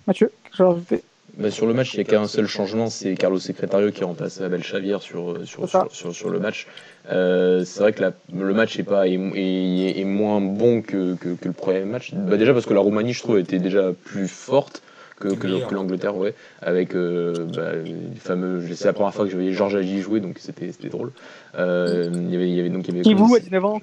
Mathieu, 0.08 0.32
à 0.58 0.64
rajouter 0.64 1.04
Bah, 1.38 1.52
sur 1.52 1.68
le 1.68 1.74
match, 1.74 1.94
il 1.94 1.98
n'y 1.98 2.02
a 2.02 2.10
qu'un 2.10 2.28
seul 2.28 2.48
changement, 2.48 2.90
c'est 2.90 3.16
Carlos 3.16 3.40
Secretario 3.40 3.92
qui 3.92 4.04
remplace 4.04 4.42
Abel 4.42 4.62
Xavier 4.62 4.98
sur, 5.02 5.38
sur, 5.46 5.68
sur 5.92 6.30
le 6.30 6.40
match. 6.40 6.68
Euh, 7.12 7.64
c'est 7.66 7.80
vrai 7.82 7.94
que 7.94 8.02
la- 8.02 8.14
le 8.34 8.54
match 8.54 8.78
est, 8.80 8.84
pas, 8.84 9.08
est, 9.08 9.14
est- 9.36 10.00
est 10.00 10.06
moins 10.06 10.42
bon 10.42 10.82
que, 10.82 11.16
que, 11.16 11.30
que 11.30 11.48
le 11.48 11.54
premier 11.54 11.82
match. 11.86 12.14
Bah, 12.14 12.38
déjà 12.38 12.54
parce 12.54 12.66
que 12.66 12.74
la 12.74 12.80
Roumanie, 12.82 13.14
je 13.14 13.22
trouve, 13.22 13.40
était 13.40 13.60
déjà 13.60 13.92
plus 14.06 14.28
forte 14.28 14.82
que, 15.20 15.28
que, 15.30 15.48
Meilleure. 15.48 15.68
que 15.68 15.76
l'Angleterre, 15.76 16.16
ouais, 16.16 16.34
avec 16.62 16.96
euh, 16.96 17.34
bah, 17.54 17.74
les 17.84 18.16
fameux. 18.20 18.62
C'est 18.74 18.86
la 18.86 18.94
première 18.94 19.14
fois 19.14 19.26
que 19.26 19.32
je 19.32 19.36
voyais 19.36 19.52
Georges 19.52 19.76
Agi 19.76 20.00
jouer, 20.02 20.20
donc 20.22 20.38
c'était 20.40 20.72
c'était 20.72 20.88
drôle. 20.90 21.12
Euh, 21.58 22.10
il 22.14 22.32
y 22.32 22.36
avait, 22.36 22.48
il 22.50 22.56
y 22.56 22.60
avait 22.62 22.70
donc 22.70 22.88
il 22.88 22.92
y 22.96 23.00
avait 23.00 23.04
Kivu 23.04 23.36
à 23.36 23.40
19 23.40 23.66
ans. 23.66 23.82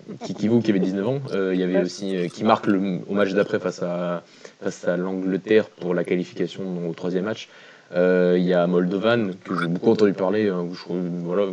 Qui 0.63 0.71
avait 0.71 0.79
19 0.81 1.07
ans. 1.09 1.19
Euh, 1.35 1.53
il 1.53 1.61
y 1.61 1.63
avait 1.63 1.83
aussi 1.83 2.17
euh, 2.17 2.29
qui 2.29 2.43
marque 2.45 2.67
le, 2.69 3.01
au 3.09 3.13
match 3.13 3.33
d'après 3.35 3.59
face 3.59 3.83
à, 3.83 4.23
face 4.63 4.87
à 4.89 4.97
l'Angleterre 4.97 5.67
pour 5.69 5.93
la 5.95 6.05
qualification 6.05 6.63
au 6.89 6.95
troisième 6.95 7.25
match. 7.25 7.49
Euh, 7.95 8.35
il 8.39 8.45
y 8.45 8.53
a 8.53 8.67
Moldovan 8.67 9.31
que 9.45 9.55
j'ai 9.61 9.69
beaucoup 9.69 9.91
entendu 9.91 10.13
parler. 10.13 10.49
hein, 10.49 10.67
je, 10.73 10.93
voilà, 11.25 11.45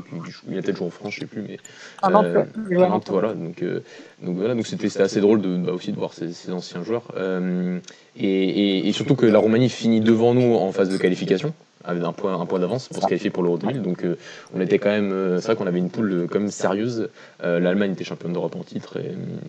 il 0.49 0.57
a 0.57 0.61
peut-être 0.61 0.77
joué 0.77 0.87
en 0.87 0.89
France, 0.89 1.13
je 1.13 1.19
sais 1.21 1.25
plus, 1.27 1.41
mais 1.41 1.57
Ah 2.01 2.09
non, 2.09 2.23
euh, 2.23 2.43
voilà. 3.11 3.33
Donc, 3.33 3.61
euh, 3.61 3.81
donc 4.21 4.37
voilà, 4.37 4.55
donc 4.55 4.65
c'était 4.65 4.99
assez 5.01 5.21
drôle 5.21 5.41
de, 5.41 5.57
bah, 5.57 5.73
aussi 5.73 5.91
de 5.91 5.97
voir 5.97 6.13
ces, 6.13 6.33
ces 6.33 6.51
anciens 6.51 6.83
joueurs. 6.83 7.03
Euh, 7.15 7.77
et, 8.17 8.25
et- 8.27 8.87
et 8.87 8.91
surtout 8.93 9.15
que 9.15 9.25
la 9.27 9.37
Roumanie 9.39 9.69
finit 9.69 10.01
devant 10.01 10.33
nous 10.33 10.55
en 10.55 10.71
phase 10.71 10.89
de 10.89 10.97
qualification 10.97 11.53
avec 11.85 12.03
un 12.03 12.13
point, 12.13 12.39
un 12.39 12.45
point 12.45 12.59
d'avance 12.59 12.87
pour 12.87 13.01
se 13.03 13.07
qualifier 13.07 13.29
pour 13.29 13.43
l'Euro 13.43 13.57
2000. 13.57 13.81
Donc 13.81 14.03
euh, 14.05 14.17
on 14.55 14.61
était 14.61 14.79
quand 14.79 14.89
même, 14.89 15.11
euh, 15.11 15.39
c'est 15.39 15.47
vrai 15.47 15.55
qu'on 15.55 15.67
avait 15.67 15.79
une 15.79 15.89
poule 15.89 16.11
euh, 16.13 16.27
quand 16.29 16.39
même 16.39 16.49
sérieuse. 16.51 17.09
Euh, 17.43 17.59
L'Allemagne 17.59 17.91
était 17.91 18.03
championne 18.03 18.33
d'Europe 18.33 18.55
en 18.55 18.63
titre 18.63 18.97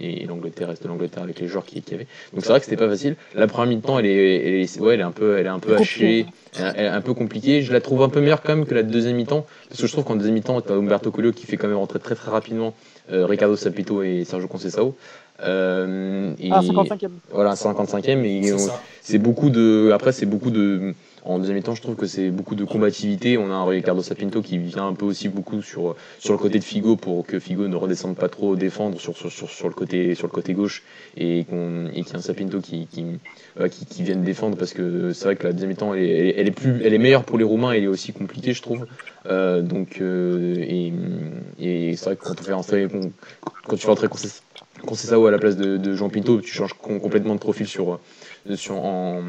et, 0.01 0.23
et 0.23 0.27
l'Angleterre 0.27 0.69
reste 0.69 0.85
l'Angleterre 0.87 1.23
avec 1.23 1.39
les 1.41 1.47
joueurs 1.49 1.65
qui, 1.65 1.81
qui 1.83 1.95
avaient. 1.95 2.07
Donc 2.33 2.43
c'est 2.45 2.49
vrai 2.51 2.59
que 2.61 2.65
c'était 2.67 2.77
pas 2.77 2.89
facile. 2.89 3.17
La 3.35 3.47
première 3.47 3.77
mi-temps, 3.77 3.99
elle 3.99 4.07
est, 4.07 4.47
elle 4.47 4.55
est- 4.55 4.81
ouais, 4.81 4.95
elle 4.95 5.01
est 5.01 5.05
un 5.05 5.11
peu, 5.13 5.39
elle 5.39 5.47
est 5.47 5.51
un 5.51 5.59
peu 5.59 5.77
hachée, 5.77 6.27
elle, 6.59 6.85
est 6.85 6.89
un 6.89 7.01
peu 7.01 7.15
compliquée. 7.15 7.63
Je 7.63 7.73
la 7.73 7.81
trouve 7.81 8.03
un 8.03 8.09
peu 8.09 8.21
meilleure 8.21 8.43
quand 8.43 8.57
même 8.57 8.67
que 8.67 8.75
la 8.75 8.83
deuxième 8.83 9.17
mi-temps 9.17 9.47
parce 9.69 9.81
que 9.81 9.87
je 9.87 9.93
trouve 9.93 10.05
qu'en 10.05 10.17
deuxième 10.17 10.35
mi-temps, 10.35 10.61
t'as 10.61 10.75
Umberto 10.75 11.11
Collo 11.11 11.33
qui 11.33 11.47
fait 11.47 11.57
quand 11.57 11.69
même 11.69 11.77
rentrer 11.77 11.99
très 12.01 12.15
très 12.15 12.31
rapidement 12.31 12.75
euh, 13.13 13.27
Ricardo 13.27 13.55
Sapito 13.57 14.03
et 14.03 14.25
Sergio 14.25 14.49
Conceição. 14.49 14.95
Euh, 15.43 16.33
et, 16.39 16.49
Ah, 16.53 16.61
55e. 16.61 17.11
voilà, 17.33 17.51
un 17.51 17.55
55e 17.55 18.25
et 18.25 18.43
C'est 18.45 18.53
on- 18.53 18.59
ça. 18.59 18.81
c'est 19.03 19.19
beaucoup 19.19 19.51
de 19.51 19.91
après 19.93 20.13
c'est 20.13 20.27
beaucoup 20.27 20.51
de 20.51 20.95
en 21.25 21.39
deuxième 21.39 21.63
temps 21.63 21.75
je 21.75 21.83
trouve 21.83 21.97
que 21.97 22.07
c'est 22.07 22.31
beaucoup 22.31 22.55
de 22.55 22.65
combativité. 22.65 23.39
On 23.39 23.51
a 23.51 23.55
un 23.55 23.65
Ricardo 23.67 24.03
Sapinto 24.03 24.43
qui 24.43 24.59
vient 24.59 24.87
un 24.89 24.95
peu 24.95 25.07
aussi 25.07 25.29
beaucoup 25.29 25.63
sur 25.63 25.97
sur 26.19 26.33
le 26.35 26.39
côté 26.39 26.59
de 26.59 26.65
Figo 26.65 26.97
pour 26.97 27.27
que 27.27 27.39
Figo 27.41 27.67
ne 27.69 27.77
redescende 27.77 28.17
pas 28.17 28.29
trop 28.29 28.57
défendre 28.57 29.01
sur 29.01 29.17
sur, 29.17 29.31
sur, 29.33 29.49
sur 29.51 29.69
le 29.69 29.75
côté 29.75 30.15
sur 30.15 30.27
le 30.27 30.33
côté 30.33 30.53
gauche 30.55 30.83
et 31.17 31.45
qu'on 31.49 31.87
et 31.89 32.03
qu'il 32.05 32.13
y 32.13 32.17
a 32.17 32.19
un 32.19 32.23
Sapinto 32.23 32.61
qui 32.61 32.87
qui, 32.87 33.05
euh, 33.61 33.69
qui 33.69 33.87
qui 33.87 34.03
vienne 34.03 34.23
défendre 34.23 34.57
parce 34.57 34.73
que 34.75 35.13
c'est 35.13 35.25
vrai 35.25 35.37
que 35.37 35.47
la 35.47 35.53
deuxième 35.53 35.75
temps 35.77 35.95
elle 35.95 36.05
est, 36.05 36.09
elle 36.31 36.35
elle 36.41 36.47
est 36.49 36.51
plus 36.51 36.83
elle 36.85 36.95
est 36.95 36.99
meilleure 36.99 37.25
pour 37.25 37.39
les 37.39 37.45
Roumains 37.45 37.73
et 37.73 37.79
elle 37.79 37.85
est 37.85 37.89
aussi 37.89 38.13
compliquée 38.13 38.53
je 38.53 38.63
trouve. 38.63 38.87
Euh, 39.27 39.63
donc 39.63 40.01
euh, 40.01 40.57
et, 40.59 40.93
et 41.59 41.97
c'est 41.97 42.05
vrai 42.05 42.17
que 42.17 42.23
quand 42.23 42.41
on 42.41 42.45
fait 42.45 42.53
rentrer 42.53 42.89
quand 43.67 43.77
tu 43.77 43.83
fais 43.83 43.89
rentrer 43.89 44.09
Conce- 44.09 44.43
Conceição 44.87 45.25
à 45.27 45.31
la 45.31 45.39
place 45.39 45.57
de, 45.57 45.77
de 45.77 45.95
Jean 45.95 46.11
Pinto 46.11 46.41
tu 46.41 46.53
changes 46.53 46.75
com- 46.75 47.01
complètement 47.01 47.35
de 47.35 47.41
profil 47.41 47.67
sur 47.67 48.01
sur 48.57 48.77
en, 48.77 49.23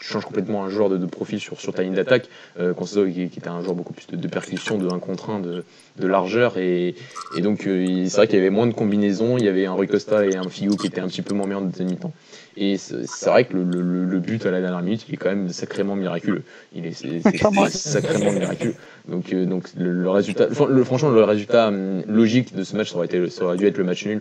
tu 0.00 0.04
changes 0.08 0.24
complètement 0.24 0.64
un 0.64 0.68
joueur 0.68 0.88
de, 0.90 0.96
de 0.98 1.06
profil 1.06 1.38
sur, 1.40 1.60
sur 1.60 1.72
ta 1.72 1.82
ligne 1.82 1.94
d'attaque. 1.94 2.28
Euh, 2.58 2.74
Conceição, 2.74 3.04
qui, 3.06 3.28
qui 3.28 3.38
était 3.38 3.48
un 3.48 3.62
joueur 3.62 3.74
beaucoup 3.74 3.92
plus 3.92 4.06
de, 4.08 4.16
de 4.16 4.28
percussion, 4.28 4.76
de 4.78 4.88
1 4.88 4.98
contre 4.98 5.30
1, 5.30 5.40
de, 5.40 5.64
de 5.98 6.06
largeur. 6.06 6.58
Et, 6.58 6.94
et 7.36 7.40
donc, 7.40 7.66
euh, 7.66 8.04
c'est 8.08 8.16
vrai 8.16 8.26
qu'il 8.26 8.36
y 8.36 8.40
avait 8.40 8.50
moins 8.50 8.66
de 8.66 8.72
combinaisons. 8.74 9.38
Il 9.38 9.44
y 9.44 9.48
avait 9.48 9.66
un 9.66 9.72
Rui 9.74 9.86
Costa 9.86 10.26
et 10.26 10.34
un 10.36 10.48
Figo 10.48 10.76
qui 10.76 10.86
étaient 10.88 11.00
un 11.00 11.06
petit 11.08 11.22
peu 11.22 11.34
moins 11.34 11.46
bien 11.46 11.58
en 11.58 11.62
deuxième 11.62 11.88
mi-temps. 11.90 12.12
Et 12.56 12.76
c'est 12.76 13.30
vrai 13.30 13.44
que 13.46 13.54
le, 13.56 13.62
le- 13.64 14.04
le 14.04 14.18
but 14.18 14.44
à 14.44 14.50
la 14.50 14.60
dernière 14.60 14.82
minute, 14.82 15.06
il 15.08 15.14
est 15.14 15.16
quand 15.16 15.30
même 15.30 15.48
sacrément 15.48 15.96
miraculeux. 15.96 16.42
Il 16.74 16.84
est, 16.84 16.92
c'est 16.92 17.22
sacrément 17.70 18.30
miraculeux. 18.32 18.74
Donc, 19.08 19.32
euh, 19.32 19.46
donc 19.46 19.68
le, 19.78 19.90
le 19.90 20.10
résultat, 20.10 20.48
le- 20.68 20.84
franchement, 20.84 21.08
le 21.10 21.24
résultat 21.24 21.68
hum, 21.68 22.02
logique 22.08 22.54
de 22.54 22.62
ce 22.64 22.76
match, 22.76 22.90
ça 22.90 22.96
aurait, 22.96 23.06
été, 23.06 23.30
ça 23.30 23.44
aurait 23.44 23.56
dû 23.56 23.66
être 23.66 23.78
le 23.78 23.84
match 23.84 24.04
nul 24.04 24.18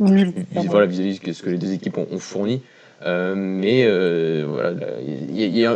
voilà, 0.69 0.85
vis-à-vis 0.85 1.19
de 1.19 1.33
ce 1.33 1.43
que 1.43 1.49
les 1.49 1.57
deux 1.57 1.73
équipes 1.73 1.97
ont, 1.97 2.07
ont 2.09 2.19
fourni. 2.19 2.61
Euh, 3.03 3.33
mais 3.35 3.83
euh, 3.85 4.45
voilà, 4.47 4.73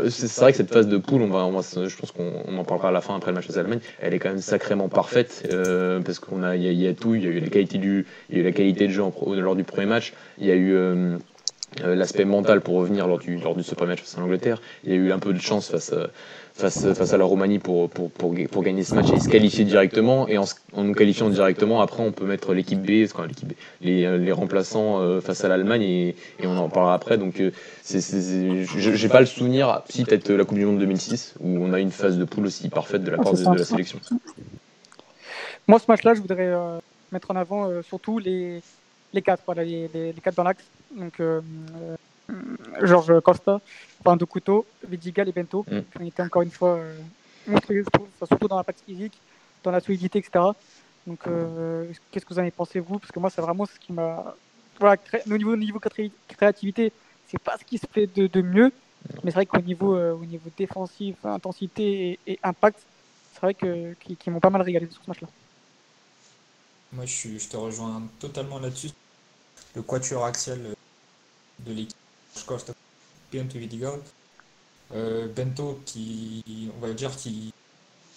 c'est 0.09 0.39
vrai 0.41 0.51
que 0.51 0.57
cette 0.57 0.71
phase 0.71 0.87
de 0.87 0.97
poule, 0.97 1.21
on 1.23 1.27
va, 1.29 1.45
on 1.45 1.51
va- 1.59 1.87
je 1.87 1.95
pense 1.97 2.11
qu'on 2.11 2.31
on 2.47 2.57
en 2.57 2.63
parlera 2.63 2.89
à 2.89 2.91
la 2.91 3.01
fin 3.01 3.15
après 3.15 3.31
le 3.31 3.35
match 3.35 3.49
à 3.49 3.55
l'Allemagne, 3.55 3.79
elle 3.99 4.13
est 4.13 4.19
quand 4.19 4.29
même 4.29 4.41
sacrément 4.41 4.89
parfaite 4.89 5.43
euh, 5.51 6.01
parce 6.01 6.19
qu'on 6.19 6.43
a, 6.43 6.55
il 6.55 6.63
y 6.63 6.75
y 6.75 6.87
a 6.87 6.93
tout, 6.93 7.15
il 7.15 7.23
y 7.23 7.27
a 7.27 7.29
eu 7.29 7.39
la 7.39 7.49
qualité 7.49 7.79
du, 7.79 8.05
il 8.29 8.35
y 8.35 8.39
a 8.39 8.41
eu 8.41 8.45
la 8.45 8.51
qualité 8.51 8.87
de 8.87 8.91
jeu 8.93 9.01
en 9.03 9.13
lors 9.33 9.55
du 9.55 9.63
premier 9.63 9.87
match, 9.87 10.13
il 10.37 10.45
y 10.45 10.51
a 10.51 10.55
eu 10.55 10.73
euh, 10.75 11.17
euh, 11.83 11.95
l'aspect 11.95 12.25
mental 12.25 12.61
pour 12.61 12.75
revenir 12.75 13.07
lors 13.07 13.17
du, 13.19 13.37
lors 13.37 13.55
de 13.55 13.61
ce 13.63 13.73
premier 13.75 13.91
match 13.93 14.01
face 14.01 14.17
à 14.17 14.21
l'Angleterre, 14.21 14.61
il 14.83 14.91
y 14.91 14.93
a 14.93 14.97
eu 14.97 15.11
un 15.11 15.19
peu 15.19 15.33
de 15.33 15.39
chance 15.41 15.69
face 15.69 15.91
à, 15.93 16.09
face, 16.55 16.93
face 16.93 17.13
à 17.13 17.17
la 17.17 17.25
Roumanie 17.25 17.59
pour, 17.59 17.89
pour, 17.89 18.09
pour, 18.11 18.33
pour 18.49 18.63
gagner 18.63 18.83
ce 18.83 18.95
match 18.95 19.11
et 19.11 19.19
se 19.19 19.27
qualifier 19.27 19.65
directement. 19.65 20.27
Et 20.27 20.37
en, 20.37 20.45
nous 20.77 20.93
qualifiant 20.93 21.29
directement, 21.29 21.81
après, 21.81 22.01
on 22.01 22.11
peut 22.11 22.25
mettre 22.25 22.53
l'équipe 22.53 22.81
B, 22.81 23.03
enfin, 23.03 23.27
l'équipe 23.27 23.49
B, 23.49 23.53
les, 23.81 24.17
les 24.17 24.31
remplaçants 24.31 25.01
euh, 25.01 25.19
face 25.19 25.43
à 25.43 25.49
l'Allemagne 25.49 25.83
et, 25.83 26.15
et 26.39 26.47
on 26.47 26.57
en 26.57 26.69
parlera 26.69 26.93
après. 26.93 27.17
Donc, 27.17 27.39
euh, 27.39 27.51
c'est, 27.83 28.01
j'ai 28.77 29.09
pas 29.09 29.19
le 29.19 29.25
souvenir, 29.25 29.81
si 29.89 30.05
peut-être 30.05 30.31
la 30.31 30.45
Coupe 30.45 30.57
du 30.57 30.65
Monde 30.65 30.79
2006, 30.79 31.35
où 31.41 31.57
on 31.63 31.73
a 31.73 31.79
une 31.79 31.91
phase 31.91 32.17
de 32.17 32.23
poule 32.23 32.45
aussi 32.45 32.69
parfaite 32.69 33.03
de 33.03 33.11
la 33.11 33.17
Ah, 33.19 33.23
part 33.23 33.33
de, 33.33 33.57
la 33.57 33.65
sélection. 33.65 33.99
Moi, 35.67 35.79
ce 35.79 35.85
match-là, 35.89 36.13
je 36.13 36.21
voudrais 36.21 36.47
euh, 36.47 36.79
mettre 37.11 37.31
en 37.31 37.35
avant 37.35 37.69
euh, 37.69 37.81
surtout 37.81 38.19
les, 38.19 38.61
les 39.13 39.21
quatre, 39.21 39.43
voilà, 39.45 39.63
les, 39.65 39.89
les, 39.93 40.13
les 40.13 40.21
quatre 40.21 40.35
dans 40.35 40.43
l'axe. 40.43 40.63
Donc, 40.95 41.19
Georges 42.81 43.19
Costa, 43.21 43.61
Fernando 44.03 44.25
Couto, 44.25 44.65
Vidigal 44.87 45.29
et 45.29 45.31
Bento. 45.31 45.65
Mm. 45.69 45.79
qui 45.81 45.97
ont 46.01 46.05
été 46.05 46.21
encore 46.21 46.41
une 46.41 46.51
fois 46.51 46.75
euh, 46.75 46.97
montré, 47.47 47.83
surtout 48.17 48.47
dans 48.47 48.57
l'impact 48.57 48.81
physique, 48.85 49.17
dans 49.63 49.71
la 49.71 49.79
solidité, 49.79 50.19
etc. 50.19 50.45
Donc, 51.07 51.19
euh, 51.27 51.85
qu'est-ce 52.11 52.25
que 52.25 52.33
vous 52.33 52.39
en 52.39 52.41
avez 52.41 52.51
pensé, 52.51 52.79
vous? 52.79 52.97
Parce 52.99 53.11
que 53.11 53.19
moi, 53.19 53.29
c'est 53.29 53.41
vraiment 53.41 53.65
ce 53.65 53.77
qui 53.79 53.93
m'a. 53.93 54.35
Voilà, 54.79 54.97
au 55.27 55.37
niveau, 55.37 55.55
niveau 55.55 55.79
créativité, 56.27 56.91
c'est 57.27 57.39
pas 57.39 57.57
ce 57.57 57.63
qui 57.63 57.77
se 57.77 57.85
fait 57.91 58.07
de, 58.07 58.27
de 58.27 58.41
mieux. 58.41 58.71
Mais 59.23 59.31
c'est 59.31 59.35
vrai 59.35 59.45
qu'au 59.45 59.61
niveau, 59.61 59.95
euh, 59.95 60.13
au 60.13 60.25
niveau 60.25 60.49
défensif, 60.57 61.15
intensité 61.23 62.19
et, 62.25 62.39
impact, 62.43 62.79
c'est 63.33 63.41
vrai 63.41 63.53
qu'ils 63.53 64.17
qui, 64.17 64.29
m'ont 64.29 64.39
pas 64.39 64.49
mal 64.49 64.61
régalé 64.63 64.87
sur 64.89 65.03
ce 65.03 65.09
match-là. 65.09 65.27
Moi, 66.91 67.05
je, 67.05 67.37
je, 67.37 67.47
te 67.47 67.55
rejoins 67.55 68.01
totalement 68.19 68.59
là-dessus. 68.59 68.89
Le 69.75 69.81
quatuor 69.81 70.25
axial 70.25 70.59
euh, 70.65 70.73
de 71.59 71.73
l'équipe, 71.73 71.97
Bento 73.31 73.57
Vidigal. 73.57 73.99
Euh, 74.93 75.27
Bento, 75.27 75.79
qui, 75.85 76.43
on 76.77 76.85
va 76.85 76.93
dire, 76.93 77.15
qui 77.15 77.53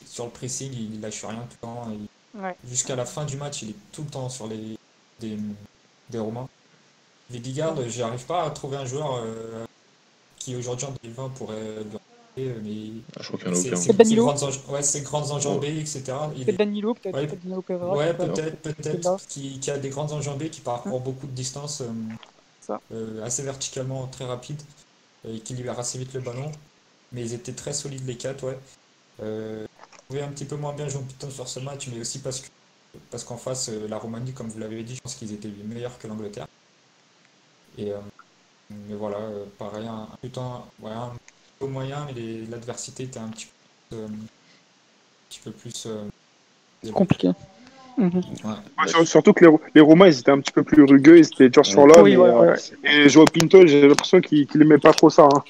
sur 0.07 0.25
le 0.25 0.31
pressing, 0.31 0.73
il 0.73 1.01
lâche 1.01 1.25
rien 1.25 1.47
tout 1.51 1.57
le 1.63 2.43
temps. 2.43 2.55
Jusqu'à 2.69 2.97
la 2.97 3.05
fin 3.05 3.25
du 3.25 3.37
match, 3.37 3.63
il 3.63 3.71
est 3.71 3.77
tout 3.93 4.03
le 4.03 4.11
temps 4.11 4.29
sur 4.29 4.47
les 4.47 4.79
des, 5.21 5.37
des 6.11 6.19
Romains. 6.19 6.49
Vidigard, 7.31 7.75
j'arrive 7.89 8.25
pas 8.25 8.45
à 8.45 8.51
trouver 8.51 8.77
un 8.77 8.85
joueur 8.87 9.17
euh, 9.17 9.67
qui 10.39 10.57
aujourd'hui 10.57 10.87
en 10.87 10.93
2020 11.03 11.29
pourrait 11.31 11.85
lui 11.91 11.99
mais 12.39 13.03
ah, 13.17 13.21
je 13.21 13.27
crois 13.27 13.39
qu'il 13.39 13.49
y 13.49 13.51
en 13.51 13.55
a 13.55 13.59
aucun. 13.59 13.77
C'est 13.77 13.97
Danilo. 13.97 14.33
Ouais, 14.69 14.83
c'est 14.83 15.03
grandes 15.03 15.31
enjambées, 15.31 15.81
etc. 15.81 16.05
C'est 16.45 16.57
Danilo, 16.57 16.95
peut-être. 16.95 17.17
Ouais, 17.17 18.15
peut-être, 18.15 18.57
peut-être. 18.63 19.17
Qui, 19.29 19.59
qui, 19.59 19.71
a 19.71 19.79
des 19.79 19.89
grandes 19.89 20.13
enjambées, 20.13 20.49
qui 20.49 20.61
parcourt 20.61 21.01
beaucoup 21.01 21.27
de 21.27 21.33
distance, 21.33 21.81
euh, 21.81 21.87
assez 23.25 23.43
verticalement, 23.43 24.07
très 24.07 24.25
rapide, 24.25 24.61
et 25.27 25.41
qui 25.41 25.55
libère 25.55 25.79
assez 25.79 25.99
vite 25.99 26.15
le 26.15 26.21
ballon. 26.21 26.51
Mais 27.13 27.23
ils 27.23 27.33
étaient 27.33 27.53
très 27.53 27.73
solides 27.73 28.07
les 28.07 28.17
quatre, 28.17 28.45
ouais. 28.45 28.59
Euh, 29.21 29.67
un 30.11 30.29
petit 30.29 30.45
peu 30.45 30.57
moins 30.57 30.73
bien 30.73 30.89
Jean 30.89 31.03
Piton 31.03 31.31
sur 31.31 31.49
ce 31.49 31.61
match, 31.61 31.89
mais 31.89 32.01
aussi 32.01 32.19
parce 32.21 32.41
que 32.41 32.49
parce 33.11 33.25
qu'en 33.25 33.37
face, 33.37 33.69
la 33.69 33.99
Roumanie, 33.99 34.33
comme 34.33 34.49
vous 34.49 34.59
l'avez 34.59 34.83
dit, 34.83 34.97
je 34.97 35.01
pense 35.01 35.15
qu'ils 35.15 35.33
étaient 35.33 35.49
meilleurs 35.65 35.99
que 35.99 36.07
l'Angleterre. 36.07 36.47
Et, 37.77 37.93
euh, 37.93 37.99
mais 38.71 38.95
voilà, 38.95 39.19
euh, 39.19 39.45
pareil, 39.59 39.87
un, 39.87 40.09
putain, 40.21 40.65
ouais, 40.81 40.91
un 40.91 41.13
peu 41.59 41.67
moyen, 41.67 42.07
mais 42.07 42.47
l'adversité 42.51 43.05
était 43.05 43.21
un 43.21 43.29
petit 43.29 43.49
peu, 43.91 43.97
euh, 43.97 44.07
un 44.07 45.29
petit 45.29 45.41
peu 45.41 45.53
plus 45.53 45.89
compliqué. 46.93 47.31
Mhm. 47.99 48.23
surtout 49.05 49.33
que 49.33 49.45
les, 49.45 49.51
les, 49.75 49.81
Romains, 49.81 50.07
ils 50.07 50.19
étaient 50.21 50.31
un 50.31 50.39
petit 50.39 50.53
peu 50.53 50.63
plus 50.63 50.85
rugueux, 50.85 51.19
ils 51.19 51.27
étaient 51.27 51.49
durs 51.49 51.67
sur 51.67 51.87
l'homme. 51.87 52.07
et, 52.85 53.09
Joao 53.09 53.25
Pinto, 53.27 53.67
j'ai 53.67 53.89
l'impression 53.89 54.21
qu'il 54.21 54.47
n'aimait 54.55 54.79
pas 54.79 54.93
trop 54.93 55.11
ça. 55.11 55.25
Hein. 55.25 55.43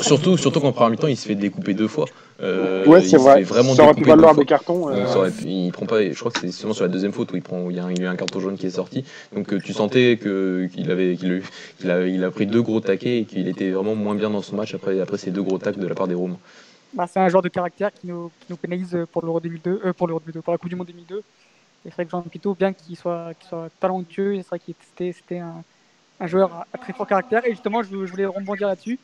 surtout, 0.00 0.36
surtout 0.36 0.60
qu'en 0.60 0.72
première 0.72 0.90
mi-temps, 0.90 1.08
il 1.08 1.16
se 1.16 1.26
fait 1.26 1.34
découper 1.34 1.74
deux 1.74 1.88
fois. 1.88 2.06
Euh, 2.42 2.84
ouais, 2.86 3.02
c'est 3.02 3.16
vrai. 3.16 3.42
Vraiment 3.42 3.74
ça 3.74 3.84
aurait 3.84 3.94
pu 3.94 4.04
valoir 4.04 4.34
des 4.34 4.44
cartons. 4.44 4.88
Euh... 4.88 5.30
il 5.44 5.70
prend 5.72 5.86
pas, 5.86 6.02
je 6.02 6.18
crois 6.18 6.32
que 6.32 6.40
c'est 6.40 6.50
seulement 6.50 6.74
sur 6.74 6.84
la 6.84 6.88
deuxième 6.88 7.12
faute 7.12 7.32
où 7.32 7.36
il 7.36 7.42
prend, 7.42 7.70
il 7.70 7.76
y 7.76 7.80
a, 7.80 7.86
il 7.90 8.02
y 8.02 8.06
a 8.06 8.10
un 8.10 8.16
carton 8.16 8.40
jaune 8.40 8.56
qui 8.56 8.66
est 8.66 8.70
sorti. 8.70 9.04
Donc 9.34 9.52
euh, 9.52 9.60
tu 9.62 9.72
sentais 9.72 10.18
que 10.20 10.68
qu'il 10.74 10.90
avait, 10.90 11.16
qu'il 11.16 11.42
qu'il 11.78 11.90
a, 11.90 12.06
il 12.06 12.24
a 12.24 12.30
pris 12.30 12.46
deux 12.46 12.62
gros 12.62 12.80
taquets 12.80 13.18
et 13.18 13.24
qu'il 13.24 13.46
était 13.48 13.70
vraiment 13.70 13.94
moins 13.94 14.14
bien 14.14 14.30
dans 14.30 14.42
son 14.42 14.56
match 14.56 14.74
après, 14.74 15.00
après 15.00 15.18
ces 15.18 15.30
deux 15.30 15.42
gros 15.42 15.58
tacs 15.58 15.78
de 15.78 15.86
la 15.86 15.94
part 15.94 16.08
des 16.08 16.14
Romains. 16.14 16.38
Bah, 16.94 17.06
c'est 17.06 17.20
un 17.20 17.28
genre 17.28 17.42
de 17.42 17.48
caractère 17.48 17.92
qui 17.92 18.06
nous, 18.06 18.30
qui 18.40 18.46
nous 18.50 18.56
pénalise 18.56 19.06
pour 19.10 19.22
l'Euro 19.22 19.40
2002, 19.40 19.80
euh, 19.84 19.92
pour 19.92 20.06
l'Euro 20.06 20.20
2002, 20.20 20.42
pour 20.42 20.52
la 20.52 20.58
Coupe 20.58 20.68
du 20.68 20.76
Monde 20.76 20.88
2002. 20.88 21.18
Et 21.18 21.22
c'est 21.84 21.94
vrai 21.94 22.04
que 22.04 22.10
Jean 22.10 22.22
Pito, 22.22 22.54
bien 22.54 22.72
qu'il 22.72 22.96
soit, 22.96 23.34
qu'il 23.34 23.48
soit 23.48 23.68
talentueux, 23.80 24.36
c'est 24.36 24.48
vrai 24.48 24.58
qu'il 24.58 24.74
c'était, 24.80 25.12
c'était 25.12 25.38
un, 25.38 25.64
un, 26.20 26.26
joueur 26.26 26.64
à 26.72 26.78
très 26.78 26.92
fort 26.92 27.06
caractère. 27.06 27.44
Et 27.46 27.50
justement, 27.50 27.82
je, 27.82 28.06
je 28.06 28.10
voulais 28.10 28.26
rebondir 28.26 28.68
là-dessus 28.68 28.98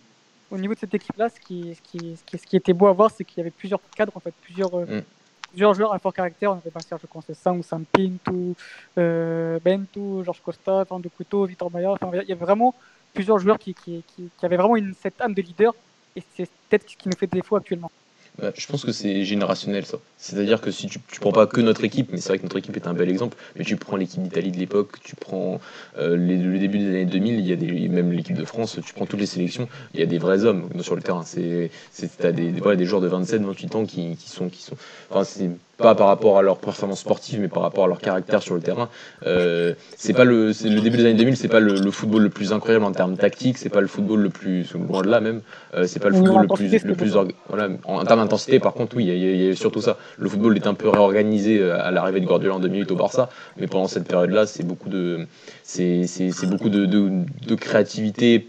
au 0.51 0.59
niveau 0.59 0.75
de 0.75 0.79
cette 0.79 0.95
équipe-là, 0.95 1.29
ce 1.29 1.41
qui, 1.41 1.75
ce, 1.75 1.83
qui, 1.83 2.17
ce, 2.17 2.47
qui, 2.47 2.57
était 2.57 2.73
beau 2.73 2.87
à 2.87 2.93
voir, 2.93 3.11
c'est 3.11 3.25
qu'il 3.25 3.39
y 3.39 3.41
avait 3.41 3.51
plusieurs 3.51 3.81
cadres, 3.95 4.13
en 4.15 4.21
fait, 4.21 4.33
plusieurs, 4.43 4.75
euh, 4.75 5.01
mm. 5.01 5.03
plusieurs 5.51 5.75
joueurs 5.75 5.93
à 5.93 5.99
fort 5.99 6.13
caractère. 6.13 6.53
On 6.53 6.57
avait 6.57 6.71
pas 6.71 6.81
Sergio 6.81 7.07
Conceição, 7.09 7.63
Sam 7.63 7.85
Pinto, 7.85 8.55
euh, 8.97 9.59
Bento, 9.63 10.25
Georges 10.25 10.41
Costa, 10.41 10.85
Fernando 10.85 11.11
Couto, 11.15 11.45
Victor 11.45 11.71
Maya. 11.71 11.93
Enfin, 11.93 12.11
il 12.13 12.29
y 12.29 12.33
avait 12.33 12.35
vraiment 12.35 12.75
plusieurs 13.13 13.39
joueurs 13.39 13.59
qui, 13.59 13.75
qui, 13.75 14.03
qui, 14.15 14.31
avaient 14.43 14.57
vraiment 14.57 14.77
une, 14.77 14.95
cette 14.95 15.21
âme 15.21 15.35
de 15.35 15.43
leader. 15.43 15.75
Et 16.19 16.23
c'est 16.37 16.51
peut-être 16.69 16.91
ce 16.91 16.97
qui 16.97 17.09
nous 17.09 17.17
fait 17.17 17.29
défaut 17.29 17.55
actuellement. 17.55 17.93
Bah, 18.41 18.53
je 18.57 18.67
pense 18.69 18.85
que 18.85 18.93
c'est 18.93 19.25
générationnel 19.25 19.85
ça. 19.85 19.99
C'est-à-dire 20.17 20.61
que 20.61 20.71
si 20.71 20.87
tu, 20.87 21.01
tu 21.11 21.19
prends 21.19 21.33
pas 21.33 21.47
que 21.47 21.61
notre 21.61 21.83
équipe, 21.83 22.11
mais 22.13 22.19
c'est 22.19 22.29
vrai 22.29 22.39
que 22.39 22.45
notre 22.45 22.57
équipe 22.57 22.77
est 22.77 22.87
un 22.87 22.95
bel 22.95 23.09
exemple, 23.09 23.37
mais 23.57 23.65
tu 23.65 23.77
prends 23.77 23.97
l'équipe 23.97 24.23
d'Italie 24.23 24.53
de 24.53 24.59
l'époque, 24.59 24.99
tu 25.03 25.17
prends 25.17 25.61
euh, 25.99 26.17
le 26.17 26.59
début 26.59 26.79
des 26.79 26.89
années 26.89 27.05
2000, 27.05 27.41
il 27.41 27.47
y 27.47 27.53
a 27.53 27.57
des, 27.57 27.89
même 27.89 28.13
l'équipe 28.13 28.37
de 28.37 28.45
France, 28.45 28.79
tu 28.85 28.95
prends 28.95 29.07
toutes 29.07 29.19
les 29.19 29.27
sélections, 29.27 29.69
il 29.95 30.01
y 30.01 30.03
a 30.05 30.07
des 30.07 30.19
vrais 30.19 30.45
hommes 30.45 30.69
sur 30.83 30.95
le 30.95 31.03
terrain. 31.03 31.25
C'est, 31.25 31.71
t'as 32.19 32.31
des, 32.31 32.53
des, 32.53 32.77
des 32.77 32.85
joueurs 32.85 33.01
de 33.01 33.09
27, 33.09 33.43
28 33.43 33.75
ans 33.75 33.85
qui, 33.85 34.17
qui 34.17 34.29
sont, 34.29 34.49
qui 34.49 34.63
sont, 34.63 34.77
enfin 35.11 35.25
c'est 35.25 35.51
pas 35.79 35.95
par 35.95 36.09
rapport 36.09 36.39
à 36.39 36.43
leur 36.43 36.59
performance 36.59 37.01
sportive, 37.01 37.41
mais 37.41 37.49
par 37.49 37.63
rapport 37.63 37.85
à 37.85 37.87
leur 37.87 38.01
caractère 38.01 38.43
sur 38.43 38.55
le 38.55 38.61
terrain. 38.61 38.89
Euh, 39.27 39.75
c'est 39.97 40.13
pas 40.13 40.25
le, 40.25 40.53
c'est 40.53 40.69
le 40.69 40.81
début 40.81 40.97
des 40.97 41.05
années 41.05 41.15
2000, 41.15 41.37
c'est 41.37 41.49
pas 41.49 41.61
le, 41.61 41.91
football 41.91 42.23
le 42.23 42.31
plus 42.31 42.53
incroyable 42.53 42.85
en 42.85 42.93
termes 42.93 43.17
tactiques, 43.17 43.59
c'est 43.59 43.69
pas 43.69 43.81
le 43.81 43.87
football 43.87 44.21
le 44.21 44.31
plus 44.31 44.73
loin 44.75 45.03
de 45.03 45.09
là 45.09 45.21
même, 45.21 45.41
euh, 45.75 45.87
c'est 45.87 46.01
pas 46.01 46.09
le 46.09 46.17
football 46.17 46.43
le 46.43 46.49
plus, 46.49 46.85
le 46.85 46.95
plus 46.95 47.17
voilà, 47.49 47.69
en, 47.85 48.05
termes 48.05 48.21
Par 48.61 48.75
contre, 48.75 48.97
oui, 48.97 49.07
il 49.07 49.43
y, 49.43 49.51
a 49.51 49.57
surtout 49.57 49.81
ça. 49.81 49.99
Le 50.19 50.29
football 50.29 50.57
est 50.57 50.67
un 50.67 50.75
peu 50.75 50.89
réorganisé 50.89 51.59
euh, 51.59 51.81
à 51.81 51.91
l'arrivée 51.91 52.21
de 52.21 52.27
Guardiola 52.27 52.57
en 52.57 52.61
2008 52.61 52.91
au 52.93 52.97
Barça, 52.97 53.31
mais 53.59 53.67
pendant 53.67 53.89
cette 53.89 54.07
période-là, 54.07 54.47
c'est 54.47 54.65
beaucoup 54.65 54.89
de, 54.89 55.27
c'est, 55.63 56.07
c'est, 56.07 56.31
c'est 56.31 56.47
beaucoup 56.47 56.69
de, 56.71 56.87
de, 56.87 57.11
de 57.47 57.55
créativité 57.55 58.49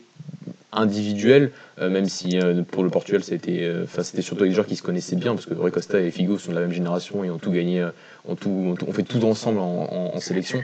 individuelle 0.72 1.52
euh, 1.82 1.89
même 1.89 2.08
si 2.10 2.38
euh, 2.39 2.62
pour 2.63 2.84
le 2.84 2.89
Portugal, 2.89 3.24
c'était 3.24 3.63
euh, 3.63 3.86
c'était 4.04 4.22
surtout 4.22 4.44
des 4.44 4.52
joueurs 4.52 4.65
qui 4.65 4.76
se 4.76 4.84
connaissaient 4.84 5.15
bien, 5.15 5.34
parce 5.34 5.46
que 5.46 5.54
Rui 5.54 5.72
Costa 5.72 6.00
et 6.00 6.12
Figo 6.12 6.38
sont 6.38 6.52
de 6.52 6.56
la 6.56 6.62
même 6.62 6.74
génération 6.74 7.24
et 7.24 7.30
ont 7.30 7.38
tout 7.38 7.52
gagné, 7.52 7.88
ont, 8.28 8.36
tout, 8.36 8.76
ont 8.86 8.94
fait 8.94 9.04
tout 9.04 9.24
ensemble 9.24 9.60
en 9.60 10.20
sélection. 10.20 10.62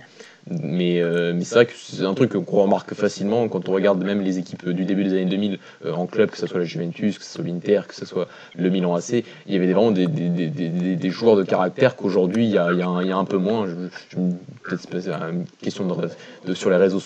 Mais, 0.48 1.02
euh, 1.02 1.34
mais 1.34 1.44
c'est 1.44 1.56
vrai 1.56 1.66
que 1.66 1.74
c'est 1.76 2.06
un 2.06 2.14
truc 2.14 2.34
qu'on 2.34 2.62
remarque 2.62 2.94
facilement 2.94 3.48
quand 3.48 3.68
on 3.68 3.72
regarde 3.72 4.04
même 4.04 4.22
les 4.22 4.38
équipes 4.38 4.70
du 4.70 4.86
début 4.86 5.04
des 5.04 5.14
années 5.14 5.26
2000 5.26 5.60
euh, 5.86 5.94
en 5.94 6.06
club, 6.06 6.30
que 6.30 6.38
ce 6.38 6.46
soit 6.46 6.60
la 6.60 6.66
Juventus, 6.66 7.18
que 7.18 7.26
ce 7.26 7.32
soit 7.32 7.44
l'Inter, 7.44 7.82
que 7.88 7.96
ce 7.96 8.06
soit 8.06 8.28
le 8.56 8.70
Milan 8.70 8.94
AC. 8.94 9.24
Il 9.48 9.54
y 9.54 9.56
avait 9.56 9.74
vraiment 9.74 9.90
des, 9.90 10.06
des, 10.06 10.30
des, 10.30 10.70
des 10.70 11.10
joueurs 11.10 11.36
de 11.36 11.44
caractère 11.44 11.96
qu'aujourd'hui 11.96 12.46
il, 12.46 12.52
y 12.52 12.60
a, 12.60 12.72
il, 12.72 12.78
y 12.78 13.12
a 13.12 13.18
un 13.18 13.26
peu 13.26 13.38
moins. 13.38 13.68
Je, 13.68 14.20
Peut-être 14.64 15.02
c'est 15.02 15.12
une 15.12 15.46
question 15.62 15.86
de, 15.86 16.54
sur 16.54 16.70
les 16.70 16.78
réseaux, 16.78 17.02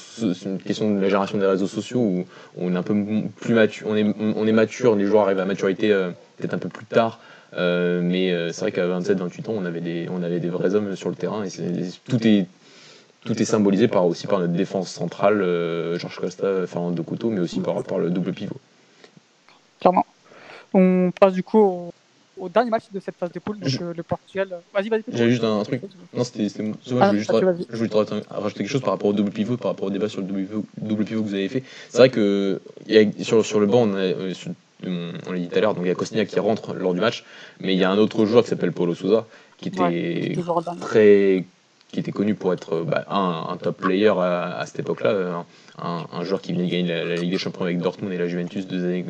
une 0.45 0.59
question 0.59 0.93
de 0.93 0.99
la 0.99 1.07
génération 1.07 1.37
des 1.37 1.45
réseaux 1.45 1.67
sociaux 1.67 1.99
où 1.99 2.25
on 2.57 2.73
est 2.73 2.77
un 2.77 2.83
peu 2.83 2.95
plus 3.39 3.53
mature, 3.53 3.87
on 3.89 3.95
est, 3.95 4.15
on 4.19 4.47
est 4.47 4.51
mature, 4.53 4.95
les 4.95 5.05
joueurs 5.05 5.23
arrivent 5.23 5.39
à 5.39 5.45
maturité 5.45 5.91
euh, 5.91 6.11
peut-être 6.37 6.53
un 6.53 6.57
peu 6.57 6.69
plus 6.69 6.85
tard. 6.85 7.19
mais 7.57 8.33
c'est 8.51 8.61
vrai 8.61 8.71
qu'à 8.71 8.85
27-28 8.85 9.49
ans, 9.49 9.53
on 9.57 9.65
avait, 9.65 9.81
des, 9.81 10.07
on 10.09 10.23
avait 10.23 10.39
des 10.39 10.49
vrais 10.49 10.75
hommes 10.75 10.95
sur 10.95 11.09
le 11.09 11.15
terrain 11.15 11.43
et 11.43 11.49
tout 12.05 12.25
est 12.27 12.47
tout 13.25 13.41
est 13.41 13.45
symbolisé 13.45 13.87
par, 13.87 14.05
aussi 14.05 14.27
par 14.27 14.39
notre 14.39 14.53
défense 14.53 14.89
centrale, 14.89 15.41
euh, 15.41 15.99
Georges 15.99 16.19
Costa, 16.19 16.67
Fernando 16.67 17.03
Couteau, 17.03 17.29
mais 17.29 17.39
aussi 17.39 17.59
par, 17.59 17.83
par 17.83 17.99
le 17.99 18.09
double 18.09 18.33
pivot. 18.33 18.55
Clairement. 19.79 20.05
On 20.73 21.11
passe 21.19 21.33
du 21.33 21.43
coup 21.43 21.91
au, 22.37 22.49
dernier 22.49 22.69
match 22.69 22.83
de 22.93 22.99
cette 22.99 23.15
phase 23.15 23.31
de 23.31 23.39
poule, 23.39 23.59
donc 23.59 23.81
euh, 23.81 23.93
le 23.95 24.03
Portugal. 24.03 24.61
Vas-y, 24.73 24.89
vas-y. 24.89 25.03
J'avais 25.11 25.31
juste 25.31 25.43
un, 25.43 25.63
truc. 25.63 25.81
Non, 26.13 26.23
c'était. 26.23 26.47
Ah, 26.61 26.73
je 26.85 26.93
voulais 26.93 27.19
juste 27.19 27.93
rajouter 27.93 28.59
quelque 28.59 28.67
chose 28.67 28.81
par 28.81 28.91
rapport 28.91 29.09
au 29.09 29.13
double 29.13 29.31
pivot, 29.31 29.57
par 29.57 29.71
rapport 29.71 29.87
au 29.87 29.91
débat 29.91 30.07
sur 30.07 30.21
le 30.21 30.27
double 30.27 30.45
pivot, 30.45 30.65
double 30.77 31.05
pivot 31.05 31.23
que 31.23 31.27
vous 31.27 31.33
avez 31.33 31.49
fait. 31.49 31.63
C'est 31.89 31.97
vrai 31.97 32.09
que 32.09 32.61
sur, 33.21 33.45
sur 33.45 33.59
le 33.59 33.65
banc, 33.65 33.89
on, 33.89 33.95
a, 33.95 33.97
euh, 34.85 35.11
on 35.27 35.31
l'a 35.31 35.39
dit 35.39 35.49
tout 35.49 35.57
à 35.57 35.61
l'heure, 35.61 35.73
donc 35.73 35.83
il 35.83 35.89
y 35.89 35.91
a 35.91 35.95
Costinha 35.95 36.25
qui 36.25 36.39
rentre 36.39 36.73
lors 36.73 36.93
du 36.93 37.01
match, 37.01 37.25
mais 37.59 37.73
il 37.73 37.79
y 37.79 37.83
a 37.83 37.91
un 37.91 37.97
autre 37.97 38.25
joueur 38.25 38.43
qui 38.43 38.49
s'appelle 38.49 38.71
Paulo 38.71 38.95
Souza, 38.95 39.25
qui 39.57 39.69
était 39.69 40.37
très 40.79 41.43
qui 41.91 41.99
était 41.99 42.11
connu 42.11 42.35
pour 42.35 42.53
être 42.53 42.83
bah, 42.83 43.05
un, 43.09 43.57
top 43.57 43.77
player 43.77 44.09
à, 44.09 44.63
cette 44.65 44.79
époque-là, 44.79 45.09
euh, 45.09 45.33
un, 45.77 46.23
joueur 46.23 46.41
qui 46.41 46.53
venait 46.53 46.65
de 46.65 46.71
gagner 46.71 46.87
la, 46.87 47.15
Ligue 47.15 47.31
des 47.31 47.37
Champions 47.37 47.63
avec 47.63 47.79
Dortmund 47.79 48.13
et 48.13 48.17
la 48.17 48.27
Juventus 48.27 48.67
deux 48.67 48.85
années, 48.85 49.05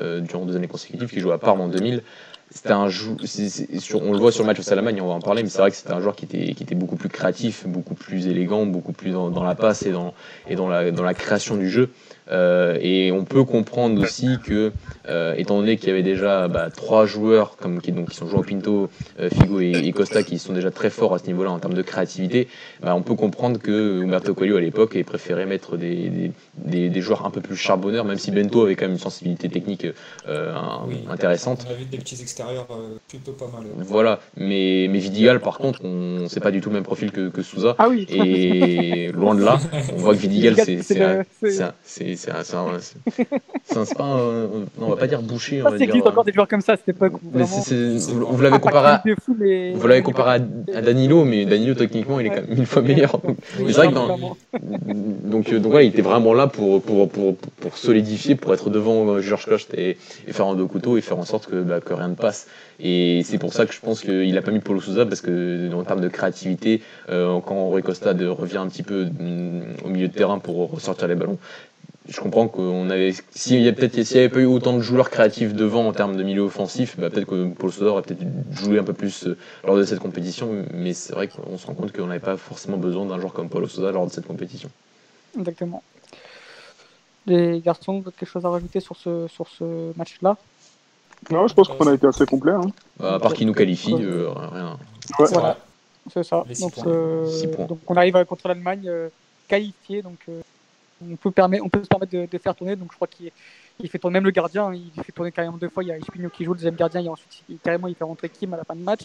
euh, 0.00 0.20
durant 0.20 0.44
deux 0.44 0.56
années 0.56 0.66
consécutives, 0.66 1.08
qui 1.08 1.20
jouait 1.20 1.34
à 1.34 1.38
Parme 1.38 1.60
en 1.60 1.68
2000. 1.68 2.02
C'était 2.50 2.72
un 2.72 2.86
on 2.86 4.12
le 4.12 4.18
voit 4.18 4.30
sur 4.30 4.42
le 4.42 4.46
match 4.46 4.60
au 4.60 4.62
Salamagne, 4.62 5.00
on 5.00 5.08
va 5.08 5.14
en 5.14 5.20
parler, 5.20 5.42
mais 5.42 5.48
c'est 5.48 5.58
vrai 5.58 5.70
que 5.70 5.76
c'était 5.76 5.92
un 5.92 6.00
joueur 6.00 6.14
qui 6.14 6.26
était, 6.26 6.54
qui 6.54 6.62
était 6.62 6.76
beaucoup 6.76 6.96
plus 6.96 7.08
créatif, 7.08 7.66
beaucoup 7.66 7.94
plus 7.94 8.28
élégant, 8.28 8.66
beaucoup 8.66 8.92
plus 8.92 9.10
dans, 9.10 9.30
dans 9.30 9.42
la 9.42 9.56
passe 9.56 9.84
et 9.84 9.90
dans, 9.90 10.14
et 10.48 10.54
dans, 10.54 10.68
la, 10.68 10.92
dans 10.92 11.02
la 11.02 11.14
création 11.14 11.56
du 11.56 11.68
jeu. 11.68 11.90
Euh, 12.30 12.78
et 12.80 13.12
on 13.12 13.24
peut 13.24 13.44
comprendre 13.44 14.02
aussi 14.02 14.38
que, 14.44 14.72
euh, 15.08 15.34
étant 15.36 15.58
donné 15.58 15.76
qu'il 15.76 15.88
y 15.88 15.92
avait 15.92 16.02
déjà 16.02 16.48
bah, 16.48 16.70
trois 16.70 17.06
joueurs 17.06 17.56
comme, 17.56 17.80
qui, 17.80 17.92
donc, 17.92 18.10
qui 18.10 18.16
sont 18.16 18.26
João 18.26 18.42
Pinto, 18.42 18.90
euh, 19.20 19.30
Figo 19.30 19.60
et, 19.60 19.92
Costa 19.92 20.22
qui 20.22 20.38
sont 20.38 20.52
déjà 20.52 20.70
très 20.70 20.90
forts 20.90 21.14
à 21.14 21.18
ce 21.18 21.26
niveau-là 21.26 21.50
en 21.50 21.58
termes 21.58 21.74
de 21.74 21.82
créativité, 21.82 22.48
bah, 22.82 22.94
on 22.94 23.02
peut 23.02 23.14
comprendre 23.14 23.58
que 23.58 24.02
Humberto 24.02 24.34
Coelho 24.34 24.56
à 24.56 24.60
l'époque 24.60 24.96
ait 24.96 25.04
préféré 25.04 25.46
mettre 25.46 25.76
des, 25.76 26.32
des, 26.56 26.88
des, 26.90 27.00
joueurs 27.00 27.24
un 27.24 27.30
peu 27.30 27.40
plus 27.40 27.56
charbonneurs, 27.56 28.04
même 28.04 28.18
si 28.18 28.30
Bento 28.30 28.62
avait 28.62 28.74
quand 28.74 28.86
même 28.86 28.92
une 28.92 28.98
sensibilité 28.98 29.48
technique 29.48 29.86
intéressante. 31.08 31.66
On 31.68 31.72
a 31.72 31.76
vu 31.76 31.84
des 31.84 31.98
petits 31.98 32.20
extérieurs 32.20 32.66
plutôt 33.08 33.32
pas 33.32 33.46
mal. 33.46 33.66
Voilà, 33.78 34.20
mais, 34.36 34.88
mais 34.90 34.98
Vidigal 34.98 35.40
par 35.40 35.58
contre, 35.58 35.84
on 35.84 36.26
c'est 36.28 36.40
pas 36.40 36.50
du 36.50 36.60
tout 36.60 36.70
le 36.70 36.74
même 36.74 36.84
profil 36.84 37.12
que, 37.12 37.28
que 37.28 37.42
Souza. 37.42 37.74
Ah 37.78 37.88
oui. 37.88 38.06
Et 38.10 39.08
loin 39.14 39.34
de 39.34 39.44
là, 39.44 39.58
on 39.94 39.96
voit 39.96 40.14
que 40.14 40.20
Vidigal 40.20 40.56
c'est 40.56 42.15
c'est 42.16 42.30
un- 42.30 42.42
c'est 42.42 42.56
un- 42.56 42.78
un- 44.04 44.46
non, 44.78 44.86
on 44.86 44.88
va 44.90 44.96
pas 44.96 45.06
dire 45.06 45.22
boucher, 45.22 45.60
on 45.62 45.64
Ça, 45.64 45.70
va 45.70 45.78
ça 45.78 45.84
dire. 45.84 45.88
existe 45.94 46.06
encore 46.06 46.24
des 46.24 46.32
joueurs 46.32 46.48
comme 46.48 46.60
ça 46.60 46.72
à 46.72 46.76
cette 46.76 46.88
époque. 46.88 47.14
où 47.22 47.30
vous, 47.32 48.42
l'avez 48.42 48.58
comparé 48.58 48.88
à, 48.88 49.02
comparé 50.02 50.40
à, 50.74 50.80
Danilo, 50.82 51.24
mais 51.24 51.44
Danilo 51.44 51.74
techniquement 51.74 52.20
il 52.20 52.26
est 52.26 52.30
quand 52.30 52.46
même 52.46 52.56
mille 52.56 52.66
fois 52.66 52.82
meilleur. 52.82 53.18
Donc, 53.18 53.36
Oui, 53.60 53.72
vrai 53.72 53.88
que 53.88 53.94
dans- 53.94 54.08
donc, 55.24 55.52
euh, 55.52 55.58
donc 55.58 55.70
voilà, 55.72 55.82
il 55.84 55.88
était 55.88 56.02
vraiment 56.02 56.34
là 56.34 56.46
pour, 56.46 56.82
pour, 56.82 57.08
pour, 57.08 57.36
pour 57.36 57.76
solidifier, 57.76 58.34
pour 58.34 58.54
être 58.54 58.70
devant 58.70 59.06
euh, 59.08 59.20
Georges 59.20 59.46
Coste 59.46 59.74
et, 59.74 59.96
et 60.26 60.32
faire 60.32 60.46
un 60.46 60.54
deux 60.54 60.66
couteaux 60.66 60.96
et 60.96 61.00
faire 61.00 61.18
en 61.18 61.24
sorte 61.24 61.46
que, 61.46 61.62
bah, 61.62 61.80
que 61.80 61.92
rien 61.94 62.08
ne 62.08 62.14
passe. 62.14 62.46
Et 62.80 63.22
c'est 63.24 63.38
pour 63.38 63.52
ça 63.52 63.66
que 63.66 63.72
je 63.72 63.80
pense 63.80 64.00
qu'il 64.02 64.36
a 64.36 64.42
pas 64.42 64.50
mis 64.50 64.60
Paulo 64.60 64.80
Souza 64.80 65.06
parce 65.06 65.20
que 65.20 65.72
en 65.72 65.82
termes 65.84 66.00
de 66.00 66.08
créativité, 66.08 66.82
euh, 67.08 67.38
quand 67.44 67.68
Rui 67.70 67.82
Costa 67.82 68.12
revient 68.12 68.58
un 68.58 68.68
petit 68.68 68.82
peu 68.82 69.04
mm, 69.04 69.62
au 69.84 69.88
milieu 69.88 70.08
de 70.08 70.12
terrain 70.12 70.38
pour 70.38 70.70
ressortir 70.70 71.08
les 71.08 71.14
ballons, 71.14 71.38
je 72.08 72.20
comprends 72.20 72.46
qu'on 72.48 72.88
avait, 72.90 73.12
s'il 73.30 73.60
y 73.62 73.68
a 73.68 73.72
peut-être, 73.72 74.02
s'il 74.04 74.16
n'y 74.16 74.24
avait 74.24 74.28
pas 74.32 74.40
eu 74.40 74.44
autant 74.46 74.74
de 74.76 74.80
joueurs 74.80 75.10
créatifs 75.10 75.54
devant 75.54 75.86
en 75.86 75.92
termes 75.92 76.16
de 76.16 76.22
milieu 76.22 76.42
offensif, 76.42 76.96
bah, 76.98 77.10
peut-être 77.10 77.26
que 77.26 77.48
Paulo 77.52 77.72
Souza 77.72 77.86
aurait 77.90 78.02
peut-être 78.02 78.22
joué 78.52 78.78
un 78.78 78.84
peu 78.84 78.92
plus 78.92 79.26
euh, 79.26 79.36
lors 79.64 79.76
de 79.76 79.84
cette 79.84 79.98
compétition. 79.98 80.64
Mais 80.72 80.92
c'est 80.94 81.12
vrai 81.14 81.28
qu'on 81.28 81.58
se 81.58 81.66
rend 81.66 81.74
compte 81.74 81.92
qu'on 81.92 82.06
n'avait 82.06 82.20
pas 82.20 82.36
forcément 82.36 82.76
besoin 82.76 83.06
d'un 83.06 83.18
joueur 83.18 83.32
comme 83.32 83.48
Paulo 83.48 83.66
Souza 83.66 83.90
lors 83.92 84.06
de 84.06 84.12
cette 84.12 84.26
compétition. 84.26 84.70
Exactement. 85.38 85.82
Les 87.26 87.60
garçons, 87.60 87.94
vous 88.00 88.08
avez 88.08 88.16
quelque 88.16 88.28
chose 88.28 88.44
à 88.46 88.50
rajouter 88.50 88.78
sur 88.80 88.96
ce, 88.96 89.26
sur 89.28 89.48
ce 89.48 89.96
match-là? 89.98 90.36
Non, 91.30 91.48
je 91.48 91.54
pense 91.54 91.66
qu'on 91.68 91.86
a 91.88 91.94
été 91.94 92.06
assez 92.06 92.24
complet. 92.24 92.52
Hein. 92.52 92.70
Bah, 93.00 93.14
à 93.14 93.18
part 93.18 93.34
qu'il 93.34 93.46
nous 93.48 93.52
qualifie, 93.54 93.94
euh, 93.98 94.28
rien. 94.30 94.78
Ouais. 95.18 95.26
C'est 95.26 95.32
Voilà. 95.34 95.48
vrai. 95.48 95.56
C'est 96.12 96.22
ça. 96.22 96.44
Les 96.48 96.54
six 96.54 96.62
Donc, 96.62 96.74
points. 96.74 96.86
euh, 96.86 97.26
Six 97.26 97.48
points. 97.48 97.66
donc 97.66 97.80
on 97.88 97.96
arrive 97.96 98.24
contre 98.26 98.46
l'Allemagne 98.46 98.84
euh, 98.86 99.08
qualifié, 99.48 100.02
donc 100.02 100.18
euh, 100.28 100.40
on, 101.02 101.16
peut 101.16 101.30
permettre, 101.30 101.64
on 101.64 101.68
peut 101.68 101.82
se 101.82 101.88
permettre 101.88 102.12
de, 102.12 102.26
de 102.30 102.38
faire 102.38 102.54
tourner. 102.54 102.76
Donc 102.76 102.90
je 102.92 102.96
crois 102.96 103.08
qu'il 103.08 103.30
il 103.78 103.90
fait 103.90 103.98
tourner 103.98 104.14
même 104.14 104.24
le 104.24 104.30
gardien, 104.30 104.72
il 104.72 104.90
fait 105.04 105.12
tourner 105.12 105.32
carrément 105.32 105.56
deux 105.58 105.68
fois. 105.68 105.82
Il 105.82 105.88
y 105.88 105.92
a 105.92 105.96
Espino 105.98 106.28
qui 106.30 106.44
joue 106.44 106.52
le 106.52 106.58
deuxième 106.58 106.76
gardien 106.76 107.02
et 107.02 107.08
ensuite 107.08 107.42
il, 107.48 107.58
carrément 107.58 107.88
il 107.88 107.94
fait 107.94 108.04
rentrer 108.04 108.28
Kim 108.28 108.54
à 108.54 108.56
la 108.56 108.64
fin 108.64 108.74
de 108.74 108.80
match. 108.82 109.02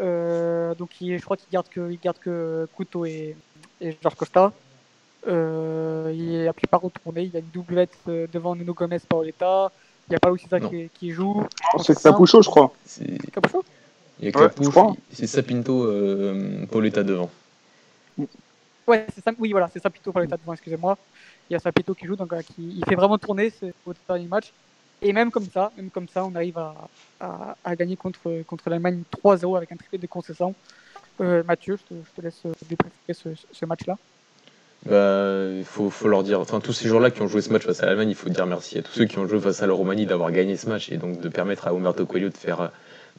Euh, 0.00 0.74
donc 0.74 1.00
il- 1.00 1.18
je 1.18 1.24
crois 1.24 1.36
qu'il 1.36 1.46
garde 1.52 1.68
que, 1.68 1.90
il 1.90 1.98
garde 2.00 2.18
que 2.18 2.66
Couto 2.74 3.04
et, 3.06 3.36
et 3.80 3.96
Georges 4.02 4.16
Costa. 4.16 4.52
Euh, 5.26 6.12
il 6.14 6.34
est 6.34 6.44
la 6.44 6.52
plupart 6.52 6.80
retourné. 6.82 7.22
Il 7.22 7.30
y 7.32 7.36
a 7.36 7.40
une 7.40 7.46
doublette 7.52 7.96
euh, 8.08 8.26
devant 8.32 8.54
Nuno 8.54 8.74
Gomez 8.74 8.98
Paoletta. 9.08 9.70
Il 10.08 10.10
n'y 10.12 10.16
a 10.16 10.20
pas 10.20 10.30
aussi 10.30 10.46
ça 10.48 10.60
qui, 10.60 10.90
qui 10.92 11.12
joue. 11.12 11.46
C'est 11.82 11.98
Capucho, 12.02 12.42
je 12.42 12.50
crois. 12.50 12.74
C'est- 12.84 13.30
Capucho? 13.32 13.64
Il 14.20 14.28
y 14.28 14.32
a 14.36 14.38
Ouais, 14.38 14.50
crois. 14.70 14.94
c'est 15.12 15.26
Sapinto, 15.26 15.84
euh, 15.84 16.66
Pauletta 16.70 17.02
devant. 17.02 17.30
Ouais, 18.86 19.06
c'est 19.14 19.24
ça. 19.24 19.32
Oui, 19.38 19.50
voilà, 19.52 19.68
c'est 19.72 19.82
Sapito 19.82 20.12
pour 20.12 20.20
l'état 20.20 20.36
devant, 20.36 20.52
excusez-moi. 20.52 20.98
Il 21.48 21.54
y 21.54 21.56
a 21.56 21.58
Sapito 21.58 21.94
qui 21.94 22.06
joue, 22.06 22.16
donc 22.16 22.32
euh, 22.32 22.42
il 22.58 22.84
fait 22.86 22.94
vraiment 22.94 23.18
tourner 23.18 23.50
ce, 23.50 23.66
au 23.86 23.94
dernier 24.08 24.26
match. 24.26 24.52
Et 25.02 25.12
même 25.12 25.30
comme 25.30 25.44
ça, 25.44 25.72
même 25.76 25.90
comme 25.90 26.08
ça, 26.08 26.24
on 26.24 26.34
arrive 26.34 26.58
à, 27.20 27.76
gagner 27.76 27.96
contre, 27.96 28.30
l'Allemagne 28.66 29.02
3-0 29.22 29.56
avec 29.56 29.72
un 29.72 29.76
triplé 29.76 29.98
de 29.98 30.06
concession. 30.06 30.54
Euh, 31.20 31.42
Mathieu, 31.44 31.78
je 31.90 31.94
te, 32.16 32.20
laisse 32.22 32.40
euh, 32.46 32.52
débriefer 32.68 33.12
ce, 33.12 33.28
ce 33.52 33.66
match-là. 33.66 33.96
Bah, 34.86 35.46
il 35.56 35.64
faut, 35.64 35.88
faut 35.88 36.08
leur 36.08 36.22
dire, 36.22 36.40
enfin, 36.40 36.60
tous 36.60 36.72
ces 36.72 36.88
joueurs-là 36.88 37.10
qui 37.10 37.22
ont 37.22 37.28
joué 37.28 37.40
ce 37.40 37.50
match 37.50 37.64
face 37.64 37.82
à 37.82 37.86
l'Allemagne, 37.86 38.10
il 38.10 38.14
faut 38.14 38.28
dire 38.28 38.46
merci 38.46 38.78
à 38.78 38.82
tous 38.82 38.92
ceux 38.92 39.06
qui 39.06 39.18
ont 39.18 39.26
joué 39.26 39.40
face 39.40 39.62
à 39.62 39.66
la 39.66 39.72
Roumanie 39.72 40.04
d'avoir 40.04 40.30
gagné 40.30 40.56
ce 40.56 40.68
match 40.68 40.92
et 40.92 40.98
donc 40.98 41.20
de 41.20 41.28
permettre 41.28 41.66
à 41.66 41.70
Umberto 41.70 42.04
Coelho 42.04 42.28
de 42.28 42.36
faire, 42.36 42.70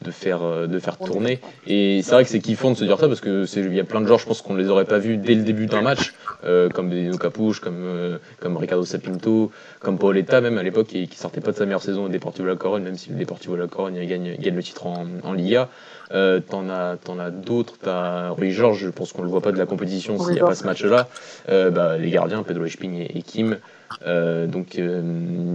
de 0.02 0.10
faire, 0.10 0.42
euh, 0.42 0.66
de 0.66 0.78
faire 0.78 0.98
tourner. 0.98 1.40
Et 1.66 2.00
c'est 2.02 2.12
vrai 2.12 2.24
que 2.24 2.30
c'est 2.30 2.40
kiffant 2.40 2.70
de 2.70 2.76
se 2.76 2.84
dire 2.84 2.98
ça 2.98 3.08
parce 3.08 3.20
que 3.20 3.46
c'est, 3.46 3.60
il 3.60 3.74
y 3.74 3.80
a 3.80 3.84
plein 3.84 4.00
de 4.00 4.06
joueurs, 4.06 4.18
je 4.18 4.26
pense 4.26 4.42
qu'on 4.42 4.54
les 4.54 4.68
aurait 4.68 4.84
pas 4.84 4.98
vus 4.98 5.16
dès 5.16 5.34
le 5.34 5.42
début 5.42 5.66
d'un 5.66 5.80
match, 5.80 6.14
euh, 6.44 6.68
comme 6.68 6.90
Dino 6.90 7.16
Capuche, 7.16 7.60
comme, 7.60 7.78
euh, 7.78 8.18
comme 8.40 8.56
Ricardo 8.56 8.84
Sapinto, 8.84 9.50
comme 9.80 9.98
Paoletta 9.98 10.40
même 10.40 10.58
à 10.58 10.62
l'époque, 10.62 10.88
qui, 10.88 11.08
qui 11.08 11.16
sortait 11.16 11.40
pas 11.40 11.52
de 11.52 11.56
sa 11.56 11.64
meilleure 11.64 11.82
saison 11.82 12.04
au 12.04 12.08
Deportivo 12.08 12.46
La 12.46 12.56
Corogne, 12.56 12.82
même 12.82 12.96
si 12.96 13.10
le 13.10 13.16
Deportivo 13.16 13.56
La 13.56 13.66
Corogne 13.66 14.04
gagne, 14.06 14.36
gagne 14.36 14.56
le 14.56 14.62
titre 14.62 14.86
en, 14.86 15.06
en 15.22 15.32
Liga. 15.32 15.68
Euh, 16.12 16.38
t'en 16.38 16.68
as, 16.68 16.96
t'en 16.98 17.18
as 17.18 17.30
d'autres, 17.30 17.74
t'as 17.82 18.28
Rui 18.28 18.52
Georges, 18.52 18.84
je 18.84 18.90
pense 18.90 19.12
qu'on 19.12 19.22
le 19.22 19.28
voit 19.28 19.40
pas 19.40 19.50
de 19.50 19.58
la 19.58 19.66
compétition 19.66 20.18
s'il 20.18 20.34
n'y 20.34 20.40
a 20.40 20.46
pas 20.46 20.54
ce 20.54 20.64
match-là. 20.64 21.08
Euh, 21.48 21.70
bah, 21.70 21.98
les 21.98 22.10
gardiens, 22.10 22.44
Pedro 22.44 22.64
Esping 22.64 22.94
et, 22.94 23.18
et 23.18 23.22
Kim. 23.22 23.58
Euh, 24.06 24.46
donc, 24.46 24.78
euh, 24.78 25.00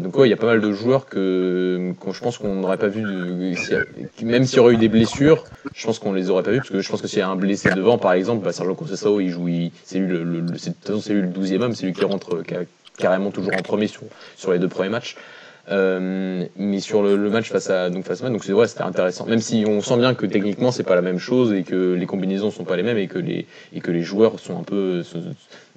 donc 0.04 0.18
ouais, 0.18 0.28
il 0.28 0.32
y 0.32 0.34
a 0.34 0.38
pas 0.38 0.48
mal 0.48 0.62
de 0.62 0.72
joueurs 0.72 1.06
que, 1.06 1.94
qu'on- 2.00 2.12
je 2.12 2.22
pense 2.22 2.38
qu'on 2.38 2.56
n'aurait 2.56 2.78
pas 2.78 2.88
vu, 2.88 3.02
de- 3.04 3.54
a- 3.76 4.26
même 4.26 4.46
s'il 4.46 4.58
y 4.58 4.60
aurait 4.60 4.74
eu 4.74 4.78
des 4.78 4.90
blessures, 4.90 5.46
je 5.74 5.86
pense 5.86 6.00
qu'on 6.00 6.12
les 6.12 6.30
aurait 6.30 6.44
pas 6.44 6.52
vus 6.52 6.58
parce 6.58 6.70
que 6.72 6.82
je 6.82 6.90
pense 6.90 7.02
que 7.02 7.08
s'il 7.08 7.20
y 7.20 7.22
a 7.22 7.30
un 7.30 7.36
blessé 7.36 7.70
devant, 7.72 7.98
par 7.98 8.14
exemple, 8.14 8.44
bah, 8.44 8.52
Sergio 8.52 8.74
Conceição, 8.76 9.20
il 9.20 9.30
joue, 9.30 9.48
c'est 9.84 10.00
lui 10.00 10.08
le, 10.08 10.24
le- 10.24 10.58
c'est- 10.58 11.14
lui 11.14 11.22
le 11.22 11.28
12e 11.28 11.62
homme, 11.62 11.76
c'est 11.76 11.86
lui 11.86 11.94
qui 11.94 12.04
rentre 12.04 12.36
euh, 12.38 12.44
ca- 12.48 12.66
carrément 12.98 13.32
toujours 13.32 13.54
en 13.54 13.62
premier 13.62 13.88
sur, 13.88 14.02
sur 14.36 14.52
les 14.52 14.60
deux 14.60 14.68
premiers 14.68 14.90
matchs. 14.90 15.16
Euh, 15.70 16.46
mais 16.58 16.80
sur 16.80 17.04
le, 17.04 17.16
le 17.16 17.30
match 17.30 17.50
face 17.52 17.70
à 17.70 17.92
donc 17.92 18.04
face 18.04 18.22
à 18.22 18.24
Man, 18.24 18.34
donc 18.34 18.44
c'est 18.44 18.52
ouais, 18.52 18.68
c'était 18.68 18.82
intéressant. 18.82 19.28
Même 19.28 19.40
si 19.42 19.64
on 19.68 19.80
sent 19.82 19.96
bien 19.98 20.16
que 20.16 20.26
techniquement 20.26 20.72
c'est 20.72 20.84
pas 20.84 20.96
la 20.96 21.04
même 21.04 21.20
chose 21.20 21.54
et 21.54 21.62
que 21.62 21.94
les 21.94 22.08
combinaisons 22.08 22.50
sont 22.50 22.64
pas 22.64 22.76
les 22.76 22.82
mêmes 22.84 22.98
et 22.98 23.08
que 23.08 23.20
les 23.20 23.46
et 23.72 23.80
que 23.80 23.92
les 23.92 24.02
joueurs 24.02 24.40
sont 24.40 24.58
un 24.60 24.64
peu, 24.64 25.04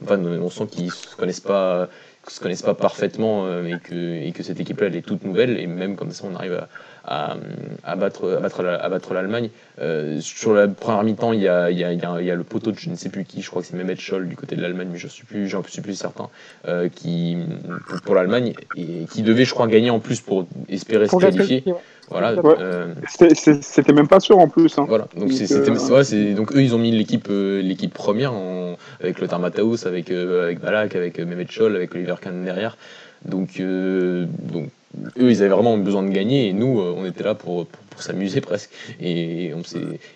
enfin 0.03 0.19
on 0.25 0.49
sent 0.49 0.67
qu'ils 0.71 0.91
se 0.91 1.15
connaissent 1.15 1.41
pas 1.41 1.91
se 2.31 2.41
connaissent 2.41 2.63
pas 2.63 2.75
parfaitement 2.75 3.47
euh, 3.47 3.65
et 3.65 3.81
que 3.81 3.95
et 3.95 4.33
que 4.33 4.43
cette 4.43 4.61
équipe 4.61 4.81
là 4.81 4.87
elle 4.87 4.97
est 4.97 5.03
toute 5.03 5.25
nouvelle 5.25 5.59
et 5.59 5.67
même 5.67 5.97
comme 5.97 6.11
ça 6.11 6.25
on 6.27 6.35
arrive 6.35 6.55
à 6.55 6.69
à, 7.07 7.37
à 7.85 7.97
battre 7.97 8.35
à 8.37 8.41
battre 8.41 8.65
à 8.65 8.89
battre 8.89 9.15
l'Allemagne. 9.15 9.51
Euh, 9.81 10.21
sur 10.21 10.55
la 10.55 10.69
première 10.69 11.03
mi-temps 11.03 11.33
il 11.33 11.41
y 11.43 11.49
a 11.49 11.71
il 11.71 11.79
y 11.79 11.85
a, 11.85 11.93
il 11.93 12.01
y 12.01 12.05
a 12.05 12.21
il 12.21 12.27
y 12.27 12.31
a 12.31 12.35
le 12.35 12.45
poteau 12.45 12.71
de 12.73 12.79
je 12.79 12.89
ne 12.91 12.95
sais 12.95 13.09
plus 13.09 13.25
qui, 13.25 13.43
je 13.43 13.51
crois 13.51 13.63
que 13.63 13.69
c'est 13.69 13.77
Mehmet 13.77 13.97
Scholl 13.97 14.29
du 14.29 14.37
côté 14.37 14.55
de 14.57 14.63
l'Allemagne, 14.63 14.89
mais 14.93 14.99
je 14.99 15.09
suis 15.09 15.25
plus 15.25 15.49
j'en 15.49 15.63
suis 15.65 15.83
plus 15.83 15.95
certain 15.95 16.29
euh, 16.69 16.89
qui 16.89 17.37
pour, 17.89 18.01
pour 18.03 18.15
l'Allemagne 18.15 18.55
et 18.77 19.07
qui 19.11 19.23
devait 19.23 19.45
je 19.45 19.53
crois 19.53 19.67
gagner 19.67 19.91
en 19.91 20.01
plus 20.01 20.21
pour 20.21 20.47
espérer 20.69 21.07
Pour 21.07 21.21
se 21.21 21.27
qualifier. 21.27 21.63
ouais. 21.67 21.75
Voilà. 22.11 22.35
Ouais. 22.35 22.55
euh, 22.61 22.95
C'était- 23.09 23.93
même 23.93 24.09
pas 24.09 24.21
sûr 24.21 24.39
en 24.39 24.47
plus. 24.49 24.79
Hein. 24.79 24.85
voilà, 24.87 25.07
donc 25.17 25.31
Donc, 25.31 25.41
euh, 25.41 26.03
c'est 26.05 26.35
donc 26.35 26.55
eux 26.55 26.63
ils 26.63 26.75
ont 26.75 26.79
mis 26.79 26.91
l'équipe 26.91 27.29
euh, 27.31 27.63
l'équipe 27.63 27.93
première 27.95 28.33
en, 28.35 28.77
avec 29.01 29.21
Lothar 29.21 29.39
Matthäus, 29.41 29.87
avec 29.87 30.11
euh, 30.11 30.45
avec 30.45 30.61
Balak, 30.61 30.95
avec 30.97 31.19
euh, 31.19 31.25
Mehmet 31.25 31.47
Scholl, 31.49 31.75
avec 31.77 31.95
Oliver 31.95 32.17
Kahn 32.21 32.45
derrière. 32.45 32.77
Donc 33.25 33.59
euh, 33.59 34.27
donc 34.39 34.69
eux 35.19 35.31
ils 35.31 35.41
avaient 35.41 35.55
vraiment 35.55 35.77
besoin 35.79 36.03
de 36.03 36.11
gagner 36.11 36.49
et 36.49 36.53
nous 36.53 36.81
euh, 36.81 36.95
on 36.97 37.05
était 37.05 37.25
là 37.25 37.35
pour 37.35 37.67
pour, 37.67 38.03
s'amuser 38.03 38.41
presque. 38.51 38.71
Et 39.01 39.53
on 39.55 39.63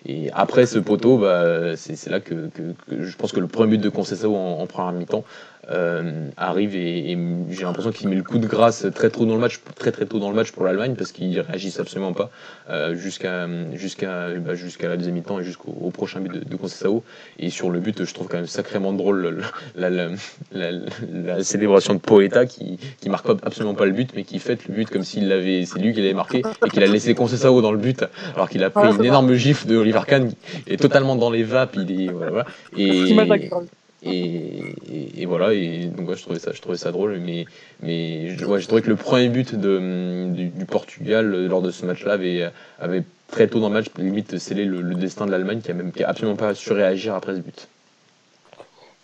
et 0.05 0.29
après 0.33 0.65
ce 0.65 0.79
poteau 0.79 1.17
bah 1.17 1.75
c'est 1.75 2.09
là 2.09 2.19
que, 2.19 2.49
que, 2.49 3.03
je 3.03 3.15
pense 3.15 3.31
que 3.31 3.39
le 3.39 3.47
premier 3.47 3.77
but 3.77 3.81
de 3.81 3.89
Conceição 3.89 4.35
en, 4.35 4.61
en 4.61 4.67
première 4.67 4.93
mi-temps 4.93 5.23
euh, 5.71 6.29
arrive 6.37 6.75
et, 6.75 7.11
et 7.11 7.17
j'ai 7.51 7.63
l'impression 7.63 7.91
qu'il 7.91 8.07
met 8.09 8.15
le 8.15 8.23
coup 8.23 8.39
de 8.39 8.47
grâce 8.47 8.85
très 8.95 9.09
tôt 9.09 9.25
dans 9.25 9.35
le 9.35 9.39
match 9.39 9.59
très 9.75 9.91
très 9.91 10.05
tôt 10.05 10.19
dans 10.19 10.29
le 10.29 10.35
match 10.35 10.51
pour 10.51 10.63
l'Allemagne 10.63 10.95
parce 10.97 11.11
qu'ils 11.11 11.39
réagissent 11.39 11.79
absolument 11.79 12.13
pas 12.13 12.29
euh, 12.69 12.95
jusqu'à 12.95 13.47
jusqu'à 13.73 14.29
bah, 14.39 14.55
jusqu'à 14.55 14.87
la 14.89 14.97
deuxième 14.97 15.15
mi-temps 15.15 15.39
et 15.39 15.43
jusqu'au 15.43 15.71
au 15.81 15.91
prochain 15.91 16.21
but 16.21 16.33
de, 16.33 16.39
de 16.43 16.55
Conceição. 16.55 17.03
Et 17.37 17.49
sur 17.49 17.69
le 17.69 17.79
but 17.79 18.03
je 18.03 18.13
trouve 18.13 18.27
quand 18.27 18.37
même 18.37 18.47
sacrément 18.47 18.93
drôle 18.93 19.21
le- 19.21 19.41
la, 19.75 19.89
la, 19.89 20.09
la, 20.51 20.71
la- 21.13 21.43
célébration 21.43 21.93
de 21.93 21.99
Poeta 21.99 22.45
qui, 22.45 22.79
qui 22.99 23.09
marque 23.09 23.27
absolument 23.43 23.75
pas 23.75 23.85
le 23.85 23.91
but 23.91 24.09
mais 24.15 24.23
qui 24.23 24.39
fête 24.39 24.67
le 24.67 24.73
but 24.73 24.89
comme 24.89 25.03
s'il 25.03 25.27
l'avait 25.27 25.65
c'est 25.65 25.79
lui 25.79 25.93
qui 25.93 26.01
l'avait 26.01 26.13
marqué 26.13 26.41
et 26.65 26.69
qu'il 26.69 26.83
a 26.83 26.87
laissé 26.87 27.13
Conceição 27.15 27.61
dans 27.61 27.71
le 27.71 27.77
but 27.77 28.03
alors 28.35 28.49
qu'il 28.49 28.63
a 28.63 28.69
pris 28.69 28.81
une 28.95 29.05
énorme 29.05 29.33
gifle 29.33 29.67
de 29.67 29.77
Oliver 29.77 30.01
Kahn 30.07 30.31
il 30.67 30.73
est 30.73 30.77
totalement 30.77 31.15
dans 31.15 31.29
les 31.29 31.43
vapes 31.43 31.75
il 31.75 32.01
est 32.03 32.11
voilà, 32.11 32.31
voilà. 32.31 32.45
et 32.77 33.13
et, 34.01 35.25
voilà 35.25 35.53
et 35.53 35.85
donc 35.85 36.07
ouais, 36.07 36.15
je 36.15 36.21
trouvais 36.23 36.39
ça 36.39 36.53
je 36.53 36.61
trouvais 36.61 36.77
ça 36.77 36.91
drôle 36.91 37.19
mais 37.19 37.45
mais 37.83 38.35
ouais, 38.45 38.61
je 38.61 38.67
trouvais 38.67 38.81
que 38.81 38.89
le 38.89 38.95
premier 38.95 39.27
but 39.27 39.55
de, 39.55 40.29
du, 40.31 40.65
Portugal 40.65 41.33
euh, 41.33 41.47
lors 41.47 41.61
de 41.61 41.69
ce 41.71 41.85
match-là 41.85 42.13
avait 42.13 42.49
avait 42.79 43.03
très 43.27 43.47
tôt 43.47 43.59
dans 43.59 43.67
le 43.67 43.73
match 43.73 43.87
limite 43.97 44.37
scellé 44.37 44.63
le, 44.63 44.95
destin 44.95 45.25
de 45.25 45.31
l'Allemagne 45.31 45.61
qui 45.61 45.71
a 45.71 45.73
même 45.73 45.91
qui 45.91 46.03
absolument 46.03 46.37
pas 46.37 46.55
su 46.55 46.71
réagir 46.71 47.13
après 47.13 47.35
ce 47.35 47.41
but 47.41 47.67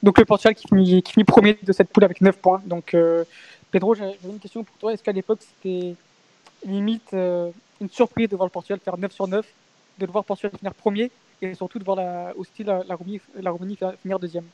Donc 0.01 0.17
le 0.17 0.25
Portugal 0.25 0.55
qui 0.55 0.67
finit, 0.67 1.03
qui 1.03 1.11
finit 1.11 1.25
premier 1.25 1.57
de 1.61 1.73
cette 1.73 1.89
poule 1.89 2.05
avec 2.05 2.21
9 2.21 2.37
points. 2.37 2.61
Donc 2.65 2.93
euh, 2.93 3.25
Pedro, 3.71 3.95
j'avais 3.95 4.15
une 4.23 4.39
question 4.39 4.63
pour 4.63 4.77
toi. 4.77 4.93
Est-ce 4.93 5.03
qu'à 5.03 5.11
l'époque 5.11 5.39
c'était 5.41 5.95
limite 6.65 7.13
euh, 7.13 7.51
une 7.81 7.89
surprise 7.89 8.29
de 8.29 8.35
voir 8.37 8.47
le 8.47 8.51
Portugal 8.51 8.79
faire 8.83 8.97
9 8.97 9.11
sur 9.11 9.27
9, 9.27 9.45
de 9.99 10.05
le 10.05 10.11
voir 10.11 10.23
Portugal 10.23 10.51
finir 10.57 10.73
premier 10.73 11.11
et 11.41 11.53
surtout 11.53 11.79
de 11.79 11.83
voir 11.83 11.99
aussi 12.37 12.63
la, 12.63 12.79
Roumanie, 12.95 13.19
la 13.41 13.51
Roumanie 13.51 13.77
finir 14.01 14.19
deuxième? 14.19 14.45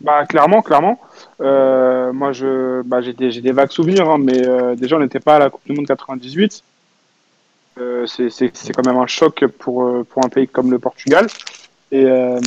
Bah 0.00 0.26
clairement, 0.26 0.60
clairement. 0.62 1.00
Euh, 1.40 2.12
moi, 2.12 2.32
je, 2.32 2.82
bah, 2.82 3.00
j'ai 3.00 3.12
des, 3.12 3.30
j'ai 3.30 3.40
des 3.40 3.52
vagues 3.52 3.70
souvenirs, 3.70 4.08
hein, 4.10 4.18
mais 4.18 4.44
euh, 4.44 4.74
déjà 4.74 4.96
on 4.96 5.00
n'était 5.00 5.20
pas 5.20 5.36
à 5.36 5.38
la 5.38 5.50
Coupe 5.50 5.64
du 5.66 5.72
Monde 5.72 5.86
98. 5.86 6.62
Euh, 7.78 8.06
c'est, 8.06 8.30
c'est, 8.30 8.56
c'est 8.56 8.72
quand 8.72 8.86
même 8.86 8.98
un 8.98 9.06
choc 9.06 9.44
pour, 9.58 9.84
euh, 9.84 10.04
pour 10.08 10.24
un 10.24 10.28
pays 10.28 10.46
comme 10.46 10.70
le 10.70 10.78
Portugal. 10.78 11.26
Et, 11.92 12.04
euh, 12.06 12.40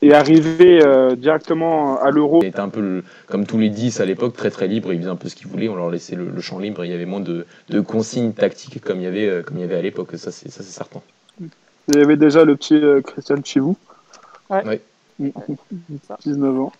et 0.00 0.12
arriver 0.12 0.82
euh, 0.82 1.14
directement 1.14 2.00
à 2.00 2.10
l'Euro, 2.10 2.40
il 2.42 2.48
était 2.48 2.58
un 2.60 2.68
peu 2.68 2.80
le- 2.80 3.04
comme 3.28 3.46
tous 3.46 3.58
les 3.58 3.68
10 3.68 4.00
à 4.00 4.04
l'époque 4.04 4.34
très 4.34 4.50
très 4.50 4.66
libre 4.66 4.92
ils 4.92 4.98
faisaient 4.98 5.10
un 5.10 5.14
peu 5.14 5.28
ce 5.28 5.36
qu'ils 5.36 5.46
voulaient 5.46 5.68
on 5.68 5.76
leur 5.76 5.88
laissait 5.90 6.16
le, 6.16 6.28
le 6.28 6.40
champ 6.40 6.58
libre 6.58 6.84
il 6.84 6.90
y 6.90 6.94
avait 6.94 7.04
moins 7.04 7.20
de, 7.20 7.46
de 7.68 7.80
consignes 7.80 8.32
tactiques 8.32 8.80
comme 8.80 8.98
il 8.98 9.04
y 9.04 9.06
avait 9.06 9.44
comme 9.44 9.58
il 9.58 9.60
y 9.60 9.64
avait 9.64 9.76
à 9.76 9.82
l'époque 9.82 10.08
ça 10.16 10.32
c'est 10.32 10.50
ça 10.50 10.64
c'est 10.64 10.72
certain 10.72 11.00
il 11.88 11.96
y 11.96 12.00
avait 12.00 12.16
déjà 12.16 12.44
le 12.44 12.56
petit 12.56 12.74
euh, 12.74 13.00
Christian 13.02 13.36
Chivou, 13.44 13.76
Ouais. 14.50 14.64
Ouais. 14.64 14.80
19 15.18 16.60
ans. 16.60 16.72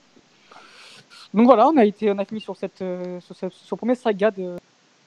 Donc 1.35 1.47
voilà, 1.47 1.69
on 1.69 1.77
a, 1.77 1.85
été, 1.85 2.11
on 2.11 2.19
a 2.19 2.25
fini 2.25 2.41
sur, 2.41 2.57
cette, 2.57 2.83
euh, 2.83 3.21
sur, 3.21 3.35
ce, 3.35 3.49
sur 3.49 3.79
premier 3.79 3.95
saga 3.95 4.31
de 4.31 4.57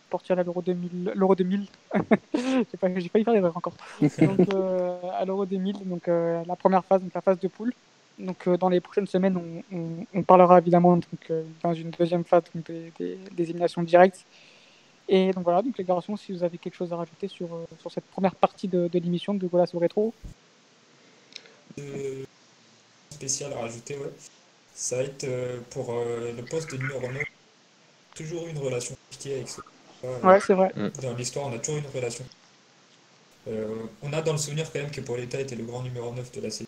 Portugal 0.10 0.40
à 0.40 0.44
l'Euro 0.44 0.62
2000. 0.62 1.12
L'Euro 1.16 1.36
2000. 1.36 1.68
j'ai, 2.34 2.78
pas, 2.80 2.88
j'ai 3.00 3.10
failli 3.10 3.24
faire 3.24 3.34
l'erreur 3.34 3.56
encore. 3.56 3.74
Donc, 4.02 4.54
euh, 4.54 4.98
à 5.20 5.26
l'Euro 5.26 5.46
2000, 5.46 5.88
donc 5.88 6.08
euh, 6.08 6.44
la 6.48 6.56
première 6.56 6.84
phase, 6.84 7.02
donc 7.02 7.14
la 7.14 7.22
phase 7.22 7.40
de 7.40 7.48
poule. 7.48 7.74
Donc 8.18 8.48
euh, 8.48 8.58
dans 8.58 8.70
les 8.70 8.80
prochaines 8.80 9.08
semaines, 9.08 9.38
on, 9.38 9.76
on, 9.76 10.06
on 10.14 10.24
parlera 10.24 10.60
évidemment 10.60 10.96
donc, 10.96 11.06
euh, 11.30 11.44
dans 11.62 11.74
une 11.74 11.90
deuxième 11.92 12.24
phase 12.24 12.44
donc, 12.54 12.66
des, 12.66 12.92
des, 12.98 13.20
des 13.32 13.44
éliminations 13.44 13.84
directes. 13.84 14.26
Et 15.08 15.32
donc 15.34 15.44
voilà, 15.44 15.62
donc 15.62 15.78
les 15.78 15.84
garçons, 15.84 16.16
si 16.16 16.32
vous 16.32 16.44
avez 16.44 16.58
quelque 16.58 16.76
chose 16.76 16.92
à 16.92 16.96
rajouter 16.96 17.28
sur, 17.28 17.50
sur 17.80 17.92
cette 17.92 18.06
première 18.06 18.34
partie 18.34 18.68
de, 18.68 18.88
de 18.88 19.00
l'émission 19.00 19.34
de 19.34 19.46
Golas 19.46 19.70
au 19.74 19.80
rétro. 19.80 20.14
Spécial 23.16 23.54
à 23.54 23.60
rajouter, 23.62 23.98
ouais. 23.98 24.12
Ça 24.74 24.98
va 24.98 25.04
être 25.04 25.24
euh, 25.24 25.60
pour 25.70 25.94
euh, 25.94 26.34
le 26.36 26.44
poste 26.44 26.72
de 26.72 26.78
numéro 26.78 27.02
9. 27.02 27.24
Toujours 28.16 28.48
une 28.48 28.58
relation 28.58 28.96
compliquée 29.10 29.36
avec 29.36 29.50
ce. 29.50 29.62
euh, 30.04 30.20
Ouais, 30.22 30.40
c'est 30.46 30.54
vrai. 30.54 30.72
Dans 31.02 31.14
l'histoire, 31.16 31.48
on 31.48 31.54
a 31.54 31.60
toujours 31.60 31.80
une 31.80 31.90
relation. 31.96 32.26
Euh, 33.48 33.68
on 34.02 34.12
a 34.14 34.22
dans 34.22 34.34
le 34.34 34.38
souvenir 34.38 34.72
quand 34.72 34.80
même 34.80 34.92
que 34.92 35.02
Pauletta 35.02 35.40
était 35.40 35.56
le 35.56 35.64
grand 35.64 35.82
numéro 35.84 36.12
9 36.14 36.32
de 36.32 36.42
la 36.42 36.50
série. 36.50 36.68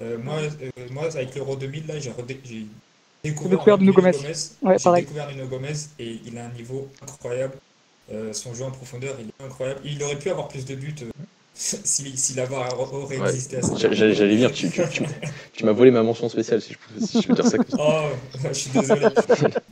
Euh, 0.00 0.18
moi, 0.18 0.36
euh, 0.40 0.70
moi, 0.90 1.04
avec 1.04 1.34
l'Euro 1.34 1.56
2000, 1.56 1.86
là, 1.86 1.98
j'ai 1.98 2.10
découvert, 3.22 3.78
Nuno 3.78 3.92
Gomes. 3.92 4.12
Ouais, 4.62 4.78
J'ai 4.78 4.84
pareil. 4.84 5.02
découvert 5.02 5.28
Nuno 5.30 5.46
Gomez 5.46 5.72
et 5.98 6.20
il 6.24 6.38
a 6.38 6.46
un 6.46 6.50
niveau 6.50 6.88
incroyable. 7.02 7.54
Euh, 8.12 8.32
son 8.32 8.54
jeu 8.54 8.64
en 8.64 8.70
profondeur, 8.70 9.16
il 9.20 9.28
est 9.28 9.44
incroyable. 9.44 9.80
Il 9.84 10.02
aurait 10.02 10.18
pu 10.18 10.30
avoir 10.30 10.48
plus 10.48 10.64
de 10.64 10.74
buts 10.74 10.94
euh, 11.02 11.10
si, 11.58 12.16
si 12.16 12.34
la 12.34 12.44
VAR 12.46 12.80
aurait 12.80 13.18
Ouais. 13.18 13.28
existé 13.30 13.56
à 13.56 13.62
cette 13.62 13.78
J'a- 13.78 14.12
J'allais 14.12 14.36
dire, 14.36 14.52
tu, 14.52 14.70
tu, 14.70 14.80
tu, 14.88 15.02
tu 15.52 15.64
m'as 15.64 15.72
volé 15.72 15.90
ma 15.90 16.02
mention 16.04 16.28
spéciale, 16.28 16.62
si 16.62 16.72
je 16.74 16.78
peux, 16.78 17.04
si 17.04 17.20
je 17.20 17.26
peux 17.26 17.34
dire 17.34 17.44
ça. 17.46 17.56
comme 17.58 17.66
ça. 17.68 17.76
Oh, 17.80 18.48
je 18.48 18.52
suis 18.54 18.70
désolé. 18.70 19.00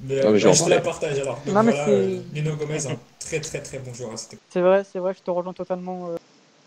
Mais, 0.03 0.23
Non, 0.23 0.31
mais 0.33 0.45
euh, 0.45 0.53
je 0.53 0.65
te 0.65 0.69
la 0.71 0.81
partage 0.81 1.19
alors. 1.19 1.37
Donc 1.45 1.55
Non, 1.55 1.63
mais 1.63 1.71
voilà, 1.73 1.85
c'est- 1.85 1.91
euh, 1.93 2.21
Nuno 2.33 2.57
Gomez, 2.57 2.87
un 2.87 2.99
très 3.21 3.41
très 3.41 3.63
très 3.63 3.79
bon 3.79 3.95
joueur 3.95 4.13
à 4.13 4.17
cette 4.17 4.35
époque. 4.35 4.45
C'est 4.53 4.61
vrai, 4.61 4.83
c'est 4.85 4.99
vrai, 4.99 5.15
je 5.15 5.23
te 5.23 5.31
rejoins 5.31 5.53
totalement. 5.53 6.11
euh, 6.11 6.17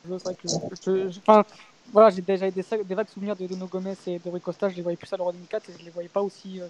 c'est 0.04 0.24
vrai 0.24 0.36
que 0.36 0.48
je- 0.48 1.10
je- 1.12 1.20
enfin, 1.28 1.44
voilà, 1.92 2.10
j'ai 2.12 2.22
déjà 2.22 2.50
des, 2.50 2.64
des 2.86 2.96
vagues 2.96 3.10
souvenirs 3.10 3.36
de 3.36 3.46
Dono 3.46 3.68
Gomez 3.68 3.94
et 4.08 4.20
de 4.20 4.30
Rui 4.30 4.40
Costa. 4.42 4.70
Je 4.70 4.76
les 4.76 4.82
voyais 4.82 4.98
plus 4.98 5.12
à 5.12 5.18
l'Euro 5.18 5.32
2004 5.34 5.70
et 5.70 5.74
je 5.78 5.84
les 5.84 5.92
voyais 5.92 6.10
pas 6.10 6.22
aussi, 6.22 6.62
euh, 6.62 6.68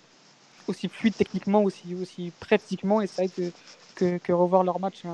aussi 0.68 0.90
fluides 0.90 1.16
techniquement, 1.18 1.62
aussi, 1.64 1.94
aussi 1.96 2.32
prêts 2.40 2.58
physiquement. 2.58 3.02
Et 3.02 3.08
c'est 3.08 3.26
vrai 3.26 3.30
que, 3.30 3.52
que, 3.96 4.18
que 4.18 4.34
revoir 4.34 4.64
leur 4.64 4.80
match 4.80 5.02
euh, 5.06 5.10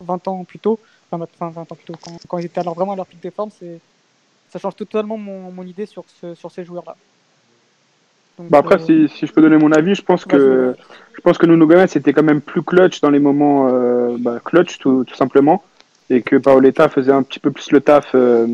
20 0.00 0.26
ans 0.28 0.44
plus 0.44 0.58
tôt, 0.60 0.80
enfin, 1.10 1.26
enfin, 1.38 1.50
20 1.50 1.60
ans 1.60 1.74
plus 1.74 1.84
tôt, 1.84 1.94
quand, 2.02 2.16
quand 2.28 2.38
ils 2.38 2.46
étaient 2.46 2.60
alors 2.60 2.74
vraiment 2.74 2.92
à 2.92 2.96
leur 2.96 3.06
pic 3.06 3.22
de 3.22 3.30
forme, 3.30 3.50
ça 4.50 4.58
change 4.58 4.76
totalement 4.76 5.16
mon, 5.16 5.50
mon 5.50 5.62
idée 5.62 5.86
sur, 5.86 6.04
ce, 6.20 6.34
sur 6.34 6.50
ces 6.50 6.64
joueurs-là. 6.64 6.96
Bah 8.48 8.58
après, 8.58 8.76
euh, 8.76 9.08
si, 9.08 9.08
si 9.14 9.26
je 9.26 9.32
peux 9.32 9.42
donner 9.42 9.58
mon 9.58 9.72
avis, 9.72 9.94
je 9.94 10.02
pense 10.02 10.24
que 10.24 10.74
je 11.12 11.20
pense 11.20 11.36
que 11.36 11.46
Nuno 11.46 11.66
Gomes 11.66 11.82
était 11.82 12.12
quand 12.12 12.22
même 12.22 12.40
plus 12.40 12.62
clutch 12.62 13.00
dans 13.00 13.10
les 13.10 13.18
moments 13.18 13.68
euh, 13.70 14.16
bah, 14.18 14.40
clutch 14.42 14.78
tout, 14.78 15.04
tout 15.04 15.14
simplement, 15.14 15.62
et 16.08 16.22
que 16.22 16.36
Paoletta 16.36 16.88
faisait 16.88 17.12
un 17.12 17.22
petit 17.22 17.38
peu 17.38 17.50
plus 17.50 17.70
le 17.70 17.80
taf, 17.80 18.12
euh, 18.14 18.46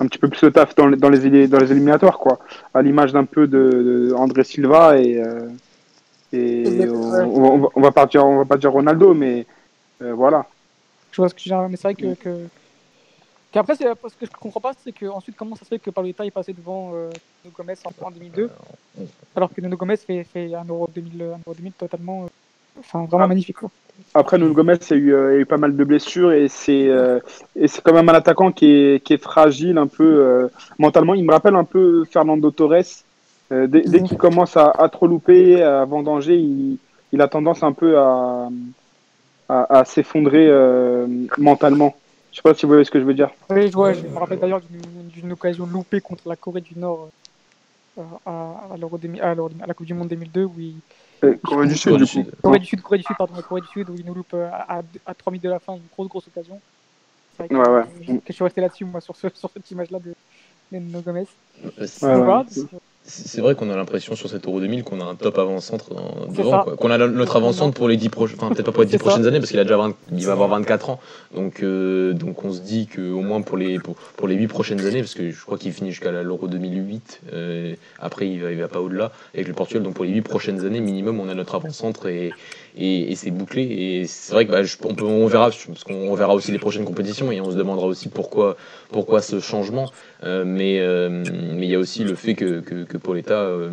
un 0.00 0.06
petit 0.06 0.18
peu 0.18 0.28
plus 0.28 0.42
le 0.42 0.50
taf 0.50 0.74
dans 0.74 0.88
les 0.88 0.96
dans 0.96 1.08
les, 1.08 1.46
dans 1.46 1.58
les 1.58 1.70
éliminatoires 1.70 2.18
quoi, 2.18 2.40
à 2.74 2.82
l'image 2.82 3.12
d'un 3.12 3.24
peu 3.24 3.46
de, 3.46 4.08
de 4.08 4.14
André 4.16 4.42
Silva 4.42 4.98
et 4.98 5.22
euh, 5.22 5.48
et 6.32 6.88
on, 6.88 7.44
on 7.44 7.58
va, 7.58 7.68
on 7.76 7.80
va 7.80 7.90
pas 7.92 8.06
dire 8.06 8.26
on 8.26 8.38
va 8.38 8.44
pas 8.44 8.56
dire 8.56 8.72
Ronaldo, 8.72 9.14
mais 9.14 9.46
voilà. 10.00 10.46
Je 11.12 11.16
vois 11.16 11.28
ce 11.28 11.34
que 11.34 11.40
dire, 11.42 11.68
mais 11.68 11.76
c'est 11.76 11.88
vrai 11.88 11.94
que. 11.94 12.14
que... 12.14 12.46
Qu'après, 13.52 13.74
ce 13.74 13.82
que 13.82 14.26
je 14.26 14.30
comprends 14.30 14.60
pas, 14.60 14.72
c'est 14.84 14.92
que 14.92 15.06
ensuite 15.06 15.34
comment 15.36 15.56
ça 15.56 15.64
se 15.64 15.70
fait 15.70 15.80
que 15.80 15.90
Paoletta 15.90 16.24
est 16.24 16.30
passé 16.30 16.52
devant 16.52 16.92
euh, 16.94 17.10
Nuno 17.44 17.52
Gomez 17.56 17.74
en, 17.84 18.06
en 18.06 18.10
2002, 18.12 18.48
alors 19.34 19.52
que 19.52 19.60
Nuno 19.60 19.76
Gomez 19.76 19.96
fait, 19.96 20.22
fait 20.22 20.54
un 20.54 20.64
Euro 20.68 20.88
2000, 20.94 21.22
un 21.22 21.26
Euro 21.44 21.54
2000 21.56 21.72
totalement, 21.72 22.22
euh, 22.24 22.26
enfin 22.78 23.06
vraiment 23.06 23.24
Ah. 23.24 23.26
magnifique. 23.26 23.56
Quoi. 23.56 23.70
Après, 24.14 24.38
Nuno 24.38 24.54
Gomes 24.54 24.70
a 24.70 24.94
eu, 24.94 25.12
euh, 25.12 25.30
a 25.32 25.34
eu 25.38 25.46
pas 25.46 25.56
mal 25.56 25.76
de 25.76 25.82
blessures 25.84 26.30
et 26.30 26.46
c'est 26.46 26.86
euh, 26.88 27.18
et 27.56 27.66
c'est 27.66 27.82
quand 27.82 27.92
même 27.92 28.08
un 28.08 28.14
attaquant 28.14 28.52
qui 28.52 28.66
est, 28.66 29.04
qui 29.04 29.14
est 29.14 29.22
fragile 29.22 29.78
un 29.78 29.88
peu 29.88 30.48
mentalement. 30.78 31.14
Il 31.14 31.24
me 31.24 31.32
rappelle 31.32 31.56
un 31.56 31.64
peu 31.64 32.04
Fernando 32.04 32.52
Torres. 32.52 32.84
Dès 33.50 33.66
dès 33.66 34.00
qu'il 34.04 34.16
commence 34.16 34.56
à, 34.56 34.70
à 34.70 34.88
trop 34.88 35.08
louper, 35.08 35.60
à 35.60 35.84
vendanger, 35.84 36.36
il, 36.36 36.78
il 37.10 37.20
a 37.20 37.26
tendance 37.26 37.64
un 37.64 37.72
peu 37.72 37.98
à, 37.98 38.48
à, 39.50 39.78
à 39.80 39.84
s'effondrer 39.84 40.46
euh, 40.48 41.06
mentalement. 41.38 41.94
Je 42.30 42.36
sais 42.36 42.42
pas 42.42 42.54
si 42.54 42.62
vous 42.64 42.68
voyez 42.70 42.84
ce 42.84 42.90
que 42.90 43.00
je 43.00 43.04
veux 43.04 43.14
dire. 43.14 43.30
Oui, 43.48 43.66
je, 43.68 43.72
vois, 43.72 43.92
je 43.92 44.06
me 44.06 44.16
rappelle 44.18 44.38
d'ailleurs 44.38 44.60
d'une 45.14 45.32
occasion 45.32 45.66
loupée 45.66 46.00
contre 46.00 46.28
la 46.28 46.36
Corée 46.36 46.60
du 46.60 46.78
Nord 46.78 47.08
euh, 47.98 48.02
à, 48.24 48.30
à, 48.72 48.76
l'Euro 48.76 48.98
2000 48.98 49.20
à, 49.20 49.34
l'Euro 49.34 49.48
2000 49.48 49.64
à 49.64 49.66
la 49.66 49.74
Coupe 49.74 49.86
du 49.86 49.94
Monde 49.94 50.08
2002 50.08 50.44
où 50.44 50.54
il, 50.58 50.74
Euh, 51.24 51.34
Corée 51.44 51.66
du 51.66 51.74
Sud, 51.76 51.90
Corée 51.92 51.98
du 51.98 52.04
coup. 52.04 52.10
Sud. 52.12 52.32
Corée 52.42 52.58
du 52.60 52.66
Sud, 52.66 52.80
Corée 52.82 52.98
du 52.98 53.04
Sud, 53.04 53.16
pardon, 53.18 53.34
la 53.36 53.42
Corée 53.42 53.60
du 53.62 53.66
Sud 53.66 53.90
où 53.90 53.94
il 53.98 54.06
nous 54.06 54.14
loupe 54.14 54.32
euh, 54.34 54.48
à, 54.52 54.78
à, 54.78 54.82
à 55.06 55.14
3 55.14 55.32
minutes 55.32 55.44
de 55.44 55.50
la 55.50 55.58
fin 55.58 55.74
une 55.74 55.82
grosse 55.92 56.08
grosse 56.08 56.28
occasion. 56.28 56.60
C'est 57.36 57.46
vrai 57.46 57.48
que, 57.48 57.54
Ouais, 57.70 57.84
ouais. 58.08 58.16
que 58.18 58.22
je 58.28 58.32
suis 58.32 58.44
resté 58.44 58.60
là-dessus 58.60 58.84
moi 58.84 59.00
sur, 59.00 59.16
ce, 59.16 59.28
sur 59.34 59.50
cette 59.52 59.68
image-là 59.70 59.98
de, 59.98 60.14
de 60.72 60.78
Nuno 60.78 61.00
Gomez. 61.00 61.26
Ouais, 61.64 61.70
ouais. 62.14 62.44
C'est- 63.10 63.40
vrai 63.40 63.54
qu'on 63.54 63.70
a 63.70 63.76
l'impression 63.76 64.14
sur 64.14 64.28
cet 64.30 64.46
Euro 64.46 64.60
2000 64.60 64.84
qu'on 64.84 65.00
a 65.00 65.04
un 65.04 65.14
top 65.14 65.38
avant-centre 65.38 65.90
devant. 66.36 66.62
Qu'on 66.64 66.90
a 66.90 66.98
notre 66.98 67.36
avant-centre 67.36 67.74
pour 67.76 67.88
les 67.88 67.96
10 67.96 68.08
prochaines, 68.08 68.36
enfin 68.40 68.48
peut-être 68.54 68.66
pas 68.66 68.72
pour 68.72 68.82
les 68.82 68.86
10 68.86 68.92
C'est 68.92 68.98
ça. 68.98 69.04
prochaines 69.04 69.26
années 69.26 69.38
parce 69.38 69.50
qu'il 69.50 69.58
a 69.60 69.64
déjà 69.64 69.76
20 69.76 69.94
il 70.12 70.24
va 70.26 70.32
avoir 70.32 70.48
24 70.48 70.90
ans. 70.90 71.00
Donc, 71.34 71.62
euh, 71.62 72.12
donc 72.12 72.44
on 72.44 72.52
se 72.52 72.60
dit 72.60 72.86
que 72.86 73.00
au 73.12 73.20
moins 73.20 73.40
pour 73.42 73.56
les 73.56 73.78
pour, 73.78 73.94
pour 73.94 74.28
les 74.28 74.34
8 74.36 74.46
prochaines 74.48 74.80
années, 74.86 75.00
parce 75.00 75.14
que 75.14 75.30
je 75.30 75.44
crois 75.44 75.58
qu'il 75.58 75.72
finit 75.72 75.90
jusqu'à 75.90 76.10
l'Euro 76.12 76.46
2008. 76.48 77.20
euh, 77.32 77.74
après 77.98 78.28
il 78.28 78.40
va, 78.42 78.50
il 78.52 78.58
va 78.60 78.68
pas 78.68 78.80
au-delà 78.80 79.12
avec 79.34 79.48
le 79.48 79.54
Portugal. 79.54 79.82
Donc 79.82 79.94
pour 79.94 80.04
les 80.04 80.10
8 80.12 80.22
prochaines 80.22 80.64
années 80.64 80.80
minimum, 80.80 81.20
on 81.20 81.28
a 81.28 81.34
notre 81.34 81.54
avant-centre 81.54 82.06
et 82.08 82.30
et, 82.78 83.10
et 83.10 83.16
c'est 83.16 83.32
bouclé. 83.32 83.62
Et 83.62 84.06
c'est 84.06 84.32
vrai 84.32 84.46
que 84.46 84.52
bah, 84.52 84.62
je- 84.62 84.76
on, 84.84 84.94
peut, 84.94 85.04
on 85.04 85.26
verra 85.26 85.50
parce 85.50 85.82
qu'on 85.84 86.14
verra 86.14 86.34
aussi 86.34 86.52
les 86.52 86.58
prochaines 86.60 86.84
compétitions 86.84 87.32
et 87.32 87.40
on 87.40 87.50
se 87.50 87.56
demandera 87.56 87.86
aussi 87.86 88.08
pourquoi 88.08 88.56
pourquoi 88.92 89.22
ce 89.22 89.40
changement. 89.40 89.90
Euh, 90.22 90.44
mais 90.44 90.80
euh, 90.80 91.08
mais 91.08 91.66
il 91.66 91.70
y 91.70 91.74
a 91.74 91.78
aussi 91.78 92.04
le 92.04 92.14
fait 92.14 92.34
que 92.34 92.60
que, 92.60 92.84
que 92.84 92.96
Pauletta, 92.98 93.34
euh, 93.34 93.70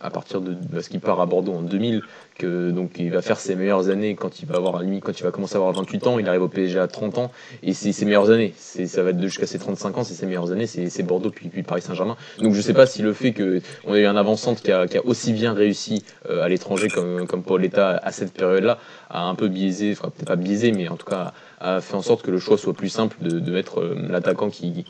à 0.00 0.10
partir 0.10 0.40
de 0.40 0.56
parce 0.72 0.88
qu'il 0.88 1.00
part 1.00 1.20
à 1.20 1.26
Bordeaux 1.26 1.52
en 1.52 1.62
2000, 1.62 2.02
que 2.36 2.70
donc 2.70 2.98
il 2.98 3.10
va 3.10 3.22
faire 3.22 3.38
ses 3.38 3.54
meilleures 3.54 3.88
années 3.90 4.16
quand 4.16 4.40
il 4.40 4.46
va 4.46 4.56
avoir 4.56 4.82
quand 5.00 5.20
il 5.20 5.22
va 5.22 5.30
commencer 5.30 5.54
à 5.54 5.58
avoir 5.58 5.72
28 5.72 6.06
ans, 6.08 6.18
il 6.18 6.28
arrive 6.28 6.42
au 6.42 6.48
PSG 6.48 6.80
à 6.80 6.88
30 6.88 7.18
ans 7.18 7.30
et 7.62 7.72
c'est 7.74 7.92
ses 7.92 8.04
meilleures 8.04 8.30
années. 8.30 8.54
C'est 8.56 8.86
ça 8.86 9.02
va 9.02 9.10
être 9.10 9.22
jusqu'à 9.22 9.46
ses 9.46 9.58
35 9.58 9.98
ans, 9.98 10.04
c'est 10.04 10.14
ses 10.14 10.26
meilleures 10.26 10.50
années, 10.50 10.66
c'est 10.66 10.90
c'est 10.90 11.04
Bordeaux 11.04 11.30
puis, 11.30 11.48
puis 11.48 11.62
Paris 11.62 11.82
Saint-Germain. 11.82 12.16
Donc 12.40 12.54
je 12.54 12.60
sais 12.60 12.74
pas 12.74 12.86
si 12.86 13.02
le 13.02 13.12
fait 13.12 13.32
que 13.32 13.60
on 13.84 13.94
ait 13.94 14.02
eu 14.02 14.06
un 14.06 14.16
avant-centre 14.16 14.62
qui 14.62 14.72
a, 14.72 14.88
qui 14.88 14.98
a 14.98 15.06
aussi 15.06 15.32
bien 15.32 15.52
réussi 15.52 16.04
euh, 16.28 16.42
à 16.42 16.48
l'étranger 16.48 16.88
comme 16.88 17.26
comme 17.28 17.44
Pauletta 17.44 18.00
à 18.02 18.10
cette 18.10 18.32
période-là 18.32 18.78
a 19.10 19.22
un 19.22 19.36
peu 19.36 19.46
biaisé, 19.48 19.92
enfin 19.92 20.10
peut-être 20.10 20.26
pas 20.26 20.36
biaisé, 20.36 20.72
mais 20.72 20.88
en 20.88 20.96
tout 20.96 21.06
cas 21.06 21.32
a 21.60 21.80
fait 21.80 21.94
en 21.94 22.02
sorte 22.02 22.22
que 22.22 22.32
le 22.32 22.38
choix 22.38 22.58
soit 22.58 22.74
plus 22.74 22.88
simple 22.88 23.16
de, 23.20 23.38
de 23.38 23.52
mettre 23.52 23.80
euh, 23.80 23.96
l'attaquant 24.10 24.50
qui, 24.50 24.84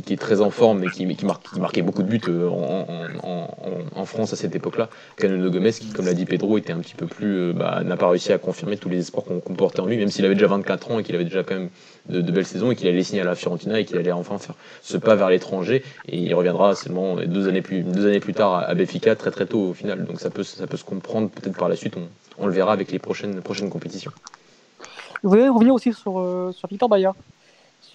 qui, 0.00 0.12
est 0.12 0.16
très 0.16 0.40
en 0.40 0.50
forme 0.50 0.84
et 0.84 0.90
qui, 0.90 1.06
marquait 1.58 1.82
beaucoup 1.82 2.02
de 2.02 2.08
buts 2.08 2.20
euh, 2.28 2.48
en, 2.48 4.04
France 4.04 4.32
à 4.32 4.36
cette 4.36 4.54
époque-là, 4.54 4.88
Nuno 5.22 5.50
Gomes 5.50 5.70
qui, 5.70 5.90
comme 5.90 6.06
l'a 6.06 6.14
dit 6.14 6.24
Pedro, 6.24 6.58
était 6.58 6.72
un 6.72 6.80
petit 6.80 6.94
peu 6.94 7.06
plus, 7.06 7.36
euh, 7.36 7.52
bah, 7.52 7.82
n'a 7.84 7.96
pas 7.96 8.08
réussi 8.08 8.32
à 8.32 8.38
confirmer 8.38 8.76
tous 8.76 8.88
les 8.88 8.98
espoirs 8.98 9.24
qu'on 9.24 9.40
qu'on 9.40 9.54
portait 9.54 9.80
en 9.80 9.86
lui, 9.86 9.96
même 9.96 10.08
s'il 10.08 10.24
avait 10.24 10.34
déjà 10.34 10.48
24 10.48 10.90
ans 10.90 10.98
et 10.98 11.02
qu'il 11.02 11.14
avait 11.14 11.24
déjà 11.24 11.42
quand 11.42 11.54
même 11.54 11.68
de, 12.08 12.20
belles 12.32 12.46
saisons 12.46 12.70
et 12.70 12.76
qu'il 12.76 12.88
allait 12.88 13.02
signer 13.02 13.20
à 13.20 13.24
la 13.24 13.34
Fiorentina 13.34 13.78
et 13.78 13.84
qu'il 13.84 13.96
allait 13.98 14.12
enfin 14.12 14.38
faire 14.38 14.54
ce 14.82 14.96
pas 14.96 15.14
vers 15.14 15.30
l'étranger 15.30 15.82
et 16.08 16.18
il 16.18 16.34
reviendra 16.34 16.74
seulement 16.74 17.16
deux 17.16 17.48
années 17.48 17.62
plus, 17.62 18.34
tard 18.34 18.54
à, 18.54 18.74
Benfica 18.74 19.14
très 19.14 19.30
très 19.30 19.46
tôt 19.46 19.68
au 19.70 19.74
final. 19.74 20.04
Donc 20.04 20.20
ça 20.20 20.30
peut, 20.30 20.42
ça 20.42 20.66
peut 20.66 20.76
se 20.76 20.84
comprendre 20.84 21.30
peut-être 21.30 21.56
par 21.56 21.68
la 21.68 21.76
suite, 21.76 21.96
on, 22.38 22.46
le 22.46 22.52
verra 22.52 22.72
avec 22.72 22.90
les 22.92 22.98
prochaines, 22.98 23.40
prochaines 23.40 23.70
compétitions. 23.70 24.12
Je 25.22 25.28
voudrais 25.28 25.48
revenir 25.48 25.74
aussi 25.74 25.92
sur, 25.92 26.18
euh, 26.18 26.52
sur 26.52 26.68
Victor 26.68 26.88
Baya. 26.88 27.14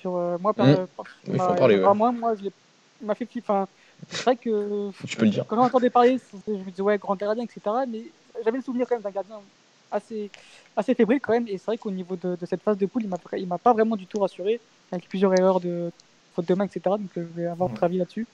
Sur, 0.07 0.15
euh, 0.15 0.37
moi, 0.39 0.53
par, 0.53 0.65
Mmh. 0.65 0.69
euh, 0.69 0.87
par- 0.95 1.05
Il 1.25 1.31
faut 1.31 1.37
ma- 1.37 1.49
en 1.49 1.55
parler, 1.55 1.81
par 1.81 1.91
ouais. 1.91 1.97
moi, 1.97 2.11
moi, 2.13 2.35
je 2.35 2.43
l'ai- 2.43 2.53
m'a 3.01 3.13
fait. 3.13 3.27
Enfin, 3.39 3.67
c'est 4.09 4.23
vrai 4.23 4.37
que 4.37 4.89
Tu 5.05 5.17
peux 5.17 5.25
le 5.25 5.31
dire. 5.31 5.45
quand 5.45 5.57
j'entendais 5.57 5.89
parler, 5.89 6.17
je 6.47 6.51
me 6.53 6.69
disais, 6.69 6.81
ouais, 6.81 6.97
grand 6.97 7.15
gardien, 7.17 7.43
etc. 7.43 7.85
Mais 7.85 8.13
j'avais 8.43 8.57
le 8.57 8.63
souvenir 8.63 8.87
quand 8.87 8.95
même 8.95 9.03
d'un 9.03 9.11
gardien 9.11 9.43
assez, 9.91 10.31
assez 10.77 10.95
fébrile 10.95 11.19
quand 11.19 11.33
même. 11.33 11.47
Et 11.49 11.57
c'est 11.57 11.65
vrai 11.65 11.77
qu'au 11.77 11.91
niveau 11.91 12.15
de, 12.15 12.37
de 12.37 12.45
cette 12.45 12.63
phase 12.63 12.77
de 12.77 12.85
poule, 12.85 13.03
il 13.03 13.09
m'a 13.09 13.17
il 13.33 13.47
m'a 13.47 13.57
pas 13.57 13.73
vraiment 13.73 13.97
du 13.97 14.07
tout 14.07 14.19
rassuré, 14.19 14.61
avec 14.91 15.09
plusieurs 15.09 15.33
erreurs 15.33 15.59
de 15.59 15.91
faute 16.33 16.47
de 16.47 16.53
main, 16.55 16.65
etc. 16.65 16.97
Donc 16.97 17.17
euh, 17.17 17.27
je 17.29 17.41
vais 17.41 17.47
avoir 17.47 17.67
votre 17.69 17.83
avis 17.83 17.97
là-dessus. 17.97 18.27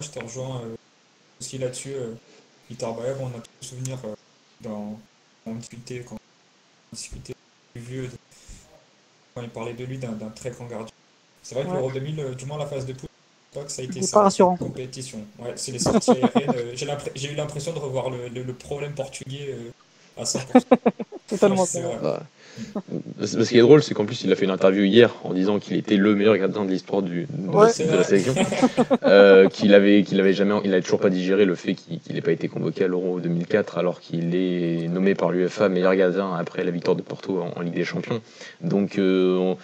Je 0.00 0.10
te 0.10 0.18
rejoins 0.18 0.62
euh, 0.62 0.74
aussi 1.40 1.58
là-dessus. 1.58 1.94
Euh, 1.94 2.14
on 2.68 2.74
a 2.74 3.40
tout 3.40 3.50
le 3.62 3.66
souvenir 3.66 3.98
euh, 4.04 4.14
dans, 4.60 4.98
on 5.46 5.54
discutait, 5.54 6.04
quand 6.04 6.16
on 6.16 6.96
discutait 6.96 7.34
du 7.76 7.80
vieux, 7.80 8.08
de- 8.08 8.25
quand 9.36 9.42
il 9.42 9.50
parlait 9.50 9.74
de 9.74 9.84
lui 9.84 9.98
d'un 9.98 10.12
très 10.34 10.50
grand 10.50 10.64
gardien. 10.66 10.86
C'est 11.42 11.54
vrai 11.54 11.64
que 11.64 11.68
Ouais. 11.70 11.76
l'Euro 11.76 11.90
2000, 11.92 12.18
euh, 12.20 12.34
du 12.34 12.46
moins 12.46 12.58
la 12.58 12.66
phase 12.66 12.86
de 12.86 12.94
poule, 12.94 13.08
ça 13.68 13.82
a 13.82 13.84
été 13.84 14.00
ça, 14.02 14.16
pas 14.16 14.22
rassurant. 14.24 14.56
cette 14.56 14.66
compétition. 14.66 15.18
Ouais, 15.38 15.52
c'est 15.56 15.72
les 15.72 15.78
sorties 15.78 16.12
aériennes. 16.12 16.54
euh, 16.56 16.72
J'ai 17.14 17.30
eu 17.32 17.34
l'impression 17.34 17.72
de 17.72 17.78
revoir 17.78 18.10
le, 18.10 18.28
le- 18.28 18.42
le 18.42 18.54
problème 18.54 18.94
portugais 18.94 19.50
euh, 19.52 19.70
à 20.20 20.24
100%. 20.24 20.64
Totalement. 21.28 21.66
C'est 21.66 21.82
ça. 21.82 21.88
vrai. 21.88 22.18
Ce 23.22 23.44
ce 23.44 23.48
qui 23.48 23.58
est 23.58 23.62
drôle, 23.62 23.82
c'est 23.82 23.94
qu'en 23.94 24.04
plus, 24.04 24.22
il 24.24 24.32
a 24.32 24.36
fait 24.36 24.44
une 24.44 24.50
interview 24.50 24.84
hier 24.84 25.14
en 25.24 25.32
disant 25.34 25.58
qu'il 25.58 25.76
était 25.76 25.96
le 25.96 26.14
meilleur 26.14 26.36
gardien 26.36 26.64
de 26.64 26.70
l'histoire 26.70 27.02
du- 27.02 27.26
de, 27.30 27.48
Ouais. 27.50 27.68
de 27.78 27.96
la 27.96 28.02
sélection. 28.04 28.34
Euh, 29.04 29.48
qu'il 29.48 29.74
avait, 29.74 30.02
qu'il 30.02 30.20
avait 30.20 30.32
jamais, 30.32 30.54
il 30.64 30.72
avait 30.72 30.82
toujours 30.82 31.00
pas 31.00 31.10
digéré 31.10 31.44
le 31.44 31.54
fait 31.54 31.74
qu'il 31.74 32.00
n'ait 32.14 32.20
pas 32.20 32.32
été 32.32 32.48
convoqué 32.48 32.84
à 32.84 32.88
l'Euro 32.88 33.20
2004 33.20 33.78
alors 33.78 34.00
qu'il 34.00 34.34
est 34.34 34.88
nommé 34.88 35.14
par 35.14 35.30
l'UEFA 35.30 35.68
meilleur 35.68 35.94
gardien 35.94 36.32
après 36.38 36.64
la 36.64 36.70
victoire 36.70 36.96
de 36.96 37.02
Porto 37.02 37.40
en, 37.40 37.58
en 37.58 37.62
Ligue 37.62 37.74
des 37.74 37.84
Champions. 37.84 38.20
Donc, 38.60 38.98
euh, 38.98 39.36
on- 39.38 39.56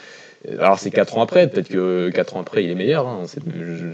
alors 0.58 0.78
c'est 0.80 0.90
4 0.90 1.18
ans 1.18 1.22
après, 1.22 1.48
peut-être 1.48 1.68
que 1.68 2.10
4 2.10 2.36
ans 2.36 2.40
après 2.40 2.64
il 2.64 2.70
est 2.70 2.74
meilleur, 2.74 3.06
hein, 3.06 3.20
c'est- 3.26 3.40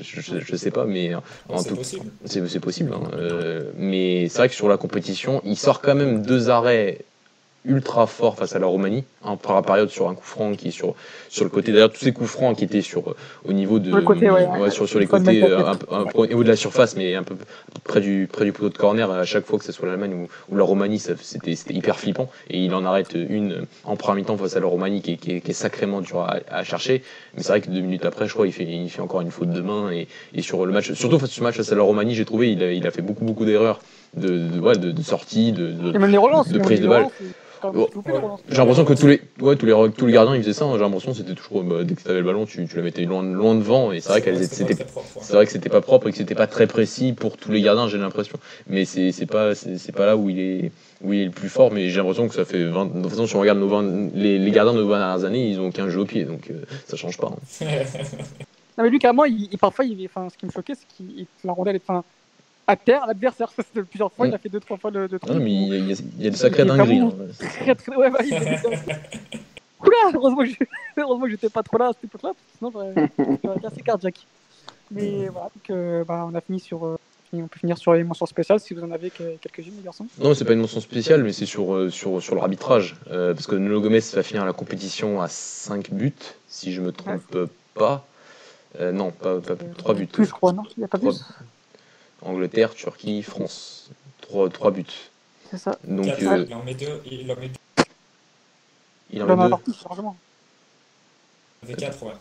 je, 0.00 0.38
je 0.40 0.56
sais 0.56 0.70
pas, 0.70 0.86
mais 0.86 1.14
en 1.14 1.58
C'est 1.58 1.68
tout 1.68 1.76
possible. 1.76 2.06
c'est 2.24 2.46
c'est 2.48 2.60
possible. 2.60 2.90
hein. 2.94 3.02
Euh, 3.18 3.64
mais 3.76 4.28
c'est 4.30 4.38
vrai 4.38 4.48
que 4.48 4.54
sur 4.54 4.68
la 4.68 4.78
compétition, 4.78 5.42
il 5.44 5.56
sort 5.56 5.82
quand 5.82 5.94
même 5.94 6.22
deux 6.22 6.48
arrêts 6.48 7.00
ultra 7.68 8.06
forts 8.06 8.36
face 8.36 8.56
à 8.56 8.58
la 8.58 8.66
Roumanie, 8.66 9.04
un 9.24 9.36
par 9.36 9.54
la 9.54 9.62
période 9.62 9.88
sur 9.90 10.08
un 10.08 10.14
coup 10.14 10.24
franc 10.24 10.52
qui 10.54 10.68
est 10.68 10.70
sur, 10.72 10.94
sur 11.28 11.44
le 11.44 11.50
côté. 11.50 11.70
D'ailleurs, 11.72 11.92
tous 11.92 12.00
ces 12.00 12.12
coups 12.12 12.30
francs 12.30 12.56
qui 12.56 12.64
étaient 12.64 12.80
sur, 12.82 13.14
au 13.44 13.52
niveau 13.52 13.78
de. 13.78 13.90
Sur 13.90 13.98
le 13.98 14.02
côté, 14.04 14.30
ouais. 14.30 14.70
sur, 14.70 14.88
sur 14.88 14.98
les 14.98 15.06
côtés, 15.06 15.42
euh, 15.44 15.66
un 15.66 15.72
un 15.96 16.04
au 16.14 16.26
niveau 16.26 16.42
de 16.42 16.48
la 16.48 16.56
surface, 16.56 16.96
mais 16.96 17.14
un 17.14 17.22
peu 17.22 17.36
près 17.84 18.00
du, 18.00 18.28
près 18.30 18.44
du 18.44 18.52
poteau 18.52 18.70
de 18.70 18.78
corner, 18.78 19.10
à 19.10 19.24
chaque 19.24 19.44
fois 19.46 19.58
que 19.58 19.64
ce 19.64 19.72
soit 19.72 19.86
l'Allemagne 19.86 20.14
ou, 20.14 20.28
ou 20.52 20.56
la 20.56 20.64
Roumanie, 20.64 20.98
ça- 20.98 21.12
c'était 21.20 21.54
c'était 21.54 21.74
hyper 21.74 21.98
flippant. 21.98 22.30
Et 22.50 22.58
il 22.64 22.74
en 22.74 22.84
arrête 22.84 23.14
une 23.14 23.66
en 23.84 23.96
première 23.96 24.16
mi-temps 24.16 24.36
face 24.38 24.56
à 24.56 24.60
la 24.60 24.66
Roumanie 24.66 25.02
qui 25.02 25.12
est, 25.12 25.16
qui 25.16 25.40
qui 25.40 25.50
est 25.50 25.54
sacrément 25.54 26.00
dur 26.00 26.20
à, 26.20 26.38
à 26.50 26.64
chercher. 26.64 27.02
Mais 27.36 27.42
c'est 27.42 27.50
vrai 27.50 27.60
que 27.60 27.70
deux 27.70 27.80
minutes 27.80 28.04
après, 28.06 28.26
je 28.26 28.32
crois, 28.34 28.46
il 28.46 28.52
fait, 28.52 28.64
il 28.64 28.88
fait 28.88 29.02
encore 29.02 29.20
une 29.20 29.30
faute 29.30 29.50
de 29.50 29.60
main. 29.60 29.90
Et, 29.92 30.08
et 30.34 30.42
sur 30.42 30.64
le 30.64 30.72
match, 30.72 30.92
surtout 30.94 31.18
face 31.18 31.30
ce 31.30 31.42
match 31.42 31.56
face 31.56 31.70
à 31.70 31.74
la 31.74 31.82
Roumanie, 31.82 32.14
j'ai 32.14 32.24
trouvé, 32.24 32.50
il 32.52 32.62
a, 32.62 32.72
il 32.72 32.86
a 32.86 32.90
fait 32.90 33.02
beaucoup, 33.02 33.24
beaucoup 33.24 33.44
d'erreurs 33.44 33.80
de, 34.16 34.38
de, 34.38 34.58
ouais, 34.58 34.76
de, 34.76 34.90
de 34.90 35.02
sortie, 35.02 35.52
de, 35.52 35.70
de- 35.70 35.94
Et 35.94 35.98
même 35.98 36.10
les 36.10 36.16
relances. 36.16 36.48
de 36.48 36.58
prise 36.58 36.80
de 36.80 36.88
balle. 36.88 37.08
Relances. 37.62 38.40
j'ai 38.48 38.56
l'impression 38.56 38.84
que 38.84 38.92
tous 38.94 39.06
les, 39.06 39.20
ouais, 39.40 39.56
tous 39.56 39.66
les, 39.66 39.74
tous 39.96 40.06
les 40.06 40.12
gardiens 40.12 40.34
ils 40.36 40.42
faisaient 40.42 40.52
ça. 40.52 40.64
hein. 40.64 40.72
J'ai 40.74 40.80
l'impression 40.80 41.12
que 41.12 41.16
c'était 41.18 41.34
toujours 41.34 41.62
bah, 41.64 41.84
dès 41.84 41.94
que 41.94 42.00
tu 42.02 42.08
avais 42.08 42.20
le 42.20 42.24
ballon, 42.26 42.46
tu, 42.46 42.66
tu 42.66 42.76
la 42.76 42.82
mettais 42.82 43.04
loin, 43.04 43.22
loin 43.22 43.54
devant. 43.54 43.92
Et 43.92 44.00
c'est 44.00 44.08
vrai 44.10 44.22
qu'elle 44.22 44.38
c'était 44.48 44.76
c'est 45.20 45.32
vrai 45.34 45.44
que 45.46 45.52
c'était 45.52 45.68
pas 45.68 45.80
propre 45.80 46.08
et 46.08 46.12
que 46.12 46.16
c'était 46.18 46.34
pas 46.34 46.46
très 46.46 46.66
précis 46.66 47.12
pour 47.12 47.36
tous 47.36 47.50
les 47.52 47.60
gardiens, 47.62 47.88
j'ai 47.88 47.98
l'impression. 47.98 48.38
Mais 48.68 48.84
c'est 48.84 49.12
c'est 49.12 49.26
pas 49.26 49.54
c'est 49.54 49.92
pas 49.92 50.06
là 50.06 50.16
où 50.16 50.30
il 50.30 50.38
est 50.40 50.72
où 51.02 51.12
il 51.12 51.20
est 51.20 51.24
le 51.26 51.30
plus 51.30 51.48
fort. 51.48 51.72
Mais 51.72 51.88
j'ai 51.90 51.98
l'impression 51.98 52.28
que 52.28 52.34
ça 52.34 52.44
fait 52.44 52.64
20, 52.64 52.86
de 52.86 53.02
toute 53.02 53.10
façon 53.10 53.26
si 53.26 53.36
on 53.36 53.40
regarde 53.40 53.58
nos 53.58 53.68
20 53.68 54.10
les, 54.14 54.38
les 54.38 54.50
gardiens 54.50 54.74
de 54.74 54.80
nos 54.82 54.88
20 54.88 54.98
dernières 54.98 55.24
années, 55.24 55.48
ils 55.48 55.60
ont 55.60 55.70
qu'un 55.70 55.88
jeu 55.88 56.00
au 56.00 56.04
pied, 56.06 56.24
donc 56.24 56.50
euh, 56.50 56.62
ça 56.86 56.96
change 56.96 57.18
pas. 57.18 57.30
hein. 57.62 57.66
Non, 58.76 58.84
mais 58.84 58.90
lui, 58.90 59.00
carrément, 59.00 59.24
il, 59.24 59.48
il- 59.50 59.58
parfois, 59.58 59.84
il, 59.84 60.06
enfin, 60.06 60.28
ce 60.30 60.38
qui 60.38 60.46
me 60.46 60.52
choquait, 60.52 60.74
c'est 60.76 60.86
qu'il 60.86 61.10
il- 61.10 61.26
la 61.42 61.52
rondelle 61.52 61.74
est 61.74 61.82
enfin, 61.84 62.04
à 62.68 62.76
terre, 62.76 63.04
l'adversaire. 63.06 63.50
Ça, 63.56 63.62
c'était 63.64 63.82
plusieurs 63.82 64.12
fois, 64.12 64.26
Mm. 64.26 64.30
il 64.30 64.34
a 64.34 64.38
fait 64.38 64.48
deux, 64.48 64.60
trois 64.60 64.76
fois 64.76 64.90
le, 64.92 65.06
le 65.08 65.18
truc. 65.18 65.32
Non, 65.34 65.40
mais 65.40 65.52
il 65.52 65.68
y, 65.68 65.92
a, 65.92 65.96
il 66.18 66.22
y 66.22 66.26
a- 66.28 66.30
de 66.30 66.36
sacrées 66.36 66.64
dingueries. 66.64 67.00
hein. 67.00 67.12
Très, 67.38 67.74
très, 67.74 67.96
ouais, 67.96 68.10
bah, 68.10 68.18
il 68.24 68.32
Oula, 69.80 69.96
heureusement 70.14 70.38
que, 70.42 70.46
je- 70.46 70.54
heureusement 70.96 71.24
que 71.24 71.30
j'étais 71.30 71.48
pas 71.50 71.62
trop 71.62 71.78
là 71.78 71.86
à 71.88 71.92
cette 71.92 72.04
époque-là, 72.04 72.32
sinon 72.56 72.70
j'aurais 72.72 72.94
assez 73.66 73.80
cardiaque. 73.82 74.26
Mais 74.90 75.28
voilà, 75.28 75.48
donc 75.54 75.70
euh, 75.70 76.04
bah, 76.04 76.26
on 76.30 76.34
a 76.34 76.40
fini 76.40 76.60
sur. 76.60 76.84
euh, 76.86 76.96
on 77.32 77.46
peut 77.46 77.58
finir 77.60 77.76
sur 77.76 77.92
les 77.92 78.02
mentions 78.04 78.24
spéciales 78.26 78.58
si 78.58 78.72
vous 78.74 78.82
en 78.82 78.90
avez 78.90 79.10
que- 79.10 79.36
quelques-unes, 79.36 79.74
les 79.76 79.82
garçons. 79.82 80.06
Non, 80.18 80.32
c'est 80.34 80.44
pas 80.46 80.54
une 80.54 80.60
mention 80.60 80.80
spéciale, 80.80 81.22
mais 81.22 81.32
c'est 81.32 81.44
sur, 81.46 81.74
euh, 81.74 81.90
sur, 81.90 82.22
sur 82.22 82.34
l'arbitrage. 82.34 82.96
Euh, 83.10 83.34
parce 83.34 83.46
que 83.46 83.54
Nuno 83.54 83.80
Gomez 83.82 84.00
va 84.14 84.22
finir 84.22 84.44
la 84.46 84.52
compétition 84.54 85.20
à 85.20 85.28
5 85.28 85.90
buts, 85.92 86.14
si 86.48 86.72
je 86.72 86.80
me 86.80 86.90
trompe 86.90 87.36
pas. 87.74 88.06
Euh, 88.80 88.92
non, 88.92 89.10
pas, 89.10 89.40
pas 89.40 89.54
3 89.76 89.94
buts. 89.94 90.06
Plus, 90.06 90.24
je 90.26 90.32
crois, 90.32 90.52
non? 90.52 90.62
Il 90.76 90.80
n'y 90.80 90.84
a 90.84 90.88
pas 90.88 90.98
plus? 90.98 91.22
Angleterre, 92.22 92.74
Turquie, 92.74 93.22
France. 93.22 93.90
3, 94.22 94.70
buts. 94.70 94.84
C'est 95.50 95.58
ça. 95.58 95.78
Donc 95.84 96.06
euh, 96.08 96.44
Il 96.48 96.54
en 96.54 96.62
met 96.62 96.74
deux. 96.74 97.00
Il 97.06 97.30
en 97.32 97.36
met 97.36 97.48
deux. 97.48 97.54
il 99.10 99.16
Il 99.16 99.22
en 99.22 99.26
en 99.26 99.30
a 99.30 99.36
met 99.36 99.42
deux. 99.44 99.50
partout, 99.50 99.74
largement. 99.88 100.16
Il 101.62 101.68
en 101.68 101.70
met 101.70 101.76
quatre, 101.76 102.02
ouais. 102.02 102.12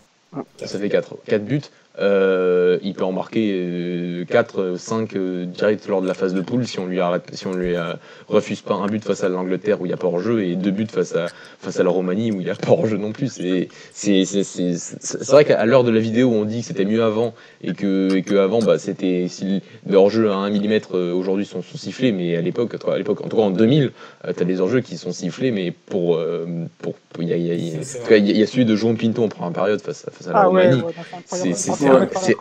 Ça 0.65 0.79
fait 0.79 0.89
4. 0.89 1.15
4 1.25 1.43
buts. 1.45 1.61
Euh, 1.99 2.77
il 2.83 2.93
peut 2.93 3.03
en 3.05 3.11
marquer 3.11 4.23
4, 4.29 4.75
5 4.77 5.15
direct 5.47 5.87
lors 5.87 6.01
de 6.01 6.07
la 6.07 6.13
phase 6.13 6.33
de 6.33 6.41
poule 6.41 6.67
si 6.67 6.77
on 6.79 6.85
lui, 6.85 6.99
arrête, 6.99 7.23
si 7.33 7.47
on 7.47 7.53
lui 7.53 7.75
euh, 7.75 7.93
refuse 8.27 8.61
pas 8.61 8.75
un 8.75 8.85
but 8.87 9.03
face 9.03 9.23
à 9.23 9.29
l'Angleterre 9.29 9.81
où 9.81 9.85
il 9.85 9.89
n'y 9.89 9.93
a 9.93 9.97
pas 9.97 10.07
hors-jeu 10.07 10.43
et 10.43 10.55
deux 10.55 10.69
buts 10.71 10.85
face 10.91 11.15
à, 11.15 11.25
face 11.59 11.79
à 11.79 11.83
la 11.83 11.89
Roumanie 11.89 12.31
où 12.31 12.35
il 12.39 12.43
n'y 12.43 12.49
a 12.51 12.55
pas 12.55 12.71
hors-jeu 12.71 12.97
non 12.97 13.11
plus. 13.13 13.29
C'est 13.31 13.69
c'est- 13.93 14.25
c'est- 14.25 14.43
c'est- 14.43 14.75
c'est- 14.77 14.99
c'est 15.23 15.31
vrai 15.31 15.43
qu'à 15.45 15.65
l'heure 15.65 15.83
de 15.83 15.91
la 15.91 15.99
vidéo, 15.99 16.29
on 16.31 16.45
dit 16.45 16.61
que 16.61 16.67
c'était 16.67 16.85
mieux 16.85 17.03
avant 17.03 17.33
et 17.63 17.73
que, 17.73 18.15
et 18.15 18.21
que 18.21 18.35
avant, 18.35 18.59
bah, 18.59 18.77
c'était 18.77 19.25
si 19.27 19.61
les 19.87 19.95
hors-jeux 19.95 20.29
à 20.29 20.35
1 20.35 20.49
mm 20.51 20.79
aujourd'hui 21.15 21.45
sont, 21.45 21.61
sont 21.63 21.77
sifflés, 21.77 22.11
mais 22.11 22.35
à 22.35 22.41
l'époque, 22.41 22.75
à 22.87 22.97
l'époque, 22.97 23.21
en 23.25 23.27
tout 23.29 23.37
cas 23.37 23.43
en 23.43 23.49
2000, 23.49 23.91
tu 24.35 24.41
as 24.43 24.45
des 24.45 24.61
hors-jeux 24.61 24.81
qui 24.81 24.97
sont 24.97 25.11
sifflés, 25.11 25.51
mais 25.51 25.71
pour. 25.71 26.15
euh, 26.15 26.45
pour, 26.79 26.93
pour- 26.93 27.23
il 27.23 27.29
y 27.29 27.33
a, 27.33 27.37
il 27.37 27.45
y 27.47 27.51
a- 27.51 27.55
il 27.55 27.65
y 27.65 27.69
a- 27.71 27.73
C'est- 27.79 27.83
c'est 27.83 27.99
en 27.99 28.03
tout 28.03 28.09
cas, 28.09 28.17
il 28.17 28.27
y 28.27 28.29
a- 28.29 28.33
il 28.33 28.39
y 28.39 28.43
a 28.43 28.47
celui 28.47 28.65
de 28.65 28.75
João 28.75 28.95
Pinto 28.95 29.23
en 29.23 29.27
première 29.29 29.51
période 29.53 29.81
face 29.81 30.05
à, 30.07 30.11
face 30.11 30.27
à 30.27 30.33
la 30.33 30.39
Ah 30.41 30.45
Roumanie. 30.45 30.75
ouais, 30.75 30.83
ouais, 30.83 31.53
c'est- 31.53 31.71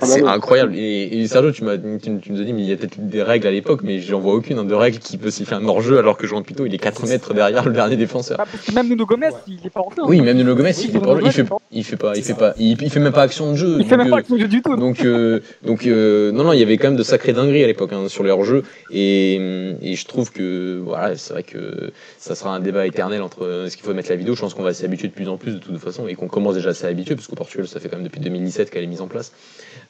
c'est 0.02 0.24
incroyable. 0.24 0.74
Et, 0.76 1.20
et 1.20 1.26
Sergio, 1.28 1.50
tu, 1.52 1.64
m'as, 1.64 1.76
tu, 1.78 2.18
tu 2.20 2.32
nous 2.32 2.40
as 2.40 2.44
dit, 2.44 2.52
mais 2.52 2.62
il 2.62 2.68
y 2.68 2.72
a 2.72 2.76
peut-être 2.76 2.98
des 2.98 3.22
règles 3.22 3.46
à 3.46 3.50
l'époque, 3.50 3.80
mais 3.82 4.00
j'en 4.00 4.20
vois 4.20 4.34
aucune 4.34 4.58
hein, 4.58 4.64
de 4.64 4.74
règle 4.74 4.98
qui 4.98 5.16
peut 5.16 5.30
siffler 5.30 5.56
un 5.56 5.64
hors-jeu 5.66 5.98
alors 5.98 6.16
que 6.16 6.26
Jean 6.26 6.42
Pito, 6.42 6.66
il 6.66 6.74
est 6.74 6.78
4 6.78 7.06
mètres 7.06 7.34
derrière 7.34 7.64
le 7.64 7.72
dernier 7.72 7.96
défenseur. 7.96 8.38
Bah, 8.38 8.44
parce 8.50 8.64
que 8.64 8.72
même 8.72 8.88
Nuno 8.88 9.06
Gomez, 9.06 9.30
il 9.46 9.58
est 9.66 9.70
pas 9.70 9.80
rentré. 9.80 10.00
hein. 10.02 10.06
Oui, 10.08 10.20
même 10.20 10.36
Nuno 10.36 10.54
Gomez, 10.54 10.72
il, 10.78 10.88
Nuno 10.92 11.00
pas, 11.00 11.18
il, 11.22 11.32
fait, 11.32 11.42
il 11.42 11.44
est 11.44 11.44
pas- 11.48 11.58
il 11.72 11.84
fait 11.84 11.96
pas, 11.96 12.12
il 12.16 12.22
fait 12.22 12.34
pas, 12.34 12.54
il, 12.58 12.82
il 12.82 12.90
fait 12.90 13.00
même 13.00 13.12
pas 13.12 13.22
action 13.22 13.50
de 13.52 13.56
jeu. 13.56 13.76
Il 13.80 13.86
fait 13.86 13.96
même 13.96 14.10
pas 14.10 14.18
euh, 14.18 14.22
le 14.30 14.38
jeu 14.38 14.48
du 14.48 14.62
tout. 14.62 14.76
donc, 14.76 15.04
euh, 15.04 15.40
donc 15.64 15.86
euh, 15.86 16.32
non, 16.32 16.44
non, 16.44 16.52
il 16.52 16.60
y 16.60 16.62
avait 16.62 16.76
quand 16.76 16.88
même 16.88 16.96
de 16.96 17.02
sacrées 17.02 17.32
dingueries 17.32 17.64
à 17.64 17.66
l'époque 17.66 17.92
hein, 17.92 18.08
sur 18.08 18.22
les 18.24 18.30
hors-jeux. 18.30 18.62
Et, 18.90 19.34
et 19.82 19.94
je 19.94 20.06
trouve 20.06 20.32
que, 20.32 20.80
voilà, 20.84 21.16
c'est 21.16 21.32
vrai 21.32 21.42
que 21.42 21.92
ça 22.18 22.34
sera 22.34 22.54
un 22.54 22.60
débat 22.60 22.86
éternel 22.86 23.22
entre 23.22 23.44
euh, 23.44 23.66
est-ce 23.66 23.76
qu'il 23.76 23.84
faut 23.84 23.94
mettre 23.94 24.10
la 24.10 24.16
vidéo. 24.16 24.34
Je 24.34 24.40
pense 24.40 24.54
qu'on 24.54 24.62
va 24.62 24.72
s'y 24.74 24.84
habituer 24.84 25.08
de 25.08 25.12
plus 25.12 25.28
en 25.28 25.36
plus 25.36 25.52
de 25.52 25.58
toute 25.58 25.78
façon 25.78 26.08
et 26.08 26.14
qu'on 26.14 26.28
commence 26.28 26.54
déjà 26.54 26.70
à 26.70 26.74
s'y 26.74 26.86
habituer 26.86 27.14
parce 27.14 27.26
qu'au 27.26 27.36
Portugal, 27.36 27.66
ça 27.68 27.80
fait 27.80 27.88
quand 27.88 27.96
même 27.96 28.04
depuis 28.06 28.20
2017 28.20 28.70
qu'elle 28.70 28.84
est 28.84 28.88
mise 28.88 29.00
en 29.00 29.06
place. 29.08 29.32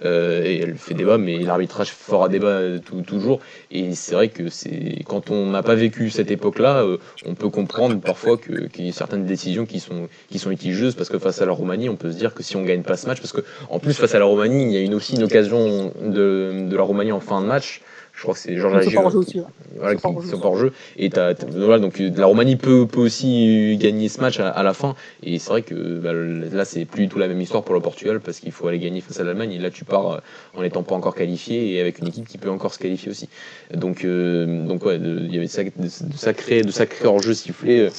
Euh, 0.04 0.44
et 0.44 0.58
elle 0.58 0.76
fait 0.76 0.94
débat, 0.94 1.18
mais 1.18 1.38
l'arbitrage 1.38 1.90
fera 1.90 2.28
débat 2.28 2.48
euh, 2.48 2.78
toujours. 3.06 3.40
Et 3.70 3.94
c'est 3.94 4.14
vrai 4.14 4.28
que 4.28 4.48
c'est 4.48 5.02
quand 5.06 5.30
on 5.30 5.50
n'a 5.50 5.62
pas 5.62 5.74
vécu 5.74 6.10
cette 6.10 6.30
époque-là, 6.30 6.82
euh, 6.82 6.98
on 7.24 7.34
peut 7.34 7.48
comprendre 7.48 7.98
parfois 8.00 8.36
qu'il 8.36 8.84
y 8.84 8.88
a 8.88 8.92
certaines 8.92 9.24
décisions 9.24 9.64
qui 9.64 9.80
sont, 9.80 10.08
qui 10.30 10.38
sont 10.38 10.50
litigieuses 10.50 10.94
parce 10.94 11.08
que 11.08 11.18
face 11.18 11.40
à 11.40 11.46
la 11.46 11.52
Roumanie, 11.52 11.88
on 11.88 11.96
peut 11.96 12.12
se 12.12 12.18
dire 12.18 12.34
que 12.34 12.42
si 12.42 12.56
on 12.56 12.64
gagne 12.64 12.82
pas 12.82 12.96
ce 12.96 13.06
match, 13.06 13.20
parce 13.20 13.32
que 13.32 13.40
en 13.70 13.78
plus 13.78 13.94
face 13.94 14.14
à 14.14 14.18
la 14.18 14.26
Roumanie, 14.26 14.64
il 14.64 14.72
y 14.72 14.76
a 14.76 14.80
une, 14.80 14.94
aussi 14.94 15.16
une 15.16 15.24
occasion 15.24 15.92
de 16.00 16.76
la 16.76 16.82
Roumanie 16.82 17.12
en 17.12 17.20
fin 17.20 17.40
de 17.40 17.46
match. 17.46 17.80
Je 18.16 18.22
crois 18.22 18.32
que 18.32 18.40
c'est 18.40 18.56
Georges 18.56 18.72
jeu 18.82 18.88
aussi. 19.18 19.38
ouais. 19.40 19.44
voilà, 19.78 19.94
qui, 19.94 20.00
sont 20.00 20.14
qui 20.14 20.40
pas 20.40 20.48
hors 20.48 20.56
jeu. 20.56 20.72
Et 20.96 21.10
voilà, 21.52 21.78
donc 21.78 22.00
euh, 22.00 22.10
la 22.16 22.24
Roumanie 22.24 22.56
peut, 22.56 22.86
peut 22.86 23.00
aussi 23.02 23.76
gagner 23.78 24.08
ce 24.08 24.22
match 24.22 24.40
à, 24.40 24.48
à 24.48 24.62
la 24.62 24.72
fin. 24.72 24.94
Et 25.22 25.38
c'est 25.38 25.50
vrai 25.50 25.60
que 25.60 25.74
bah, 25.98 26.12
là, 26.14 26.64
c'est 26.64 26.86
plus 26.86 27.02
du 27.02 27.08
tout 27.10 27.18
la 27.18 27.28
même 27.28 27.40
histoire 27.42 27.62
pour 27.62 27.74
le 27.74 27.80
Portugal 27.82 28.20
parce 28.20 28.40
qu'il 28.40 28.52
faut 28.52 28.66
aller 28.68 28.78
gagner 28.78 29.02
face 29.02 29.20
à 29.20 29.24
l'Allemagne. 29.24 29.52
Et 29.52 29.58
là, 29.58 29.68
tu 29.70 29.84
pars 29.84 30.12
euh, 30.12 30.18
en 30.56 30.62
n'étant 30.62 30.82
pas 30.82 30.94
encore 30.94 31.14
qualifié 31.14 31.74
et 31.74 31.80
avec 31.82 31.98
une 31.98 32.08
équipe 32.08 32.26
qui 32.26 32.38
peut 32.38 32.48
encore 32.50 32.72
se 32.72 32.78
qualifier 32.78 33.10
aussi. 33.10 33.28
Donc, 33.74 34.02
euh, 34.02 34.66
donc 34.66 34.86
ouais, 34.86 34.96
il 34.96 35.34
y 35.34 35.36
avait 35.36 35.46
de, 35.46 35.50
sac- 35.50 35.72
de, 35.76 35.84
de 35.84 36.16
sacrés, 36.16 36.62
de 36.62 36.70
sacrés 36.70 37.06
hors-jeu 37.06 37.34
sifflés 37.34 37.90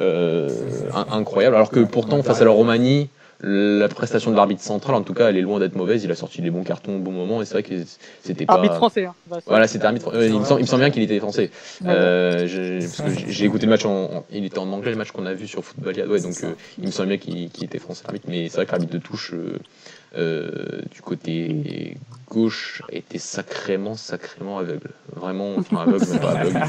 euh, 0.00 0.48
in- 0.92 1.06
incroyables. 1.12 1.54
Alors 1.54 1.70
que 1.70 1.80
pourtant, 1.80 2.22
face 2.24 2.40
à 2.40 2.44
la 2.44 2.50
Roumanie, 2.50 3.08
la 3.42 3.88
prestation 3.88 4.30
de 4.30 4.36
l'arbitre 4.36 4.62
central, 4.62 4.94
en 4.96 5.02
tout 5.02 5.14
cas, 5.14 5.30
elle 5.30 5.36
est 5.36 5.40
loin 5.42 5.58
d'être 5.58 5.74
mauvaise. 5.74 6.04
Il 6.04 6.10
a 6.10 6.14
sorti 6.14 6.42
les 6.42 6.50
bons 6.50 6.62
cartons 6.62 6.96
au 6.96 6.98
bon 6.98 7.10
moment. 7.12 7.40
Et 7.40 7.44
c'est 7.46 7.54
vrai 7.54 7.62
que 7.62 7.74
c'était 8.22 8.44
pas. 8.46 8.54
Arbitre 8.54 8.76
français. 8.76 9.06
hein. 9.06 9.14
Bah, 9.28 9.38
Voilà, 9.46 9.66
c'était 9.66 9.86
arbitre. 9.86 10.14
euh, 10.14 10.26
il, 10.28 10.38
me 10.38 10.44
semble, 10.44 10.60
il 10.60 10.64
me 10.64 10.68
semble 10.68 10.82
bien 10.82 10.90
qu'il 10.90 11.02
était 11.02 11.18
français. 11.18 11.50
Euh, 11.86 12.46
j'ai- 12.46 12.78
parce 12.80 13.00
que 13.02 13.30
j'ai- 13.30 13.44
écouté 13.46 13.66
le 13.66 13.70
match 13.70 13.84
en, 13.86 14.04
en- 14.04 14.24
il 14.30 14.44
était 14.44 14.58
en 14.58 14.70
anglais 14.72 14.90
le 14.90 14.96
match 14.96 15.10
qu'on 15.10 15.24
a 15.26 15.32
vu 15.34 15.46
sur 15.46 15.64
Footballia. 15.64 16.06
Ouais, 16.06 16.20
donc 16.20 16.34
euh, 16.44 16.52
il 16.78 16.86
me 16.86 16.90
semble 16.90 17.08
bien 17.08 17.18
qu'il 17.18 17.50
qu'il 17.50 17.64
était 17.64 17.78
français 17.78 18.02
l'arbitre, 18.04 18.26
mais 18.28 18.48
c'est 18.48 18.56
vrai 18.56 18.66
que 18.66 18.72
l'arbitre 18.72 18.92
de 18.92 18.98
touche 18.98 19.32
euh, 20.16 20.80
du 20.92 21.02
côté 21.02 21.96
gauche 22.28 22.82
était 22.90 23.18
sacrément, 23.18 23.94
sacrément 23.96 24.58
aveugle. 24.58 24.90
Vraiment, 25.14 25.56
enfin 25.58 25.82
aveugle, 25.82 26.06
même 26.10 26.20
pas 26.20 26.32
aveugle. 26.32 26.62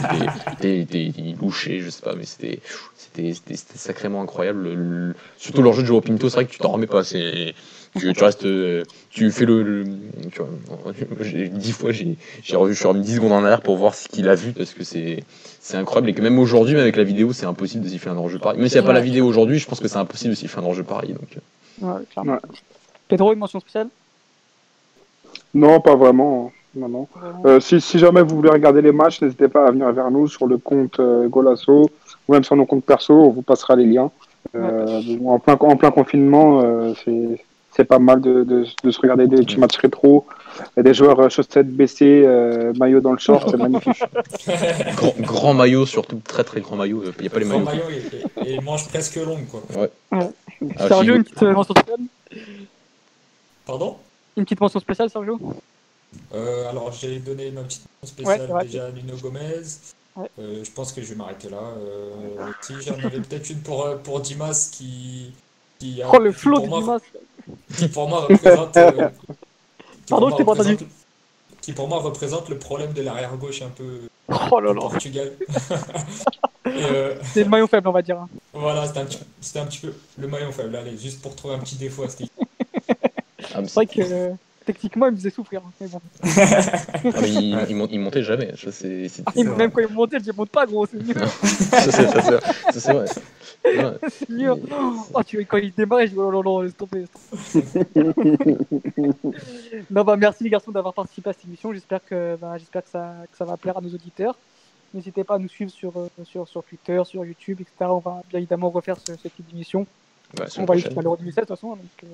Il 0.59 0.75
était, 0.79 1.01
il 1.01 1.09
était- 1.09 1.35
louchait, 1.39 1.79
je 1.79 1.89
sais 1.89 2.01
pas, 2.01 2.15
mais 2.15 2.25
c'était, 2.25 2.59
c'était, 2.97 3.33
c'était, 3.33 3.55
c'était 3.55 3.77
sacrément 3.77 4.21
incroyable. 4.21 4.63
Le- 4.63 4.75
le- 4.75 5.15
surtout 5.37 5.61
leur 5.61 5.73
jeu 5.73 5.81
de 5.83 5.87
Joao 5.87 6.01
Pinto, 6.01 6.29
c'est 6.29 6.35
vrai 6.35 6.45
que 6.45 6.51
tu 6.51 6.57
t'en 6.59 6.69
remets 6.71 6.87
pas. 6.87 7.03
C'est, 7.03 7.53
tu, 7.99 8.11
tu 8.13 8.23
restes, 8.23 8.45
euh, 8.45 8.83
tu 9.09 9.29
fais 9.31 9.45
le, 9.45 9.61
le- 9.63 9.85
tu 10.31 10.39
vois, 10.39 10.93
dix 11.53 11.71
fois 11.73 11.91
j'ai, 11.91 12.17
j'ai 12.41 12.55
revu, 12.55 12.73
je 12.73 12.79
suis 12.79 12.87
remis 12.87 13.01
10 13.01 13.15
secondes 13.15 13.33
en 13.33 13.43
arrière 13.43 13.61
pour 13.61 13.75
voir 13.77 13.93
ce 13.95 14.07
qu'il 14.07 14.29
a 14.29 14.35
vu 14.35 14.53
parce 14.53 14.73
que 14.73 14.83
c'est, 14.83 15.23
c'est 15.59 15.77
incroyable 15.77 16.09
et 16.09 16.13
que 16.13 16.21
même 16.21 16.39
aujourd'hui, 16.39 16.73
même 16.73 16.83
avec 16.83 16.95
la 16.95 17.03
vidéo, 17.03 17.33
c'est 17.33 17.45
impossible 17.45 17.83
de 17.83 17.89
siffler 17.89 18.11
un 18.11 18.17
hors-jeu 18.17 18.39
pareil. 18.39 18.59
Même 18.59 18.69
s'il 18.69 18.79
n'y 18.79 18.85
a 18.85 18.87
pas 18.87 18.93
la 18.93 19.01
vidéo 19.01 19.25
aujourd'hui, 19.27 19.59
je 19.59 19.67
pense 19.67 19.79
que 19.79 19.87
c'est 19.87 19.97
impossible 19.97 20.31
de 20.31 20.35
siffler 20.39 20.61
un 20.61 20.65
hors-jeu 20.65 20.83
pareil. 20.83 21.13
Donc, 21.13 21.37
euh. 21.37 21.85
Ouais, 21.85 22.01
clairement. 22.11 22.33
Ouais. 22.33 22.39
Pedro, 23.12 23.34
une 23.34 23.39
mention 23.39 23.59
spéciale? 23.59 23.88
Non, 25.53 25.80
pas 25.82 25.95
vraiment. 25.95 26.51
Non, 26.74 26.88
non. 26.88 27.07
Euh, 27.45 27.59
si, 27.59 27.82
si 27.82 27.99
jamais 27.99 28.22
vous 28.22 28.36
voulez 28.38 28.49
regarder 28.49 28.82
les 28.82 28.93
matchs, 28.93 29.22
n'hésitez 29.22 29.49
pas 29.49 29.68
à 29.68 29.72
venir 29.72 29.91
vers 29.91 30.09
nous 30.09 30.28
sur 30.28 30.47
le 30.47 30.57
compte 30.57 30.99
euh, 31.01 31.28
Golasso 31.28 31.89
ou 32.28 32.32
même 32.34 32.43
sur 32.45 32.55
nos 32.55 32.66
comptes 32.66 32.86
perso, 32.86 33.14
on 33.14 33.30
vous 33.30 33.41
passera 33.41 33.76
les 33.76 33.86
liens. 33.86 34.09
Euh, 34.55 35.01
en, 35.26 35.39
plein, 35.39 35.57
en 35.59 35.76
plein 35.76 35.91
confinement, 35.91 36.62
euh, 36.64 36.93
c'est 37.76 37.84
pas 37.84 37.99
mal 37.99 38.22
de, 38.22 38.43
de, 38.45 38.66
de 38.84 38.91
se 38.91 38.99
regarder 39.01 39.28
des 39.28 39.38
petits 39.38 39.59
matchs 39.59 39.78
rétro, 39.78 40.26
et 40.78 40.84
des 40.84 40.93
joueurs 40.93 41.20
euh, 41.20 41.30
chaussettes 41.30 41.70
baissées, 41.70 42.24
euh, 42.26 42.72
maillot 42.80 43.01
dans 43.01 43.12
le 43.14 43.18
short, 43.18 43.49
c'est 43.49 43.57
magnifique. 43.57 44.01
Grand, 44.95 45.14
grand 45.20 45.53
maillot, 45.53 45.86
surtout 45.86 46.20
très 46.24 46.43
très 46.43 46.62
grand 46.62 46.76
maillot. 46.76 47.03
Il 47.18 47.22
n'y 47.22 47.28
a 47.28 47.30
pas 47.30 47.39
les 47.39 47.45
Grand 47.45 47.59
maillots. 47.59 47.84
maillot 47.86 47.89
et, 48.45 48.49
et- 48.49 48.53
et 48.55 48.59
manche 48.62 48.88
presque 48.88 49.16
longue, 49.18 49.45
quoi. 49.49 49.62
Ah, 50.12 50.88
Sergio, 50.88 51.16
une 51.16 51.24
petite 51.24 51.41
mention 51.43 51.74
spéciale? 51.74 51.99
Pardon 53.72 53.95
Une 54.36 54.43
petite 54.43 54.59
mention 54.59 54.82
spéciale, 54.82 55.09
Sergio 55.09 55.39
Euh, 56.34 56.69
alors 56.69 56.91
j'ai 56.91 57.19
donné 57.19 57.51
ma 57.51 57.61
petite 57.63 57.84
mention 58.03 58.15
spéciale 58.17 58.49
déjà 58.67 58.88
à 58.88 58.91
Nuno 58.91 59.15
Gomez. 59.15 59.61
Ouais. 60.17 60.30
Euh, 60.39 60.61
je 60.65 60.72
pense 60.72 60.91
que 60.91 61.01
je 61.01 61.07
vais 61.07 61.15
m'arrêter 61.15 61.47
là. 61.49 61.55
Euh, 61.78 62.11
si 62.61 62.74
j'en 62.86 62.95
avais 62.95 63.22
peut-être 63.22 63.49
une 63.49 63.61
pour, 63.61 63.86
euh, 63.86 63.95
pour 63.95 64.19
Dimas 64.19 64.69
qui, 64.74 65.32
qui, 65.80 66.01
a- 66.03 66.09
Oh, 66.11 66.19
le 66.19 66.34
flot 66.34 66.59
du 66.59 66.67
moi- 66.67 66.80
Dimas 66.82 66.99
qui 67.78 67.88
pour 67.88 68.09
moi 68.09 68.26
représente 68.26 68.74
Pardon, 70.09 70.30
je 70.32 70.36
t'ai 70.36 70.43
pas 70.43 70.51
entendu. 70.51 70.78
qui 71.61 71.72
pour 71.72 71.88
moi 71.88 71.99
représente 71.99 72.49
le 72.49 72.57
problème 72.57 72.91
de 72.91 73.03
l'arrière 73.03 73.34
gauche 73.38 73.61
un 73.61 73.69
peu 73.69 74.01
Oh 74.51 74.59
là 74.59 74.74
là 74.74 74.82
Portugal. 74.82 75.32
Euh, 76.67 77.15
C'est 77.34 77.43
le 77.43 77.49
maillon 77.49 77.67
faible, 77.67 77.88
on 77.88 77.91
va 77.91 78.01
dire. 78.03 78.17
hein. 78.19 78.30
voilà, 78.53 78.86
c'était 78.86 78.99
un, 78.99 79.05
petit- 79.05 79.59
un 79.59 79.65
petit 79.65 79.80
peu 79.80 79.93
le 80.19 80.28
maillon 80.28 80.51
faible. 80.51 80.76
Allez, 80.76 80.95
juste 80.97 81.22
pour 81.22 81.36
trouver 81.36 81.55
un 81.55 81.59
petit 81.59 81.76
défaut 81.76 82.03
à 82.03 82.09
ce 82.09 82.17
qui. 82.17 82.32
Ah, 83.56 83.62
C'est 83.66 83.74
vrai 83.74 83.86
que 83.86 84.02
euh, 84.02 84.32
techniquement, 84.66 85.08
il 85.08 85.12
me 85.14 85.18
faisait 85.18 85.30
souffrir. 85.30 85.62
Mais 85.80 85.88
bon. 85.88 86.02
Ah, 86.24 87.22
mais 87.22 87.30
il, 87.30 87.66
il 87.70 87.76
mon- 87.76 87.88
il 87.88 87.99
montait 87.99 88.24
jamais. 88.24 88.54
Ça, 88.58 88.72
c'est 88.72 89.08
c'est- 89.10 89.24
Il- 89.36 89.47
vrai. 89.47 89.58
même 89.58 89.72
quand 89.72 89.82
il 89.82 89.93
montait, 89.93 90.20
je 90.20 90.24
dis 90.24 90.32
monte 90.38 90.49
pas, 90.49 90.66
gros, 90.66 90.86
c'est 90.86 90.97
mieux. 91.04 91.14
ça, 91.14 91.82
c'est- 91.82 91.91
ça, 91.91 92.22
c'est- 92.22 92.72
ça, 92.74 92.80
c'est 92.80 92.93
vrai. 92.93 93.06
Ouais. 93.64 93.93
c'est 94.10 94.28
mieux. 94.30 94.54
Oh, 95.14 95.22
tu, 95.24 95.45
quand 95.45 95.58
il 95.58 95.72
démarrait, 95.74 96.08
je 96.08 96.14
dis 96.14 96.18
oh 96.18 96.32
là 96.32 96.41
là, 96.43 96.64
laisse 96.64 96.76
tomber. 96.76 97.06
non, 99.91 100.04
bah, 100.04 100.16
merci 100.18 100.43
les 100.43 100.49
garçons 100.49 100.72
d'avoir 100.72 100.93
participé 100.95 101.30
à 101.30 101.34
cette 101.34 101.45
émission. 101.45 101.72
J'espère 101.74 102.04
que, 102.04 102.38
bah, 102.41 102.58
j'espère 102.58 102.84
que, 102.84 102.89
ça, 102.89 103.14
que 103.32 103.38
ça 103.38 103.45
va 103.45 103.58
plaire 103.58 103.78
à 103.78 103.82
nos 103.82 103.89
auditeurs. 103.93 104.36
N'hésitez 104.93 105.24
pas 105.24 105.36
à 105.36 105.38
nous 105.38 105.47
suivre 105.47 105.72
sur, 105.72 105.93
euh, 105.97 106.08
sur, 106.26 106.47
sur 106.47 106.64
Twitter, 106.64 107.02
sur 107.06 107.24
YouTube, 107.24 107.60
etc. 107.62 107.74
On 107.91 107.99
va 107.99 108.24
bien 108.30 108.39
évidemment 108.39 108.70
refaire 108.70 108.97
ce, 108.99 109.14
ce 109.16 109.28
type 109.28 109.47
d'émission. 109.52 109.86
Bah, 110.36 110.45
On 110.58 110.66
va 110.66 110.74
aller 110.74 110.82
jusqu'à 110.82 111.02
l'Euro 111.02 111.16
2016 111.18 111.36
de 111.36 111.41
toute 111.47 111.56
façon. 111.56 111.70
Donc, 111.70 111.80
euh, 112.04 112.08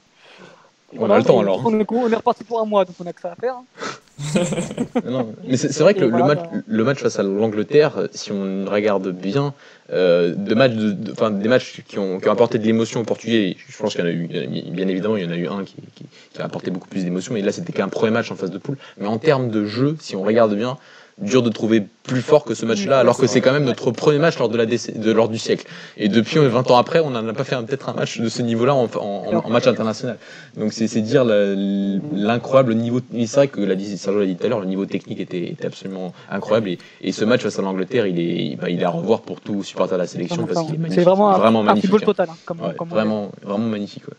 On 0.96 1.10
a 1.10 1.18
le 1.18 1.24
temps 1.24 1.40
alors. 1.40 1.62
On 1.66 1.80
est, 1.80 1.86
on 1.92 2.10
est 2.12 2.16
reparti 2.16 2.44
pour 2.44 2.62
un 2.62 2.66
mois, 2.66 2.86
donc 2.86 2.96
on 3.04 3.06
a 3.06 3.14
que 3.14 3.22
ça 3.22 3.32
à 3.34 3.36
faire. 3.36 3.56
hein. 4.36 5.02
Non, 5.06 5.34
mais 5.46 5.58
c'est 5.58 5.78
vrai 5.82 5.94
que 5.94 6.06
le, 6.06 6.10
match, 6.24 6.40
le 6.66 6.84
match 6.84 7.00
face 7.00 7.20
à 7.20 7.24
l'Angleterre, 7.24 8.08
si 8.14 8.32
on 8.32 8.66
regarde 8.66 9.10
bien, 9.10 9.54
euh, 9.92 10.34
de 10.34 10.56
matchs 10.56 10.74
de, 10.74 10.92
de- 10.92 11.12
enfin, 11.12 11.30
des 11.30 11.48
matchs 11.50 11.84
qui 11.88 12.00
ont, 12.00 12.20
qui 12.20 12.28
ont 12.30 12.32
apporté 12.32 12.58
de 12.58 12.64
l'émotion 12.66 13.02
aux 13.02 13.06
Portugais, 13.06 13.58
je 13.68 13.78
pense 13.78 13.94
qu'il 13.94 14.02
y 14.02 14.04
en 14.04 14.08
a 14.08 14.12
eu, 14.12 14.28
bien 14.28 14.88
évidemment, 14.88 15.18
il 15.18 15.24
y 15.24 15.28
en 15.28 15.32
a 15.32 15.36
eu 15.38 15.48
un 15.48 15.64
qui, 15.66 15.76
qui- 15.94 16.06
qui 16.34 16.42
a 16.42 16.46
apporté 16.46 16.72
beaucoup 16.72 16.88
plus 16.88 17.04
d'émotion, 17.04 17.34
mais 17.34 17.42
là 17.42 17.52
c'était 17.52 17.74
qu'un 17.74 17.90
premier 17.90 18.12
match 18.12 18.32
en 18.32 18.36
phase 18.36 18.52
de 18.52 18.58
poule. 18.58 18.78
Mais 18.98 19.08
en 19.08 19.18
termes 19.18 19.50
de 19.50 19.66
jeu, 19.66 19.98
si 20.00 20.16
on 20.16 20.24
regarde 20.24 20.56
bien, 20.56 20.78
dur 21.20 21.42
de 21.42 21.50
trouver 21.50 21.84
plus 22.04 22.22
fort 22.22 22.44
que 22.46 22.54
ce 22.54 22.64
match-là, 22.66 23.00
alors 23.00 23.18
que 23.18 23.26
c'est 23.26 23.42
quand 23.42 23.52
même 23.52 23.64
notre 23.66 23.90
premier 23.90 24.20
match 24.20 24.38
lors, 24.38 24.50
de 24.50 24.58
la 24.58 24.68
déc- 24.68 25.00
de, 25.00 25.12
lors 25.12 25.30
du 25.30 25.40
siècle. 25.40 25.66
Et 25.98 26.10
depuis 26.10 26.38
euh, 26.38 26.48
20 26.48 26.70
ans 26.70 26.78
après, 26.78 27.00
on 27.00 27.10
n'en 27.10 27.28
a 27.28 27.34
pas 27.34 27.44
fait 27.44 27.56
un- 27.56 27.64
peut-être 27.64 27.90
un 27.90 27.94
match 27.94 28.20
de 28.20 28.30
ce 28.30 28.44
niveau-là 28.44 28.76
en, 28.76 28.84
en- 28.84 29.00
en- 29.00 29.46
en 29.46 29.50
match 29.50 29.66
international. 29.66 30.18
Donc 30.58 30.74
c'est 30.74 30.88
c'est 30.88 31.02
dire 31.02 31.26
la- 31.26 31.56
l'incroyable 32.14 32.76
niveau. 32.76 33.02
C'est 33.12 33.34
vrai 33.36 33.48
que 33.48 33.62
l'a 33.62 33.76
Sergio 33.98 34.20
l'a 34.20 34.26
dit 34.28 34.36
tout 34.36 34.46
à 34.46 34.50
l'heure, 34.50 34.60
le 34.60 34.68
niveau 34.68 34.86
technique 34.86 35.20
était, 35.20 35.50
était 35.50 35.66
absolument 35.66 36.14
incroyable. 36.30 36.70
Et, 36.70 36.78
et 37.02 37.12
ce 37.12 37.26
match 37.26 37.42
face 37.42 37.58
à 37.58 37.64
l'Angleterre, 37.64 38.06
il 38.06 38.20
est, 38.20 38.56
bah, 38.56 38.70
il 38.70 38.80
est 38.80 38.86
à 38.86 38.90
revoir 38.90 39.22
pour 39.22 39.42
tout 39.42 39.64
supporter 39.64 39.96
de 39.96 40.00
la 40.02 40.08
sélection 40.08 40.46
parce 40.46 40.66
qu'il 40.68 40.76
est 40.76 40.78
magnifique. 40.78 41.00
C'est 41.00 41.04
vraiment 41.04 41.30
un 41.34 41.64
magnifique. 41.64 41.90
football 41.90 42.04
hein. 42.04 42.06
total. 42.06 42.30
hein, 42.32 42.38
comme, 42.46 42.62
Ouais, 42.62 42.76
comme 42.78 42.90
vraiment, 42.90 43.32
vraiment 43.44 43.68
magnifique. 43.68 44.08
ouais. 44.08 44.14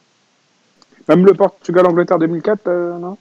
Même 1.09 1.25
le 1.25 1.33
Portugal-Angleterre 1.35 2.19
2004, 2.19 2.61
euh, 2.67 2.99
non? 2.99 3.17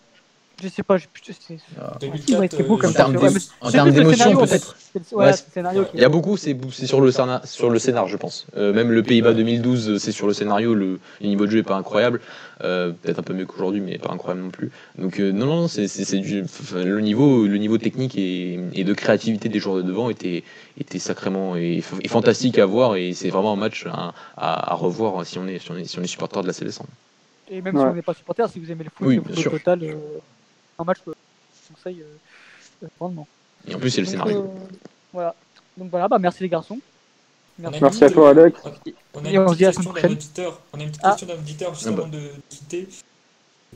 Je 0.63 0.67
sais 0.69 0.81
pas, 0.83 0.97
je, 0.97 1.05
je, 1.25 1.33
c'est- 1.33 1.57
Ah. 1.79 1.93
Ouais, 2.01 2.09
2004, 2.09 2.51
c'est 2.57 2.63
beau 2.63 2.77
comme 2.77 2.89
En 2.89 2.93
termes 2.93 3.15
Ouais, 3.15 3.93
d'émotion, 3.93 4.35
peut-être. 4.37 4.75
ouais, 5.11 5.31
Il 5.93 6.01
y 6.01 6.03
a 6.03 6.09
beaucoup, 6.09 6.35
c'est 6.35 6.57
c'est 6.71 6.87
sur 6.87 6.99
le 6.99 7.11
scénar, 7.11 7.45
sur 7.45 7.69
le 7.69 7.77
scénar, 7.77 8.07
je 8.07 8.17
pense. 8.17 8.47
Euh, 8.57 8.73
même 8.73 8.91
le 8.91 9.03
Pays-Bas 9.03 9.33
2012, 9.33 9.89
euh, 9.89 9.97
c'est 9.99 10.11
sur 10.11 10.25
le 10.25 10.33
scénario. 10.33 10.73
Le, 10.73 10.99
le 11.21 11.27
niveau 11.27 11.45
de 11.45 11.51
jeu 11.51 11.59
est 11.59 11.63
pas 11.63 11.75
incroyable, 11.75 12.21
Euh, 12.63 12.91
peut-être 12.91 13.19
un 13.19 13.23
peu 13.23 13.35
mieux 13.35 13.45
qu'aujourd'hui, 13.45 13.81
mais 13.81 13.99
pas 13.99 14.11
incroyable 14.11 14.41
non 14.41 14.49
plus. 14.49 14.71
Donc 14.97 15.19
euh, 15.19 15.31
non, 15.31 15.45
non, 15.45 15.67
c'est 15.67 15.85
le 15.85 16.99
niveau, 17.01 17.45
le 17.45 17.57
niveau 17.59 17.77
technique 17.77 18.17
et, 18.17 18.59
et 18.73 18.83
de 18.83 18.93
créativité 18.95 19.47
des 19.49 19.59
joueurs 19.59 19.77
de 19.77 19.83
devant 19.83 20.09
était 20.09 20.43
était 20.79 20.97
sacrément 20.97 21.55
et, 21.55 21.83
et 22.03 22.07
fantastique 22.07 22.57
à 22.57 22.65
voir 22.65 22.95
et 22.95 23.13
c'est 23.13 23.29
vraiment 23.29 23.53
un 23.53 23.57
match 23.57 23.85
à, 23.85 24.13
à- 24.37 24.71
à 24.71 24.73
revoir 24.73 25.23
si 25.23 25.37
on 25.37 25.47
est 25.47 25.59
si 25.59 25.69
on 25.71 25.77
est 25.77 25.85
si 25.85 25.99
on 25.99 26.01
est 26.01 26.07
supporter 26.07 26.41
de 26.41 26.47
la 26.47 26.53
sélection. 26.53 26.85
Et 27.51 27.61
même 27.61 27.75
si 27.77 27.79
on 27.91 27.93
n'est 27.93 28.01
pas 28.01 28.15
supporter, 28.15 28.49
si 28.49 28.59
vous 28.59 28.71
aimez 28.71 28.85
le 28.85 28.89
foot, 28.89 29.07
Oui, 29.07 29.15
le 29.17 29.43
total, 29.51 29.83
euh, 29.83 29.93
un 30.79 30.83
match 30.83 30.97
que 31.05 31.11
je 31.11 31.73
conseille 31.73 32.01
euh, 32.01 32.83
euh, 32.83 32.87
grandement. 32.99 33.27
Et 33.67 33.75
en 33.75 33.79
plus 33.79 33.89
c'est 33.89 34.01
le 34.01 34.07
Donc, 34.07 34.11
scénario. 34.11 34.43
euh, 34.43 34.47
voilà. 35.13 35.35
Donc 35.77 35.89
voilà, 35.89 36.07
bah 36.07 36.19
merci 36.19 36.43
les 36.43 36.49
garçons. 36.49 36.79
Merci. 37.59 37.79
Merci 37.81 38.03
à 38.03 38.09
toi, 38.11 38.29
Alex. 38.29 38.59
On 39.15 39.25
a 39.25 39.29
Et 39.29 39.33
une 39.33 39.39
on 39.39 39.47
se 39.47 39.53
petite 39.53 39.57
dit 39.57 39.65
à 39.65 39.67
la 39.69 39.73
question 39.73 39.93
d'un 39.93 40.09
auditeur. 40.11 40.61
On 40.73 40.79
a 40.79 40.83
une 40.83 40.89
petite 40.89 41.01
Ah. 41.03 41.09
question 41.11 41.27
d'un 41.27 41.33
auditeur 41.41 41.73
juste 41.73 41.87
Ah 41.87 41.91
bah. 41.91 41.97
avant 42.03 42.07
de 42.11 42.19
quitter. 42.49 42.87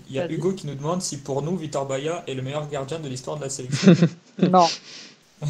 Il 0.10 0.16
y 0.16 0.20
a. 0.20 0.30
Hugo 0.32 0.54
qui 0.54 0.68
nous 0.68 0.76
demande 0.76 1.02
si 1.02 1.18
pour 1.18 1.42
nous, 1.42 1.58
Vitor 1.58 1.86
Baya 1.88 2.24
est 2.28 2.34
le 2.36 2.42
meilleur 2.44 2.68
gardien 2.70 3.00
de 3.00 3.08
l'histoire 3.10 3.38
de 3.38 3.44
la 3.44 3.50
sélection. 3.50 3.94
Non, 4.40 4.68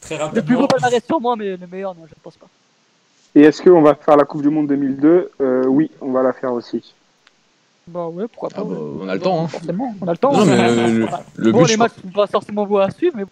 Très 0.00 0.16
le 0.16 0.16
plus 0.16 0.16
rapidement. 0.16 0.60
beau 0.60 0.66
palmarès 0.68 1.04
sur 1.04 1.20
moi, 1.20 1.36
mais 1.36 1.56
le 1.56 1.66
meilleur, 1.66 1.94
non, 1.94 2.02
je 2.06 2.10
ne 2.14 2.20
pense 2.22 2.36
pas. 2.36 2.46
Et 3.34 3.42
est-ce 3.42 3.62
qu'on 3.62 3.82
va 3.82 3.94
faire 3.94 4.16
la 4.16 4.24
Coupe 4.24 4.42
du 4.42 4.48
Monde 4.50 4.66
2002 4.68 5.30
Euh, 5.40 5.64
Oui, 5.66 5.90
on 6.00 6.10
va 6.12 6.22
la 6.22 6.32
faire 6.32 6.52
aussi. 6.52 6.94
Bah 7.90 8.06
ouais, 8.08 8.26
pourquoi 8.28 8.48
pas. 8.50 8.60
Ah 8.60 8.64
bah, 8.64 8.76
on 8.78 9.08
a 9.08 9.14
le 9.14 9.20
temps. 9.20 9.44
Hein. 9.44 9.48
Forcément, 9.48 9.94
on 10.00 10.06
a 10.08 10.12
le 10.12 10.18
temps. 10.18 10.32
Non, 10.32 10.44
mais 10.46 10.56
le, 10.56 10.98
le- 11.00 11.08
le 11.36 11.52
bon, 11.52 11.58
but, 11.62 11.66
les 11.66 11.72
je 11.74 11.78
matchs 11.78 11.92
sont 12.02 12.08
pas 12.08 12.26
forcément 12.26 12.66
beaux 12.66 12.78
à 12.78 12.90
suivre, 12.90 13.16
mais 13.16 13.24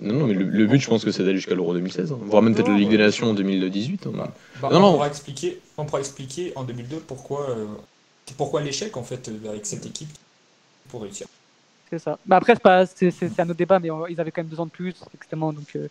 Non, 0.00 0.20
non, 0.20 0.26
mais 0.26 0.34
le, 0.34 0.44
le 0.44 0.66
but, 0.66 0.78
je 0.80 0.88
pense 0.88 1.04
que 1.04 1.10
c'est 1.10 1.22
d'aller 1.22 1.36
jusqu'à 1.36 1.54
l'Euro 1.54 1.74
2016, 1.74 2.12
hein. 2.12 2.18
voire 2.22 2.42
même 2.42 2.54
peut-être 2.54 2.68
la 2.70 2.76
Ligue 2.78 2.90
des 2.90 2.98
Nations 2.98 3.30
en 3.30 3.34
2018. 3.34 4.06
hein. 4.06 4.10
Bah, 4.60 4.68
Non, 4.72 4.76
on, 4.78 4.80
non. 4.80 4.92
Pourra 4.94 5.08
expliquer, 5.08 5.60
on 5.76 5.84
pourra 5.84 6.00
expliquer 6.00 6.52
en 6.56 6.64
2002 6.64 6.96
pourquoi, 7.06 7.50
euh, 7.50 7.66
pourquoi 8.36 8.62
l'échec 8.62 8.96
en 8.96 9.02
fait 9.02 9.28
euh, 9.28 9.50
avec 9.50 9.66
cette 9.66 9.84
équipe 9.84 10.08
pour 10.88 11.02
réussir. 11.02 11.26
c'est 11.90 11.98
ça. 11.98 12.18
Bah 12.26 12.36
après, 12.36 12.54
c'est 12.54 12.62
pas- 12.62 12.86
c'est 12.86 13.10
c'est- 13.10 13.28
c'est 13.28 13.42
un 13.42 13.48
autre 13.50 13.58
débat, 13.58 13.78
mais 13.78 13.90
euh, 13.90 14.06
ils 14.08 14.20
avaient 14.20 14.30
quand 14.30 14.42
même 14.42 14.50
deux 14.50 14.60
ans 14.60 14.66
de 14.66 14.70
plus, 14.70 14.94
extrêmement. 15.14 15.52
Donc 15.52 15.66
euh, 15.76 15.88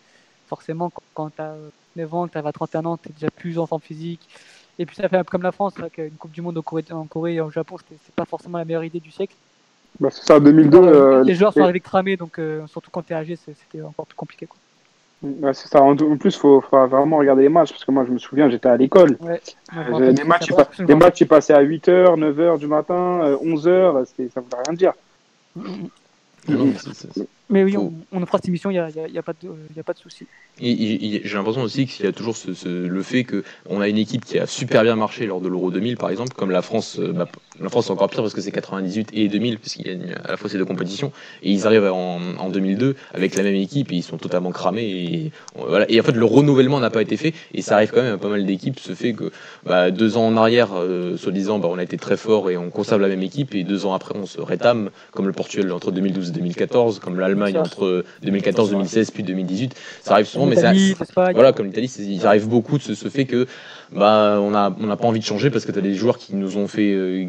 forcément, 0.47 0.89
quand, 0.89 1.03
quand 1.13 1.29
tu 1.35 1.41
as 1.41 1.55
9 1.95 2.13
ans, 2.13 2.27
que 2.27 2.31
tu 2.33 2.37
as 2.39 2.51
31 2.51 2.85
ans, 2.85 2.97
tu 2.97 3.09
es 3.09 3.11
déjà 3.13 3.29
plus 3.29 3.59
en 3.59 3.67
forme 3.67 3.81
physique. 3.81 4.21
Et 4.79 4.85
puis 4.85 4.95
ça 4.95 5.07
fait 5.07 5.17
un 5.17 5.23
peu 5.23 5.29
comme 5.31 5.43
la 5.43 5.51
France, 5.51 5.73
vrai 5.77 5.89
qu'une 5.89 6.11
Coupe 6.11 6.31
du 6.31 6.41
Monde 6.41 6.57
en 6.57 6.61
Corée, 6.61 6.83
en 6.91 7.05
Corée 7.05 7.35
et 7.35 7.41
au 7.41 7.51
Japon, 7.51 7.77
c'est 7.89 8.15
pas 8.15 8.25
forcément 8.25 8.57
la 8.57 8.65
meilleure 8.65 8.83
idée 8.83 8.99
du 8.99 9.11
siècle. 9.11 9.35
Bah, 9.99 10.09
c'est 10.11 10.25
ça, 10.25 10.39
2002. 10.39 10.77
euh, 10.79 11.23
les 11.23 11.35
joueurs 11.35 11.53
sont 11.53 11.61
arrivés 11.61 11.79
cramés, 11.79 12.17
donc 12.17 12.39
euh, 12.39 12.65
surtout 12.67 12.89
quand 12.91 13.03
tu 13.05 13.13
es 13.13 13.15
âgé, 13.15 13.35
c'était 13.35 13.81
encore 13.83 14.07
plus 14.07 14.15
compliqué. 14.15 14.47
Quoi. 14.47 14.57
Ouais, 15.21 15.53
c'est 15.53 15.67
ça. 15.67 15.81
En, 15.81 15.91
en 15.91 16.17
plus, 16.17 16.35
il 16.35 16.39
faut, 16.39 16.59
faut 16.61 16.87
vraiment 16.87 17.17
regarder 17.17 17.43
les 17.43 17.49
matchs 17.49 17.69
parce 17.71 17.85
que 17.85 17.91
moi, 17.91 18.03
je 18.07 18.11
me 18.11 18.17
souviens, 18.17 18.49
j'étais 18.49 18.67
à 18.67 18.75
l'école. 18.75 19.15
Ouais. 19.21 19.39
Euh, 19.77 20.11
des 20.11 20.23
matchs, 20.23 20.51
pas- 20.51 20.67
matchs, 20.95 21.21
ils 21.21 21.27
passaient 21.27 21.53
à 21.53 21.61
8h, 21.61 22.17
9h 22.17 22.57
du 22.57 22.67
matin, 22.67 23.21
euh, 23.23 23.37
11h, 23.41 24.05
c'était- 24.07 24.29
ça 24.33 24.41
voulait 24.41 24.63
rien 24.67 24.73
dire. 24.75 24.93
Non, 26.49 26.73
Mais 27.53 27.63
oui, 27.63 27.77
on, 27.77 27.93
on 28.11 28.25
fera 28.25 28.39
cette 28.39 28.47
émission, 28.47 28.71
il 28.71 28.73
n'y 28.73 28.79
a, 28.79 28.89
y 28.89 28.99
a- 28.99 29.07
y 29.07 29.17
a 29.17 29.23
pas 29.23 29.33
de, 29.33 29.47
y 29.75 29.79
a 29.79 29.83
souci. 29.95 30.27
J'ai 30.59 31.35
l'impression 31.35 31.61
aussi 31.63 31.87
qu'il 31.87 32.05
y 32.05 32.07
a 32.07 32.11
toujours 32.11 32.35
ce, 32.35 32.53
ce- 32.53 32.67
le 32.87 33.03
fait 33.03 33.25
qu'on 33.25 33.81
a 33.81 33.87
une 33.87 33.97
équipe 33.97 34.25
qui 34.25 34.37
a 34.39 34.45
super 34.47 34.83
bien 34.83 34.95
marché 34.95 35.25
lors 35.25 35.41
de 35.41 35.47
l'Euro 35.47 35.71
2000, 35.71 35.97
par 35.97 36.09
exemple, 36.09 36.33
comme 36.35 36.51
la 36.51 36.61
France. 36.61 36.97
euh, 36.99 37.11
bah, 37.11 37.27
la 37.59 37.69
France, 37.69 37.85
c'est 37.85 37.91
encore 37.91 38.09
pire 38.09 38.21
parce 38.21 38.33
que 38.33 38.41
c'est 38.41 38.51
98 38.51 39.09
et 39.13 39.27
2000, 39.29 39.59
puisqu'il 39.59 39.83
gagne 39.83 40.15
à 40.23 40.31
la 40.31 40.37
fois 40.37 40.49
ces 40.49 40.57
deux 40.57 40.65
compétitions. 40.65 41.11
Et 41.43 41.51
ils 41.51 41.65
arrivent 41.67 41.85
en, 41.91 42.19
en 42.37 42.49
2002 42.49 42.95
avec 43.13 43.35
la 43.35 43.43
même 43.43 43.55
équipe 43.55 43.91
et 43.91 43.95
ils 43.95 44.03
sont 44.03 44.17
totalement 44.17 44.51
cramés. 44.51 44.83
Et, 44.89 45.31
voilà. 45.55 45.85
et 45.91 45.99
en 45.99 46.03
fait, 46.03 46.11
le 46.13 46.25
renouvellement 46.25 46.79
n'a 46.79 46.89
pas 46.89 47.01
été 47.01 47.17
fait. 47.17 47.33
Et 47.53 47.61
ça 47.61 47.75
arrive 47.75 47.91
quand 47.91 48.01
même 48.01 48.15
à 48.15 48.17
pas 48.17 48.29
mal 48.29 48.45
d'équipes, 48.45 48.79
ce 48.79 48.93
fait 48.93 49.13
que 49.13 49.31
bah, 49.65 49.91
deux 49.91 50.17
ans 50.17 50.27
en 50.27 50.37
arrière, 50.37 50.69
euh, 50.75 51.17
soi-disant, 51.17 51.59
bah, 51.59 51.67
on 51.71 51.77
a 51.77 51.83
été 51.83 51.97
très 51.97 52.17
fort 52.17 52.49
et 52.49 52.57
on 52.57 52.69
conserve 52.69 53.01
la 53.01 53.07
même 53.07 53.23
équipe. 53.23 53.55
Et 53.55 53.63
deux 53.63 53.85
ans 53.85 53.93
après, 53.93 54.15
on 54.15 54.25
se 54.25 54.41
rétame, 54.41 54.89
comme 55.11 55.27
le 55.27 55.33
Portugal 55.33 55.71
entre 55.71 55.91
2012 55.91 56.29
et 56.29 56.31
2014, 56.31 56.99
comme 56.99 57.19
l'Allemagne 57.19 57.42
Ça. 57.51 57.61
entre 57.61 58.03
2014, 58.23 58.69
2016 58.71 59.11
puis 59.11 59.23
2018. 59.23 59.73
Ça 60.01 60.13
arrive 60.13 60.25
souvent, 60.27 60.45
mais 60.45 60.55
ça, 60.55 60.71
voilà, 61.33 61.51
comme 61.53 61.65
l'Italie, 61.67 61.91
il 61.99 62.25
arrive 62.25 62.47
beaucoup 62.47 62.77
de 62.77 62.83
ce, 62.83 62.95
ce 62.95 63.09
fait 63.09 63.25
que 63.25 63.47
bah 63.91 64.39
on 64.41 64.55
a 64.55 64.75
on 64.79 64.87
n'a 64.87 64.97
pas 64.97 65.07
envie 65.07 65.19
de 65.19 65.25
changer 65.25 65.49
parce 65.51 65.65
que 65.65 65.71
tu 65.71 65.77
as 65.77 65.81
des 65.81 65.93
joueurs 65.93 66.17
qui 66.17 66.35
nous 66.35 66.57
ont 66.57 66.67
fait 66.67 66.91
euh, 66.93 67.27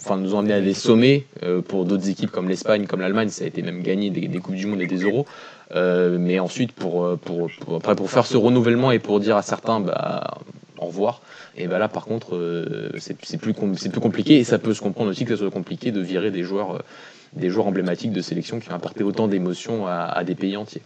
enfin 0.00 0.16
nous 0.16 0.34
ont 0.34 0.38
amené 0.40 0.54
à 0.54 0.60
des 0.60 0.74
sommets 0.74 1.24
euh, 1.44 1.60
pour 1.60 1.84
d'autres 1.84 2.08
équipes 2.08 2.30
comme 2.30 2.48
l'Espagne, 2.48 2.86
comme 2.86 3.00
l'Allemagne, 3.00 3.28
ça 3.28 3.44
a 3.44 3.46
été 3.46 3.62
même 3.62 3.82
gagné 3.82 4.10
des, 4.10 4.26
des 4.28 4.38
coupes 4.38 4.56
du 4.56 4.66
monde 4.66 4.80
et 4.82 4.86
des 4.86 5.02
euros. 5.04 5.26
Euh, 5.74 6.18
mais 6.20 6.38
ensuite 6.40 6.72
pour, 6.72 7.04
euh, 7.04 7.16
pour, 7.16 7.48
pour 7.60 7.76
après 7.76 7.94
pour 7.96 8.10
faire 8.10 8.26
ce 8.26 8.36
renouvellement 8.36 8.92
et 8.92 8.98
pour 8.98 9.18
dire 9.20 9.36
à 9.36 9.42
certains 9.42 9.80
bah 9.80 10.34
au 10.78 10.86
revoir 10.86 11.22
et 11.56 11.66
bah 11.68 11.78
là 11.78 11.88
par 11.88 12.04
contre 12.04 12.34
euh, 12.36 12.90
c'est 12.98 13.38
plus 13.38 13.54
com- 13.54 13.74
plus 13.74 14.00
compliqué 14.00 14.38
et 14.38 14.44
ça 14.44 14.58
peut 14.58 14.74
se 14.74 14.82
comprendre 14.82 15.10
aussi 15.10 15.24
que 15.24 15.36
ce 15.36 15.42
soit 15.42 15.50
compliqué 15.50 15.90
de 15.90 16.00
virer 16.00 16.30
des 16.30 16.42
joueurs 16.42 16.74
euh, 16.74 16.78
des 17.34 17.50
joueurs 17.50 17.66
emblématiques 17.66 18.12
de 18.12 18.20
sélection 18.20 18.60
qui 18.60 18.70
ont 18.70 18.74
apporté 18.74 19.02
autant 19.04 19.28
d'émotions 19.28 19.86
à, 19.86 20.04
à 20.04 20.24
des 20.24 20.34
pays 20.34 20.56
entiers. 20.56 20.82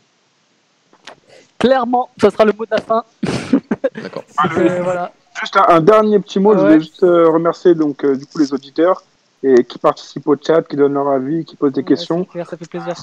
Clairement, 1.58 2.08
ça 2.20 2.30
sera 2.30 2.44
le 2.44 2.52
mot 2.52 2.64
de 2.64 2.70
la 2.70 2.80
fin. 2.80 3.04
D'accord. 4.02 4.22
Donc, 4.44 4.58
euh, 4.58 4.82
voilà. 4.82 5.12
Juste 5.40 5.56
un, 5.56 5.64
un 5.68 5.80
dernier 5.80 6.18
petit 6.20 6.38
mot, 6.38 6.52
je 6.54 6.58
Ouais. 6.58 6.64
voulais 6.64 6.80
juste 6.80 7.02
euh, 7.02 7.28
remercier 7.28 7.74
donc 7.74 8.04
euh, 8.04 8.16
du 8.16 8.26
coup 8.26 8.38
les 8.38 8.52
auditeurs 8.52 9.02
et 9.42 9.62
qui 9.64 9.78
participent 9.78 10.26
au 10.26 10.36
chat, 10.36 10.62
qui 10.62 10.76
donnent 10.76 10.94
leur 10.94 11.08
avis, 11.08 11.44
qui 11.44 11.54
posent 11.56 11.72
des 11.72 11.80
Ouais, 11.80 11.86
questions. 11.86 12.24
clair, 12.24 12.48
ça 12.48 12.56
fait 12.56 12.68
plaisir. 12.68 12.94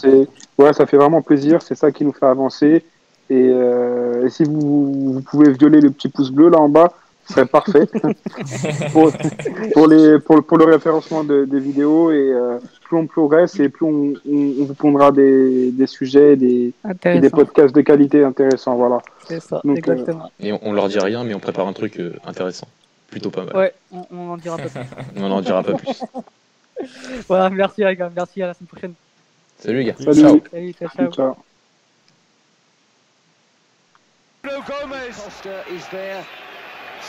Ouais, 0.58 0.74
ça 0.74 0.86
fait 0.86 0.98
vraiment 0.98 1.22
plaisir, 1.22 1.62
c'est 1.62 1.76
ça 1.76 1.92
qui 1.92 2.04
nous 2.04 2.12
fait 2.14 2.26
avancer. 2.26 2.84
Et, 3.30 3.50
euh, 3.52 4.26
et 4.26 4.30
si 4.30 4.44
vous, 4.44 5.14
vous 5.14 5.22
pouvez 5.22 5.52
violer 5.52 5.80
le 5.82 5.92
petit 5.92 6.10
pouce 6.10 6.32
bleu 6.32 6.50
là 6.50 6.60
en 6.60 6.68
bas, 6.70 6.92
serait 7.28 7.46
parfait 7.46 7.88
pour, 8.92 9.12
pour 9.74 9.88
les 9.88 10.20
pour, 10.20 10.36
le- 10.36 10.42
pour 10.42 10.58
le 10.58 10.66
référencement 10.66 11.24
de- 11.24 11.46
des 11.46 11.60
vidéos 11.60 12.12
et 12.12 12.32
euh, 12.32 12.60
plus 12.84 12.98
on 12.98 13.08
progresse 13.08 13.60
et 13.60 13.70
plus 13.70 13.86
on, 13.86 14.14
on, 14.30 14.54
on 14.62 14.66
vous 14.66 14.74
pondra 14.74 15.12
des, 15.12 15.72
des 15.72 15.88
sujets 15.88 16.36
des, 16.36 16.72
et 17.06 17.20
des 17.20 17.30
podcasts 17.30 17.74
de 17.76 17.82
qualité 17.82 18.24
intéressants. 18.24 18.76
Voilà. 18.76 19.00
C'est 19.28 19.40
ça, 19.40 19.62
Donc, 19.64 19.76
euh, 19.76 19.94
exactement. 19.94 20.32
Et 20.40 20.54
on, 20.54 20.60
on 20.64 20.74
leur 20.74 20.88
dit 20.88 21.00
rien, 21.00 21.24
mais 21.24 21.34
on 21.34 21.40
prépare 21.40 21.68
un 21.68 21.74
truc 21.74 22.00
euh, 22.00 22.14
intéressant. 22.26 22.68
Plutôt 23.10 23.30
pas 23.32 23.44
mal. 23.46 23.56
Ouais, 23.56 23.74
on, 23.92 24.06
on 24.12 24.30
en 24.32 24.38
dira 24.38 24.58
pas 24.58 24.70
plus. 24.70 24.80
On 25.18 25.30
n'en 25.30 25.42
dira 25.42 25.64
pas 25.64 25.74
plus. 25.74 26.04
voilà, 27.28 27.50
merci 27.50 27.84
les 27.84 27.96
gars, 27.96 28.12
merci, 28.16 28.42
à 28.44 28.48
la 28.48 28.54
semaine 28.54 28.68
prochaine. 28.68 28.94
Salut 29.60 29.78
les 29.80 29.86
gars. 29.86 29.96
Salut. 29.98 30.22
Ciao. 30.22 30.40
Salut, 30.52 30.74
ciao, 30.74 30.90
ciao. 30.90 31.12
Ciao. 31.12 31.36
Bruno 34.44 34.60
Gomez. 34.68 35.08
Costa 35.16 35.64
is 35.74 35.88
there. 35.90 36.24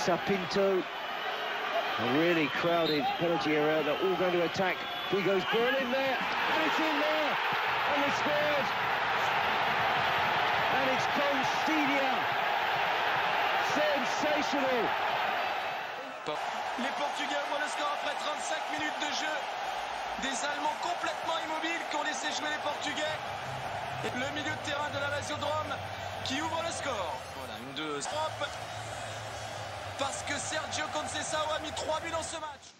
Sapinto. 0.04 0.84
A 1.98 2.18
really 2.20 2.48
crowded 2.60 3.02
penalty 3.16 3.56
area. 3.56 3.82
They're 3.82 3.96
all 3.96 4.16
going 4.16 4.32
to 4.32 4.44
attack. 4.44 4.76
Figo's 5.08 5.44
ball 5.48 5.72
in 5.80 5.88
there. 5.90 6.16
And 6.20 6.60
it's 6.68 6.78
in 6.78 6.96
there. 7.00 7.30
And 7.32 7.98
they 8.04 8.12
scored. 8.20 8.68
And 10.76 10.86
it's 10.92 11.08
Constidia. 11.16 12.10
Sensational. 13.72 14.84
Les 16.76 16.92
Portugais 17.00 17.40
ouvrent 17.48 17.62
le 17.64 17.70
score 17.72 17.88
après 17.96 18.12
35 18.20 18.60
minutes 18.76 19.00
de 19.00 19.10
jeu. 19.16 19.36
Des 20.20 20.36
Allemands 20.44 20.76
complètement 20.84 21.40
immobiles 21.48 21.80
qui 21.88 21.96
ont 21.96 22.04
laissé 22.04 22.28
jouer 22.36 22.52
les 22.52 22.60
Portugais. 22.60 23.16
Et 24.04 24.12
le 24.12 24.28
milieu 24.36 24.52
de 24.52 24.64
terrain 24.68 24.90
de 24.92 25.00
la 25.00 25.08
Lazio 25.16 25.36
de 25.36 25.44
Rome 25.44 25.72
qui 26.26 26.42
ouvre 26.42 26.60
le 26.60 26.72
score. 26.72 27.16
Voilà, 27.40 27.56
une 27.64 27.74
de 27.74 28.00
propre 28.04 28.52
parce 29.98 30.22
que 30.22 30.38
Sergio 30.38 30.86
Conceição 30.88 31.40
a 31.54 31.58
mis 31.60 31.72
3 31.72 32.00
buts 32.00 32.10
dans 32.10 32.22
ce 32.22 32.36
match. 32.36 32.76